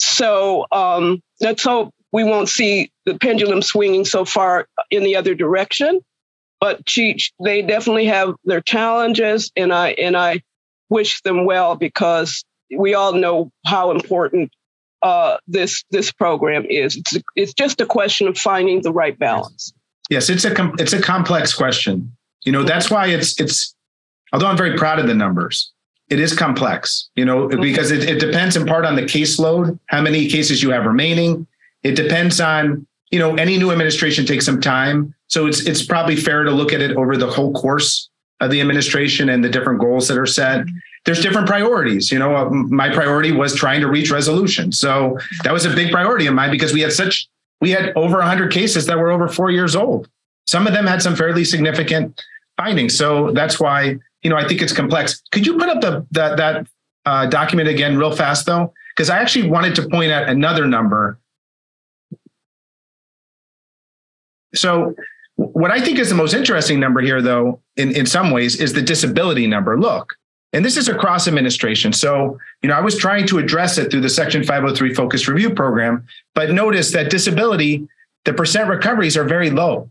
So 0.00 0.66
um, 0.72 1.20
let's 1.42 1.62
hope 1.62 1.92
we 2.12 2.24
won't 2.24 2.48
see 2.48 2.90
the 3.04 3.18
pendulum 3.18 3.60
swinging 3.60 4.06
so 4.06 4.24
far 4.24 4.66
in 4.90 5.02
the 5.02 5.16
other 5.16 5.34
direction 5.34 6.00
but 6.60 6.88
she, 6.88 7.18
they 7.42 7.62
definitely 7.62 8.06
have 8.06 8.34
their 8.44 8.60
challenges, 8.60 9.50
and 9.56 9.72
I 9.72 9.90
and 9.90 10.16
I 10.16 10.42
wish 10.88 11.20
them 11.22 11.44
well 11.44 11.76
because 11.76 12.44
we 12.76 12.94
all 12.94 13.12
know 13.12 13.50
how 13.64 13.90
important 13.90 14.50
uh, 15.02 15.36
this 15.46 15.84
this 15.90 16.10
program 16.12 16.64
is. 16.68 16.96
It's 16.96 17.18
it's 17.36 17.54
just 17.54 17.80
a 17.80 17.86
question 17.86 18.28
of 18.28 18.38
finding 18.38 18.82
the 18.82 18.92
right 18.92 19.18
balance. 19.18 19.72
Yes, 20.10 20.30
it's 20.30 20.44
a 20.44 20.54
com- 20.54 20.74
it's 20.78 20.92
a 20.92 21.00
complex 21.00 21.54
question. 21.54 22.16
You 22.44 22.52
know 22.52 22.62
that's 22.62 22.90
why 22.90 23.08
it's 23.08 23.38
it's. 23.40 23.74
Although 24.32 24.46
I'm 24.46 24.56
very 24.56 24.76
proud 24.76 24.98
of 24.98 25.06
the 25.06 25.14
numbers, 25.14 25.72
it 26.08 26.18
is 26.18 26.36
complex. 26.36 27.08
You 27.16 27.24
know 27.24 27.48
mm-hmm. 27.48 27.60
because 27.60 27.90
it, 27.90 28.08
it 28.08 28.18
depends 28.18 28.56
in 28.56 28.66
part 28.66 28.84
on 28.84 28.96
the 28.96 29.02
caseload, 29.02 29.78
how 29.86 30.00
many 30.00 30.28
cases 30.28 30.62
you 30.62 30.70
have 30.70 30.86
remaining. 30.86 31.46
It 31.82 31.94
depends 31.94 32.40
on 32.40 32.86
you 33.10 33.18
know 33.18 33.34
any 33.36 33.58
new 33.58 33.70
administration 33.70 34.26
takes 34.26 34.44
some 34.44 34.60
time 34.60 35.14
so 35.28 35.46
it's 35.46 35.66
it's 35.66 35.84
probably 35.84 36.16
fair 36.16 36.44
to 36.44 36.50
look 36.50 36.72
at 36.72 36.80
it 36.80 36.96
over 36.96 37.16
the 37.16 37.30
whole 37.30 37.52
course 37.52 38.08
of 38.40 38.50
the 38.50 38.60
administration 38.60 39.28
and 39.30 39.42
the 39.42 39.48
different 39.48 39.80
goals 39.80 40.08
that 40.08 40.18
are 40.18 40.26
set. 40.26 40.66
There's 41.04 41.20
different 41.20 41.46
priorities. 41.46 42.10
You 42.10 42.18
know, 42.18 42.36
uh, 42.36 42.50
my 42.50 42.90
priority 42.92 43.32
was 43.32 43.54
trying 43.54 43.80
to 43.80 43.88
reach 43.88 44.10
resolution. 44.10 44.72
So 44.72 45.18
that 45.44 45.52
was 45.52 45.64
a 45.64 45.70
big 45.70 45.90
priority 45.90 46.26
of 46.26 46.34
mine 46.34 46.50
because 46.50 46.72
we 46.72 46.80
had 46.80 46.92
such 46.92 47.28
we 47.60 47.70
had 47.70 47.92
over 47.96 48.18
100 48.18 48.52
cases 48.52 48.84
that 48.86 48.98
were 48.98 49.10
over 49.10 49.28
4 49.28 49.50
years 49.50 49.74
old. 49.74 50.08
Some 50.46 50.66
of 50.66 50.74
them 50.74 50.86
had 50.86 51.00
some 51.00 51.16
fairly 51.16 51.42
significant 51.44 52.22
findings. 52.58 52.96
So 52.96 53.30
that's 53.32 53.58
why, 53.58 53.96
you 54.22 54.28
know, 54.28 54.36
I 54.36 54.46
think 54.46 54.60
it's 54.60 54.72
complex. 54.72 55.22
Could 55.32 55.46
you 55.46 55.56
put 55.56 55.70
up 55.70 55.80
the, 55.80 56.06
the 56.10 56.36
that 56.36 56.66
uh, 57.06 57.26
document 57.26 57.68
again 57.68 57.96
real 57.96 58.14
fast 58.14 58.44
though? 58.44 58.72
Because 58.94 59.08
I 59.08 59.18
actually 59.18 59.48
wanted 59.48 59.74
to 59.76 59.88
point 59.88 60.12
out 60.12 60.28
another 60.28 60.66
number. 60.66 61.18
So 64.56 64.94
what 65.36 65.70
I 65.70 65.80
think 65.80 65.98
is 65.98 66.08
the 66.08 66.14
most 66.14 66.34
interesting 66.34 66.80
number 66.80 67.00
here, 67.00 67.20
though, 67.20 67.60
in, 67.76 67.94
in 67.94 68.06
some 68.06 68.30
ways, 68.30 68.60
is 68.60 68.72
the 68.72 68.82
disability 68.82 69.46
number. 69.46 69.78
Look, 69.78 70.14
and 70.52 70.64
this 70.64 70.76
is 70.76 70.88
across 70.88 71.28
administration. 71.28 71.92
So, 71.92 72.38
you 72.62 72.68
know, 72.68 72.74
I 72.74 72.80
was 72.80 72.96
trying 72.96 73.26
to 73.26 73.38
address 73.38 73.78
it 73.78 73.90
through 73.90 74.00
the 74.00 74.08
Section 74.08 74.42
503 74.42 74.94
Focus 74.94 75.28
Review 75.28 75.50
Program, 75.50 76.06
but 76.34 76.50
notice 76.50 76.92
that 76.92 77.10
disability, 77.10 77.86
the 78.24 78.32
percent 78.32 78.68
recoveries 78.68 79.16
are 79.16 79.24
very 79.24 79.50
low 79.50 79.90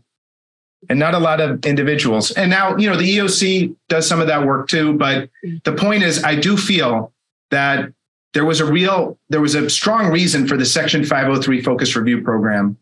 and 0.88 0.98
not 0.98 1.14
a 1.14 1.18
lot 1.18 1.40
of 1.40 1.64
individuals. 1.64 2.30
And 2.32 2.50
now, 2.50 2.76
you 2.76 2.88
know, 2.88 2.96
the 2.96 3.16
EEOC 3.16 3.74
does 3.88 4.08
some 4.08 4.20
of 4.20 4.26
that 4.26 4.44
work 4.44 4.68
too. 4.68 4.94
But 4.94 5.30
the 5.64 5.72
point 5.72 6.02
is, 6.02 6.22
I 6.24 6.34
do 6.34 6.56
feel 6.56 7.12
that 7.50 7.92
there 8.34 8.44
was 8.44 8.60
a 8.60 8.64
real, 8.64 9.18
there 9.28 9.40
was 9.40 9.54
a 9.54 9.70
strong 9.70 10.10
reason 10.10 10.46
for 10.46 10.56
the 10.56 10.66
Section 10.66 11.04
503 11.04 11.62
Focus 11.62 11.96
Review 11.96 12.22
Program. 12.22 12.76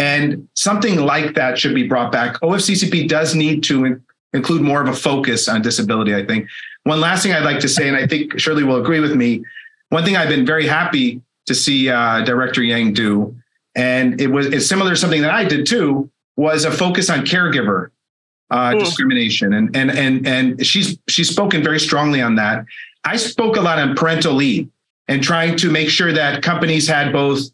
And 0.00 0.48
something 0.54 0.96
like 1.00 1.34
that 1.34 1.58
should 1.58 1.74
be 1.74 1.86
brought 1.86 2.10
back. 2.10 2.40
OFCCP 2.40 3.06
does 3.06 3.34
need 3.34 3.62
to 3.64 3.84
in- 3.84 4.02
include 4.32 4.62
more 4.62 4.80
of 4.80 4.88
a 4.88 4.94
focus 4.94 5.46
on 5.46 5.60
disability, 5.60 6.14
I 6.14 6.24
think. 6.24 6.48
One 6.84 7.02
last 7.02 7.22
thing 7.22 7.34
I'd 7.34 7.44
like 7.44 7.60
to 7.60 7.68
say, 7.68 7.86
and 7.86 7.94
I 7.94 8.06
think 8.06 8.40
Shirley 8.40 8.64
will 8.64 8.80
agree 8.80 9.00
with 9.00 9.14
me. 9.14 9.44
One 9.90 10.02
thing 10.02 10.16
I've 10.16 10.30
been 10.30 10.46
very 10.46 10.66
happy 10.66 11.20
to 11.44 11.54
see 11.54 11.90
uh, 11.90 12.22
Director 12.22 12.62
Yang 12.62 12.94
do, 12.94 13.36
and 13.74 14.18
it 14.18 14.28
was 14.28 14.46
it's 14.46 14.66
similar 14.66 14.92
to 14.92 14.96
something 14.96 15.20
that 15.20 15.32
I 15.32 15.44
did 15.44 15.66
too, 15.66 16.10
was 16.36 16.64
a 16.64 16.70
focus 16.70 17.10
on 17.10 17.26
caregiver 17.26 17.90
uh, 18.50 18.70
mm. 18.70 18.78
discrimination, 18.80 19.52
and 19.52 19.76
and 19.76 19.90
and 19.90 20.26
and 20.26 20.66
she's 20.66 20.98
she's 21.10 21.28
spoken 21.28 21.62
very 21.62 21.78
strongly 21.78 22.22
on 22.22 22.36
that. 22.36 22.64
I 23.04 23.16
spoke 23.16 23.56
a 23.56 23.60
lot 23.60 23.78
on 23.78 23.94
parental 23.94 24.32
leave 24.32 24.70
and 25.08 25.22
trying 25.22 25.56
to 25.58 25.70
make 25.70 25.90
sure 25.90 26.12
that 26.12 26.42
companies 26.42 26.88
had 26.88 27.12
both 27.12 27.50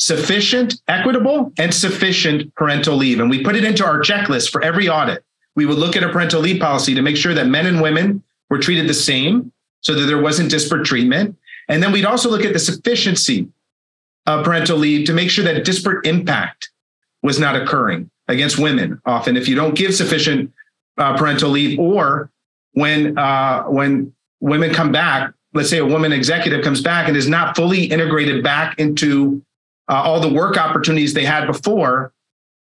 sufficient, 0.00 0.80
equitable, 0.88 1.52
and 1.58 1.72
sufficient 1.72 2.52
parental 2.54 2.96
leave, 2.96 3.20
and 3.20 3.28
we 3.28 3.44
put 3.44 3.54
it 3.54 3.64
into 3.64 3.84
our 3.84 4.00
checklist 4.00 4.50
for 4.50 4.62
every 4.64 4.88
audit. 4.88 5.22
We 5.54 5.66
would 5.66 5.76
look 5.76 5.94
at 5.94 6.02
a 6.02 6.08
parental 6.08 6.40
leave 6.40 6.60
policy 6.60 6.94
to 6.94 7.02
make 7.02 7.18
sure 7.18 7.34
that 7.34 7.46
men 7.46 7.66
and 7.66 7.82
women 7.82 8.22
were 8.48 8.58
treated 8.58 8.88
the 8.88 8.94
same, 8.94 9.52
so 9.82 9.94
that 9.94 10.06
there 10.06 10.20
wasn't 10.20 10.50
disparate 10.50 10.86
treatment, 10.86 11.36
and 11.68 11.82
then 11.82 11.92
we'd 11.92 12.06
also 12.06 12.30
look 12.30 12.44
at 12.44 12.54
the 12.54 12.58
sufficiency 12.58 13.48
of 14.26 14.44
parental 14.44 14.78
leave 14.78 15.06
to 15.06 15.12
make 15.12 15.30
sure 15.30 15.44
that 15.44 15.64
disparate 15.64 16.06
impact 16.06 16.70
was 17.22 17.38
not 17.38 17.54
occurring 17.54 18.10
against 18.28 18.58
women 18.58 19.00
often. 19.04 19.36
If 19.36 19.48
you 19.48 19.54
don't 19.54 19.74
give 19.74 19.94
sufficient 19.94 20.52
uh, 20.96 21.16
parental 21.16 21.50
leave 21.50 21.78
or 21.78 22.30
when 22.72 23.18
uh, 23.18 23.64
when 23.64 24.14
women 24.40 24.72
come 24.72 24.92
back 24.92 25.34
let's 25.52 25.68
say 25.68 25.78
a 25.78 25.84
woman 25.84 26.12
executive 26.12 26.62
comes 26.62 26.80
back 26.80 27.08
and 27.08 27.16
is 27.16 27.28
not 27.28 27.56
fully 27.56 27.84
integrated 27.84 28.42
back 28.42 28.78
into 28.78 29.42
uh, 29.90 30.02
all 30.02 30.20
the 30.20 30.32
work 30.32 30.56
opportunities 30.56 31.12
they 31.12 31.24
had 31.24 31.46
before 31.46 32.12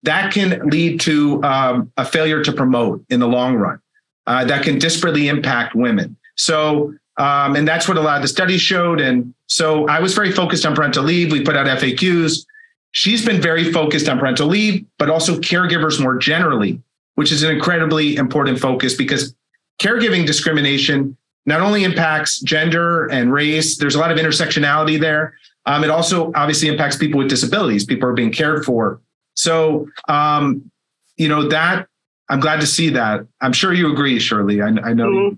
that 0.04 0.32
can 0.32 0.70
lead 0.70 1.00
to 1.02 1.44
um, 1.44 1.92
a 1.98 2.06
failure 2.06 2.44
to 2.44 2.52
promote 2.52 3.04
in 3.10 3.20
the 3.20 3.28
long 3.28 3.56
run 3.56 3.80
uh, 4.28 4.46
that 4.46 4.64
can 4.64 4.78
disparately 4.78 5.26
impact 5.26 5.76
women. 5.76 6.16
So 6.36 6.94
um, 7.18 7.56
and 7.56 7.68
that's 7.68 7.88
what 7.88 7.98
a 7.98 8.02
lot 8.02 8.18
of 8.18 8.22
the 8.22 8.28
studies 8.28 8.62
showed. 8.62 9.00
And 9.00 9.34
so 9.48 9.88
i 9.88 10.00
was 10.00 10.14
very 10.14 10.32
focused 10.32 10.66
on 10.66 10.76
parental 10.76 11.04
leave. 11.04 11.32
We 11.32 11.44
put 11.44 11.56
out 11.56 11.66
faqs 11.66 12.46
She's 12.92 13.26
been 13.26 13.42
very 13.42 13.74
focused 13.74 14.08
on 14.08 14.20
parental 14.20 14.48
leave, 14.48 14.86
but 14.98 15.10
also 15.10 15.38
caregivers 15.40 16.02
more 16.02 16.18
generally, 16.18 16.82
which 17.16 17.30
is 17.30 17.44
an 17.44 17.52
incredibly 17.52 18.16
important 18.16 18.58
focus 18.58 18.94
because 18.94 19.36
caregiving 19.82 20.26
discrimination 20.26 21.18
not 21.46 21.60
only 21.60 21.84
impacts 21.84 22.40
gender 22.40 23.06
and 23.08 23.34
race, 23.34 23.78
there's 23.78 23.96
a 23.96 24.00
lot 24.00 24.12
of 24.12 24.18
intersectionality 24.18 25.00
there. 25.00 25.36
Um, 25.66 25.84
it 25.84 25.90
also 25.90 26.32
obviously 26.36 26.70
impacts 26.70 26.98
people 26.98 27.18
with 27.18 27.30
disabilities. 27.30 27.86
People 27.86 28.08
are 28.10 28.14
being 28.14 28.32
cared 28.32 28.66
for. 28.66 29.02
So, 29.36 29.88
um, 30.08 30.70
you 31.18 31.28
know, 31.28 31.48
that 31.50 31.88
I'm 32.30 32.40
glad 32.40 32.62
to 32.62 32.68
see 32.68 32.90
that. 32.92 33.26
I'm 33.42 33.54
sure 33.54 33.74
you 33.74 33.92
agree, 33.92 34.20
Shirley. 34.20 34.62
I, 34.62 34.68
I 34.68 34.94
know. 34.94 35.08
Mm-hmm. 35.08 35.36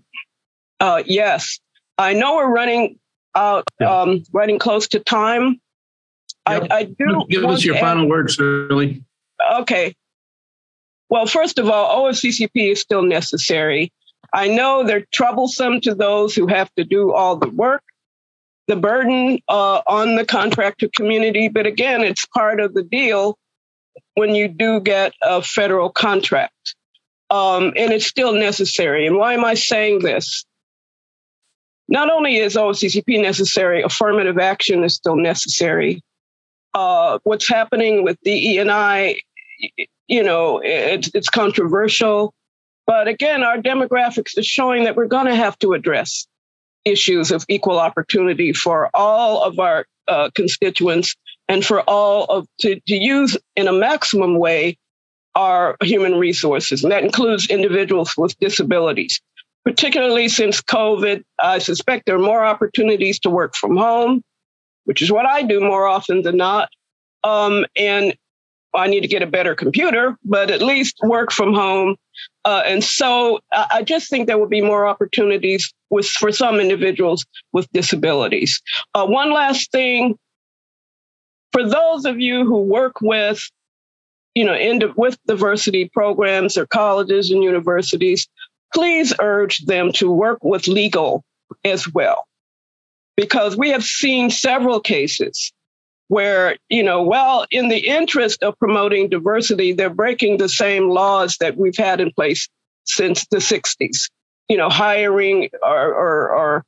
Uh, 0.80 1.03
yes. 1.05 1.59
I 1.97 2.13
know 2.13 2.36
we're 2.36 2.51
running 2.51 2.99
out, 3.36 3.65
yeah. 3.80 4.01
um, 4.01 4.23
running 4.32 4.59
close 4.59 4.88
to 4.89 4.99
time. 4.99 5.59
I, 6.45 6.67
I 6.71 6.84
do. 6.84 7.25
Give 7.30 7.43
us 7.45 7.63
your 7.63 7.78
final 7.78 8.07
words, 8.07 8.36
Shirley. 8.36 9.03
Okay. 9.59 9.93
Well, 11.09 11.25
first 11.25 11.59
of 11.59 11.69
all, 11.69 12.05
OFCCP 12.05 12.71
is 12.71 12.82
still 12.82 13.01
necessary. 13.01 13.91
I 14.34 14.47
know 14.47 14.84
they're 14.84 15.05
troublesome 15.13 15.82
to 15.82 15.95
those 15.95 16.36
who 16.36 16.47
have 16.47 16.73
to 16.75 16.84
do 16.84 17.13
all 17.13 17.38
the 17.38 17.49
work, 17.49 17.84
the 18.68 18.76
burden 18.76 19.39
uh, 19.47 19.82
on 19.88 20.15
the 20.15 20.26
contractor 20.26 20.89
community. 20.95 21.49
But 21.49 21.65
again, 21.65 22.01
it's 22.01 22.26
part 22.28 22.59
of 22.59 22.74
the 22.74 22.84
deal 22.84 23.38
when 24.15 24.36
you 24.36 24.47
do 24.47 24.80
get 24.80 25.13
a 25.22 25.41
federal 25.41 25.89
contract. 25.89 26.76
Um, 27.30 27.74
and 27.76 27.91
it's 27.91 28.05
still 28.05 28.34
necessary. 28.34 29.05
And 29.05 29.18
why 29.18 29.34
am 29.34 29.43
I 29.43 29.53
saying 29.53 29.99
this? 29.99 30.45
Not 31.89 32.11
only 32.11 32.38
is 32.38 32.55
OCCP 32.55 33.22
necessary, 33.22 33.82
affirmative 33.82 34.38
action 34.38 34.84
is 34.84 34.95
still 34.95 35.15
necessary 35.15 36.01
uh, 36.78 37.18
what's 37.24 37.49
happening 37.49 38.03
with 38.03 38.18
DE 38.24 38.59
and 38.59 38.72
I, 38.72 39.18
you 40.07 40.22
know, 40.22 40.61
it's, 40.63 41.09
it's 41.13 41.30
controversial. 41.30 42.34
But 42.86 43.07
again, 43.07 43.43
our 43.43 43.57
demographics 43.57 44.38
is 44.38 44.45
showing 44.45 44.84
that 44.84 44.95
we're 44.95 45.07
going 45.07 45.26
to 45.26 45.36
have 45.36 45.57
to 45.59 45.74
address 45.74 46.28
issues 46.88 47.31
of 47.31 47.45
equal 47.47 47.79
opportunity 47.79 48.53
for 48.53 48.89
all 48.93 49.43
of 49.43 49.59
our 49.59 49.85
uh, 50.07 50.29
constituents 50.35 51.15
and 51.47 51.65
for 51.65 51.81
all 51.81 52.25
of 52.25 52.47
to, 52.61 52.79
to 52.88 52.95
use 52.95 53.38
in 53.55 53.67
a 53.67 53.73
maximum 53.73 54.38
way 54.38 54.77
our 55.35 55.77
human 55.81 56.15
resources. 56.15 56.83
And 56.83 56.91
that 56.91 57.03
includes 57.03 57.47
individuals 57.47 58.15
with 58.17 58.38
disabilities. 58.39 59.21
Particularly 59.63 60.29
since 60.29 60.61
COVID, 60.61 61.23
I 61.41 61.59
suspect 61.59 62.05
there 62.05 62.15
are 62.15 62.19
more 62.19 62.45
opportunities 62.45 63.19
to 63.19 63.29
work 63.29 63.55
from 63.55 63.75
home 63.75 64.23
which 64.88 65.01
is 65.01 65.11
what 65.11 65.25
I 65.25 65.43
do 65.43 65.59
more 65.59 65.85
often 65.85 66.21
than 66.21 66.38
not. 66.38 66.69
Um, 67.21 67.65
and 67.75 68.15
I 68.73 68.88
need 68.88 69.01
to 69.01 69.07
get 69.09 69.21
a 69.21 69.27
better 69.27 69.53
computer, 69.53 70.17
but 70.23 70.49
at 70.49 70.61
least 70.61 70.97
work 71.03 71.33
from 71.33 71.53
home. 71.53 71.97
Uh, 72.45 72.61
and 72.65 72.81
so 72.81 73.39
I 73.51 73.83
just 73.83 74.09
think 74.09 74.27
there 74.27 74.38
will 74.38 74.47
be 74.47 74.61
more 74.61 74.88
opportunities 74.88 75.73
with 75.89 76.07
for 76.07 76.31
some 76.31 76.59
individuals 76.59 77.25
with 77.53 77.67
disabilities. 77.71 78.61
Uh, 78.93 79.05
one 79.05 79.31
last 79.31 79.71
thing, 79.71 80.17
for 81.51 81.67
those 81.67 82.05
of 82.05 82.19
you 82.19 82.45
who 82.45 82.61
work 82.61 83.01
with, 83.01 83.41
you 84.35 84.45
know, 84.45 84.55
in, 84.55 84.81
with 84.95 85.17
diversity 85.27 85.89
programs 85.93 86.57
or 86.57 86.67
colleges 86.67 87.31
and 87.31 87.43
universities, 87.43 88.27
please 88.73 89.13
urge 89.19 89.65
them 89.65 89.91
to 89.93 90.11
work 90.11 90.43
with 90.43 90.67
legal 90.67 91.23
as 91.63 91.91
well. 91.91 92.25
Because 93.15 93.57
we 93.57 93.71
have 93.71 93.83
seen 93.83 94.29
several 94.29 94.79
cases 94.79 95.51
where, 96.07 96.57
you 96.69 96.83
know, 96.83 97.01
well, 97.03 97.45
in 97.51 97.69
the 97.69 97.88
interest 97.88 98.43
of 98.43 98.57
promoting 98.59 99.09
diversity, 99.09 99.73
they're 99.73 99.89
breaking 99.89 100.38
the 100.38 100.49
same 100.49 100.89
laws 100.89 101.38
that 101.39 101.57
we've 101.57 101.77
had 101.77 101.99
in 101.99 102.11
place 102.11 102.47
since 102.85 103.25
the 103.27 103.38
60s, 103.38 104.09
you 104.50 104.58
know, 104.58 104.70
hiring 104.70 105.50
or, 105.62 105.93
or, 105.93 106.30
or 106.30 106.66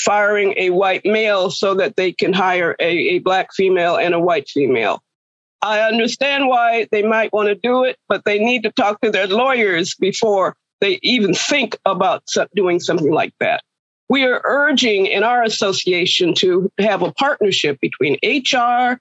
firing 0.00 0.54
a 0.56 0.70
white 0.70 1.04
male 1.04 1.50
so 1.50 1.74
that 1.74 1.96
they 1.96 2.12
can 2.12 2.32
hire 2.32 2.74
a, 2.80 2.84
a 2.86 3.18
black 3.20 3.52
female 3.54 3.96
and 3.96 4.14
a 4.14 4.20
white 4.20 4.48
female. 4.48 5.00
I 5.62 5.80
understand 5.80 6.48
why 6.48 6.88
they 6.90 7.02
might 7.02 7.32
want 7.32 7.48
to 7.48 7.54
do 7.54 7.84
it, 7.84 7.96
but 8.08 8.24
they 8.24 8.38
need 8.38 8.64
to 8.64 8.72
talk 8.72 9.00
to 9.02 9.10
their 9.10 9.28
lawyers 9.28 9.94
before 9.94 10.56
they 10.80 10.98
even 11.02 11.34
think 11.34 11.76
about 11.84 12.24
doing 12.56 12.80
something 12.80 13.12
like 13.12 13.32
that. 13.38 13.62
We 14.08 14.24
are 14.24 14.42
urging 14.44 15.06
in 15.06 15.22
our 15.22 15.44
association 15.44 16.34
to 16.38 16.70
have 16.78 17.02
a 17.02 17.12
partnership 17.12 17.78
between 17.80 18.18
HR 18.24 18.98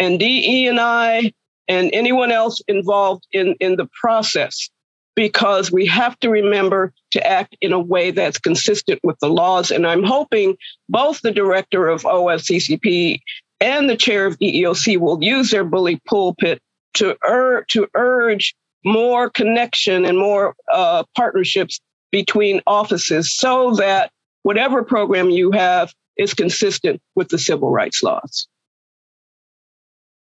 and 0.00 0.18
DE 0.18 0.66
and 0.66 0.80
I 0.80 1.32
and 1.68 1.90
anyone 1.92 2.32
else 2.32 2.62
involved 2.66 3.26
in, 3.32 3.54
in 3.60 3.76
the 3.76 3.88
process 4.00 4.70
because 5.18 5.72
we 5.72 5.84
have 5.84 6.16
to 6.20 6.30
remember 6.30 6.92
to 7.10 7.26
act 7.26 7.56
in 7.60 7.72
a 7.72 7.80
way 7.80 8.12
that's 8.12 8.38
consistent 8.38 9.00
with 9.02 9.18
the 9.18 9.28
laws. 9.28 9.72
And 9.72 9.84
I'm 9.84 10.04
hoping 10.04 10.56
both 10.88 11.22
the 11.22 11.32
director 11.32 11.88
of 11.88 12.02
OFCCP 12.02 13.18
and 13.60 13.90
the 13.90 13.96
chair 13.96 14.26
of 14.26 14.38
EEOC 14.38 14.96
will 14.98 15.20
use 15.20 15.50
their 15.50 15.64
bully 15.64 16.00
pulpit 16.06 16.62
to, 16.94 17.16
ur- 17.28 17.64
to 17.70 17.88
urge 17.96 18.54
more 18.84 19.28
connection 19.28 20.04
and 20.04 20.16
more 20.18 20.54
uh, 20.72 21.02
partnerships 21.16 21.80
between 22.12 22.60
offices 22.68 23.36
so 23.36 23.74
that 23.74 24.12
whatever 24.44 24.84
program 24.84 25.30
you 25.30 25.50
have 25.50 25.92
is 26.16 26.32
consistent 26.32 27.02
with 27.16 27.28
the 27.30 27.38
civil 27.38 27.72
rights 27.72 28.04
laws. 28.04 28.46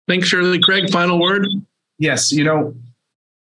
Thanks, 0.06 0.28
Shirley. 0.28 0.60
Craig, 0.60 0.90
final 0.90 1.18
word. 1.18 1.46
Yes, 1.98 2.30
you 2.30 2.44
know, 2.44 2.74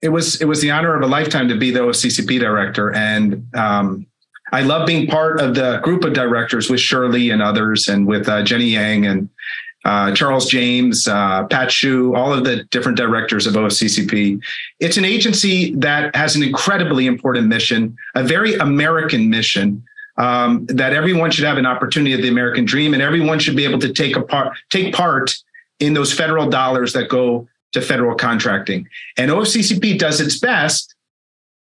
it 0.03 0.09
was 0.09 0.41
it 0.41 0.47
was 0.47 0.61
the 0.61 0.71
honor 0.71 0.95
of 0.95 1.03
a 1.03 1.07
lifetime 1.07 1.49
to 1.49 1.57
be 1.57 1.71
the 1.71 1.81
OFCCP 1.81 2.41
director, 2.41 2.95
and 2.95 3.47
um, 3.55 4.07
I 4.53 4.63
love 4.63 4.87
being 4.87 5.07
part 5.07 5.41
of 5.41 5.55
the 5.55 5.79
group 5.83 6.05
of 6.05 6.13
directors 6.13 6.71
with 6.71 6.81
Shirley 6.81 7.31
and 7.31 7.43
others, 7.43 7.89
and 7.89 8.07
with 8.07 8.29
uh, 8.29 8.43
Jenny 8.43 8.67
Yang 8.67 9.07
and 9.07 9.29
uh, 9.85 10.15
Charles 10.15 10.47
James, 10.47 11.07
uh, 11.07 11.45
Pat 11.45 11.69
Shiu, 11.69 12.17
all 12.17 12.33
of 12.33 12.45
the 12.45 12.65
different 12.65 12.99
directors 12.99 13.47
of 13.47 13.55
OFCCP. 13.55 14.41
It's 14.79 14.97
an 14.97 15.05
agency 15.05 15.75
that 15.77 16.15
has 16.15 16.37
an 16.37 16.43
incredibly 16.43 17.07
important 17.07 17.47
mission, 17.47 17.97
a 18.15 18.23
very 18.23 18.55
American 18.55 19.31
mission. 19.31 19.85
Um, 20.17 20.67
that 20.67 20.93
everyone 20.93 21.31
should 21.31 21.47
have 21.47 21.57
an 21.57 21.65
opportunity 21.65 22.13
of 22.13 22.21
the 22.21 22.29
American 22.29 22.67
dream, 22.67 22.93
and 22.93 23.03
everyone 23.03 23.39
should 23.39 23.57
be 23.57 23.65
able 23.65 23.79
to 23.79 23.91
take 23.91 24.17
a 24.17 24.23
part, 24.23 24.55
take 24.69 24.93
part 24.93 25.35
in 25.79 25.95
those 25.95 26.13
federal 26.13 26.47
dollars 26.51 26.93
that 26.93 27.09
go 27.09 27.49
to 27.73 27.81
federal 27.81 28.15
contracting. 28.17 28.89
And 29.17 29.31
OFCCP 29.31 29.99
does 29.99 30.21
its 30.21 30.39
best, 30.39 30.95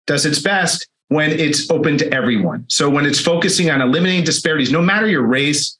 does 0.06 0.26
its 0.26 0.40
best 0.40 0.88
when 1.08 1.30
it's 1.30 1.70
open 1.70 1.98
to 1.98 2.12
everyone. 2.12 2.64
So 2.68 2.88
when 2.88 3.04
it's 3.04 3.20
focusing 3.20 3.70
on 3.70 3.80
eliminating 3.80 4.24
disparities, 4.24 4.72
no 4.72 4.80
matter 4.80 5.06
your 5.06 5.22
race, 5.22 5.78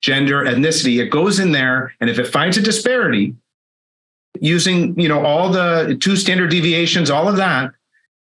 gender, 0.00 0.44
ethnicity, 0.44 1.00
it 1.00 1.10
goes 1.10 1.38
in 1.38 1.52
there. 1.52 1.94
And 2.00 2.08
if 2.08 2.18
it 2.18 2.26
finds 2.26 2.56
a 2.56 2.62
disparity, 2.62 3.34
using 4.40 4.98
you 4.98 5.08
know 5.08 5.24
all 5.24 5.50
the 5.50 5.96
two 6.00 6.16
standard 6.16 6.50
deviations, 6.50 7.10
all 7.10 7.28
of 7.28 7.36
that 7.36 7.72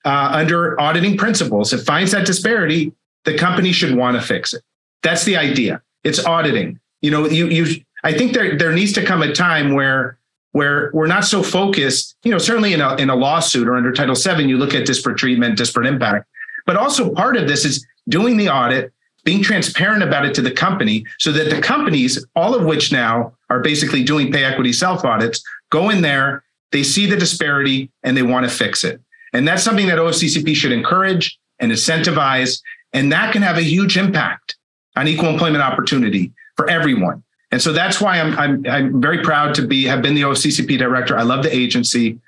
uh, 0.05 0.31
under 0.33 0.81
auditing 0.81 1.17
principles, 1.17 1.73
it 1.73 1.79
finds 1.79 2.13
that 2.13 2.27
disparity, 2.27 2.93
the 3.25 3.37
company 3.37 3.73
should 3.73 3.97
want 3.97 4.17
to 4.17 4.23
fix 4.23 4.53
it. 4.53 4.63
That's 5.03 5.25
the 5.25 5.37
idea. 5.37 5.83
It's 6.03 6.25
auditing. 6.25 6.79
You 7.01 7.11
know, 7.11 7.27
you 7.27 7.49
you. 7.49 7.83
I 8.03 8.13
think 8.13 8.35
there 8.35 8.57
there 8.57 8.73
needs 8.73 8.93
to 8.95 9.05
come 9.05 9.23
a 9.23 9.33
time 9.33 9.73
where 9.73 10.19
where 10.55 10.91
we're 10.95 11.09
not 11.09 11.25
so 11.25 11.43
focused. 11.43 12.17
You 12.23 12.31
know, 12.31 12.39
certainly 12.39 12.73
in 12.73 12.81
a 12.81 12.95
in 12.95 13.11
a 13.11 13.17
lawsuit 13.17 13.69
or 13.69 13.75
under 13.77 13.93
Title 13.93 14.15
VII, 14.15 14.45
you 14.45 14.57
look 14.57 14.73
at 14.73 14.87
disparate 14.87 15.19
treatment, 15.19 15.59
disparate 15.59 15.87
impact. 15.87 16.27
But 16.65 16.77
also 16.77 17.13
part 17.13 17.37
of 17.37 17.49
this 17.49 17.65
is 17.65 17.85
doing 18.09 18.37
the 18.37 18.49
audit, 18.49 18.93
being 19.25 19.43
transparent 19.43 20.05
about 20.05 20.25
it 20.25 20.33
to 20.35 20.43
the 20.43 20.53
company 20.53 21.05
so 21.19 21.33
that 21.33 21.51
the 21.51 21.61
companies, 21.61 22.25
all 22.37 22.55
of 22.55 22.65
which 22.65 22.93
now 22.93 23.35
are 23.51 23.61
basically 23.61 24.05
doing 24.05 24.31
pay 24.31 24.45
equity 24.45 24.73
self 24.73 25.05
audits, 25.05 25.43
go 25.71 25.91
in 25.91 26.03
there, 26.03 26.45
they 26.71 26.85
see 26.85 27.07
the 27.07 27.17
disparity 27.17 27.91
and 28.05 28.17
they 28.17 28.23
want 28.23 28.49
to 28.49 28.57
fix 28.57 28.85
it. 28.85 29.01
And 29.33 29.49
that's 29.49 29.65
something 29.65 29.89
that 29.89 29.99
OFCCP 29.99 30.55
should 30.55 30.71
encourage 30.71 31.37
and 31.59 31.73
incentivize. 31.73 32.63
And 32.93 33.11
that 33.11 33.33
can 33.33 33.43
have 33.43 33.57
a 33.57 33.63
huge 33.63 33.97
impact 33.97 34.57
on 34.95 35.09
equal 35.09 35.31
employment 35.31 35.65
opportunity 35.65 36.33
for 36.57 36.71
everyone. 36.71 37.24
And 37.55 37.63
so 37.63 37.73
that's 37.73 38.01
why 38.01 38.19
I'm, 38.19 38.37
I'm, 38.37 38.67
I'm 38.67 39.01
very 39.01 39.23
proud 39.23 39.55
to 39.55 39.63
be 39.65 39.85
have 39.85 40.03
been 40.03 40.17
the 40.17 40.23
OFCCP 40.23 40.77
director. 40.77 41.17
I 41.17 41.23
love 41.23 41.45
the 41.45 41.55
agency. 41.55 42.19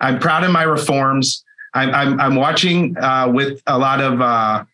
I'm 0.00 0.20
proud 0.20 0.44
of 0.44 0.52
my 0.52 0.62
reforms. 0.62 1.44
I'm, 1.74 1.92
I'm, 1.92 2.20
I'm 2.20 2.36
watching 2.36 2.96
uh, 2.96 3.28
with 3.28 3.60
a 3.66 3.76
lot 3.76 4.00
of 4.00 4.20
uh, 4.20 4.64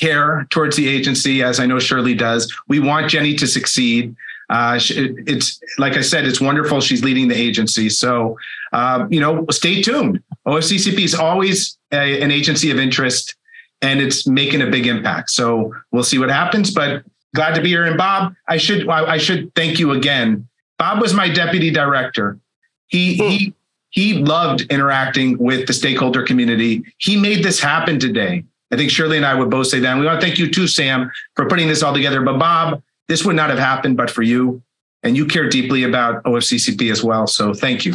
care 0.00 0.48
towards 0.50 0.76
the 0.76 0.88
agency, 0.88 1.44
as 1.44 1.60
I 1.60 1.66
know 1.66 1.78
Shirley 1.78 2.16
does. 2.16 2.52
We 2.66 2.80
want 2.80 3.08
Jenny 3.08 3.36
to 3.36 3.46
succeed. 3.46 4.16
Uh, 4.50 4.80
it's 4.80 5.60
like 5.78 5.96
I 5.96 6.00
said, 6.00 6.24
it's 6.24 6.40
wonderful. 6.40 6.80
She's 6.80 7.04
leading 7.04 7.28
the 7.28 7.36
agency. 7.36 7.90
So, 7.90 8.36
uh, 8.72 9.06
you 9.10 9.20
know, 9.20 9.46
stay 9.50 9.80
tuned. 9.80 10.20
OFCCP 10.44 10.98
is 10.98 11.14
always 11.14 11.78
a, 11.92 12.20
an 12.20 12.32
agency 12.32 12.72
of 12.72 12.80
interest 12.80 13.36
and 13.80 14.00
it's 14.00 14.26
making 14.26 14.60
a 14.60 14.66
big 14.66 14.88
impact. 14.88 15.30
So 15.30 15.72
we'll 15.92 16.02
see 16.02 16.18
what 16.18 16.30
happens, 16.30 16.72
but 16.72 17.04
glad 17.34 17.54
to 17.54 17.60
be 17.60 17.68
here. 17.68 17.84
And 17.84 17.98
Bob, 17.98 18.34
I 18.48 18.56
should, 18.56 18.88
I 18.88 19.18
should 19.18 19.54
thank 19.54 19.78
you 19.78 19.92
again. 19.92 20.48
Bob 20.78 21.00
was 21.00 21.12
my 21.12 21.28
deputy 21.28 21.70
director. 21.70 22.38
He, 22.86 23.16
hmm. 23.16 23.28
he, 23.28 23.54
he 23.90 24.14
loved 24.14 24.62
interacting 24.70 25.38
with 25.38 25.66
the 25.66 25.72
stakeholder 25.72 26.24
community. 26.24 26.84
He 26.98 27.16
made 27.16 27.44
this 27.44 27.60
happen 27.60 27.98
today. 27.98 28.44
I 28.72 28.76
think 28.76 28.90
Shirley 28.90 29.16
and 29.16 29.26
I 29.26 29.34
would 29.34 29.50
both 29.50 29.68
say 29.68 29.78
that. 29.80 29.90
And 29.90 30.00
we 30.00 30.06
want 30.06 30.20
to 30.20 30.26
thank 30.26 30.38
you 30.38 30.50
too, 30.50 30.66
Sam, 30.66 31.10
for 31.36 31.46
putting 31.46 31.68
this 31.68 31.82
all 31.82 31.94
together. 31.94 32.22
But 32.22 32.38
Bob, 32.38 32.82
this 33.08 33.24
would 33.24 33.36
not 33.36 33.50
have 33.50 33.58
happened 33.58 33.96
but 33.96 34.10
for 34.10 34.22
you. 34.22 34.62
And 35.02 35.16
you 35.16 35.26
care 35.26 35.48
deeply 35.48 35.84
about 35.84 36.24
OFCCP 36.24 36.90
as 36.90 37.04
well. 37.04 37.26
So 37.26 37.52
thank 37.52 37.84
you. 37.84 37.94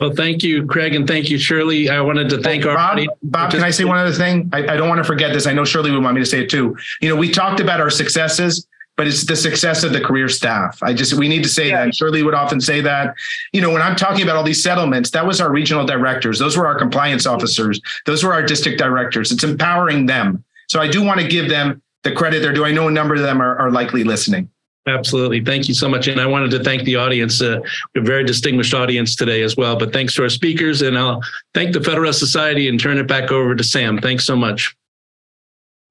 Well, 0.00 0.12
thank 0.12 0.44
you, 0.44 0.64
Craig, 0.64 0.94
and 0.94 1.08
thank 1.08 1.28
you, 1.28 1.38
Shirley. 1.38 1.90
I 1.90 2.00
wanted 2.00 2.28
to 2.30 2.40
thank 2.40 2.62
Bob, 2.62 2.98
our 2.98 3.06
Bob, 3.24 3.50
can 3.50 3.64
I 3.64 3.70
say 3.70 3.84
one 3.84 3.98
other 3.98 4.12
thing? 4.12 4.48
I, 4.52 4.58
I 4.58 4.76
don't 4.76 4.88
want 4.88 4.98
to 4.98 5.04
forget 5.04 5.32
this. 5.32 5.46
I 5.46 5.52
know 5.52 5.64
Shirley 5.64 5.90
would 5.90 6.02
want 6.02 6.14
me 6.14 6.20
to 6.20 6.26
say 6.26 6.40
it 6.42 6.50
too. 6.50 6.76
You 7.00 7.08
know, 7.08 7.16
we 7.16 7.28
talked 7.28 7.58
about 7.58 7.80
our 7.80 7.90
successes, 7.90 8.64
but 8.96 9.08
it's 9.08 9.26
the 9.26 9.34
success 9.34 9.82
of 9.82 9.92
the 9.92 10.00
career 10.00 10.28
staff. 10.28 10.80
I 10.82 10.92
just 10.92 11.14
we 11.14 11.26
need 11.28 11.42
to 11.42 11.48
say 11.48 11.70
yeah. 11.70 11.84
that. 11.84 11.96
Shirley 11.96 12.22
would 12.22 12.34
often 12.34 12.60
say 12.60 12.80
that. 12.80 13.14
You 13.52 13.60
know, 13.60 13.70
when 13.70 13.82
I'm 13.82 13.96
talking 13.96 14.22
about 14.22 14.36
all 14.36 14.44
these 14.44 14.62
settlements, 14.62 15.10
that 15.10 15.26
was 15.26 15.40
our 15.40 15.50
regional 15.50 15.84
directors. 15.84 16.38
Those 16.38 16.56
were 16.56 16.68
our 16.68 16.78
compliance 16.78 17.26
officers. 17.26 17.80
Those 18.06 18.22
were 18.22 18.32
our 18.32 18.42
district 18.42 18.78
directors. 18.78 19.32
It's 19.32 19.42
empowering 19.42 20.06
them. 20.06 20.44
So 20.68 20.80
I 20.80 20.86
do 20.86 21.02
want 21.02 21.20
to 21.20 21.26
give 21.26 21.48
them 21.48 21.82
the 22.04 22.12
credit 22.12 22.40
they're 22.40 22.52
due. 22.52 22.64
I 22.64 22.70
know 22.70 22.86
a 22.86 22.92
number 22.92 23.14
of 23.14 23.22
them 23.22 23.42
are, 23.42 23.58
are 23.58 23.72
likely 23.72 24.04
listening. 24.04 24.48
Absolutely. 24.88 25.44
Thank 25.44 25.68
you 25.68 25.74
so 25.74 25.88
much. 25.88 26.08
And 26.08 26.20
I 26.20 26.26
wanted 26.26 26.50
to 26.52 26.64
thank 26.64 26.84
the 26.84 26.96
audience, 26.96 27.42
uh, 27.42 27.60
a 27.96 28.00
very 28.00 28.24
distinguished 28.24 28.74
audience 28.74 29.14
today 29.14 29.42
as 29.42 29.56
well. 29.56 29.76
But 29.76 29.92
thanks 29.92 30.14
to 30.14 30.22
our 30.22 30.28
speakers, 30.28 30.82
and 30.82 30.98
I'll 30.98 31.20
thank 31.54 31.72
the 31.72 31.82
Federalist 31.82 32.18
Society 32.18 32.68
and 32.68 32.80
turn 32.80 32.98
it 32.98 33.06
back 33.06 33.30
over 33.30 33.54
to 33.54 33.64
Sam. 33.64 33.98
Thanks 33.98 34.24
so 34.24 34.34
much. 34.34 34.76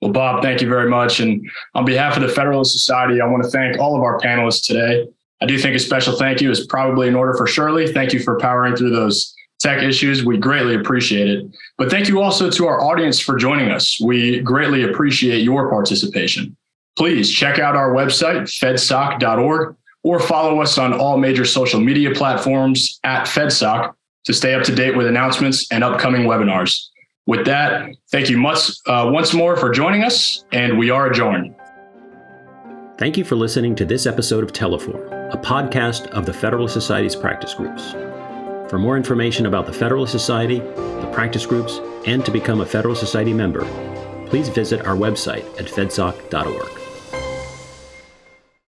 Well, 0.02 0.12
Bob, 0.12 0.44
thank 0.44 0.62
you 0.62 0.70
very 0.70 0.90
much. 0.90 1.20
And 1.20 1.50
on 1.74 1.86
behalf 1.86 2.16
of 2.18 2.22
the 2.22 2.30
Federalist 2.30 2.74
Society, 2.74 3.20
I 3.22 3.26
want 3.26 3.44
to 3.44 3.50
thank 3.50 3.80
all 3.80 3.96
of 3.96 4.04
our 4.04 4.20
panelists 4.20 4.66
today. 4.66 5.08
I 5.42 5.46
do 5.46 5.58
think 5.58 5.76
a 5.76 5.80
special 5.80 6.16
thank 6.16 6.42
you 6.42 6.50
is 6.50 6.66
probably 6.66 7.08
in 7.08 7.16
order 7.16 7.34
for 7.34 7.48
Shirley. 7.48 7.92
Thank 7.92 8.14
you 8.14 8.20
for 8.20 8.38
powering 8.40 8.76
through 8.76 8.92
those 8.92 9.36
tech 9.60 9.82
issues. 9.84 10.24
We 10.24 10.38
greatly 10.38 10.76
appreciate 10.76 11.28
it. 11.28 11.46
But 11.78 11.90
thank 11.90 12.08
you 12.08 12.22
also 12.22 12.50
to 12.50 12.68
our 12.68 12.82
audience 12.84 13.20
for 13.20 13.38
joining 13.38 13.72
us. 13.72 14.00
We 14.00 14.40
greatly 14.42 14.84
appreciate 14.84 15.44
your 15.44 15.70
participation. 15.70 16.56
Please 16.98 17.32
check 17.32 17.60
out 17.60 17.76
our 17.76 17.94
website, 17.94 18.44
fedsoc.org, 18.44 19.76
or 20.04 20.20
follow 20.20 20.62
us 20.62 20.78
on 20.78 20.94
all 20.94 21.18
major 21.18 21.46
social 21.46 21.80
media 21.80 22.14
platforms 22.14 23.00
at 23.04 23.28
FedSoc 23.28 23.94
to 24.26 24.34
stay 24.34 24.56
up 24.56 24.64
to 24.64 24.76
date 24.76 24.98
with 24.98 25.06
announcements 25.06 25.72
and 25.72 25.84
upcoming 25.84 26.24
webinars. 26.24 26.88
With 27.28 27.46
that, 27.46 27.90
thank 28.10 28.30
you 28.30 28.38
much 28.38 28.72
uh, 28.88 29.10
once 29.14 29.34
more 29.34 29.56
for 29.58 29.70
joining 29.70 30.04
us, 30.04 30.46
and 30.52 30.78
we 30.78 30.90
are 30.90 31.08
adjourned. 31.08 31.54
Thank 32.98 33.16
you 33.16 33.24
for 33.24 33.36
listening 33.36 33.76
to 33.76 33.86
this 33.86 34.08
episode 34.08 34.44
of 34.44 34.54
Teleforum, 34.54 35.34
a 35.34 35.38
podcast 35.38 36.08
of 36.08 36.26
the 36.26 36.34
Federalist 36.34 36.74
Society's 36.74 37.16
practice 37.16 37.54
groups. 37.54 37.92
For 38.70 38.80
more 38.80 38.98
information 38.98 39.46
about 39.46 39.66
the 39.66 39.74
Federalist 39.74 40.12
Society, 40.12 40.60
the 40.60 41.10
practice 41.14 41.46
groups, 41.46 41.80
and 42.08 42.26
to 42.26 42.32
become 42.32 42.62
a 42.62 42.66
Federalist 42.66 43.02
Society 43.02 43.34
member, 43.34 43.66
please 44.28 44.50
visit 44.50 44.86
our 44.86 44.96
website 44.96 45.46
at 45.60 45.68
fedsoc.org. 45.68 46.77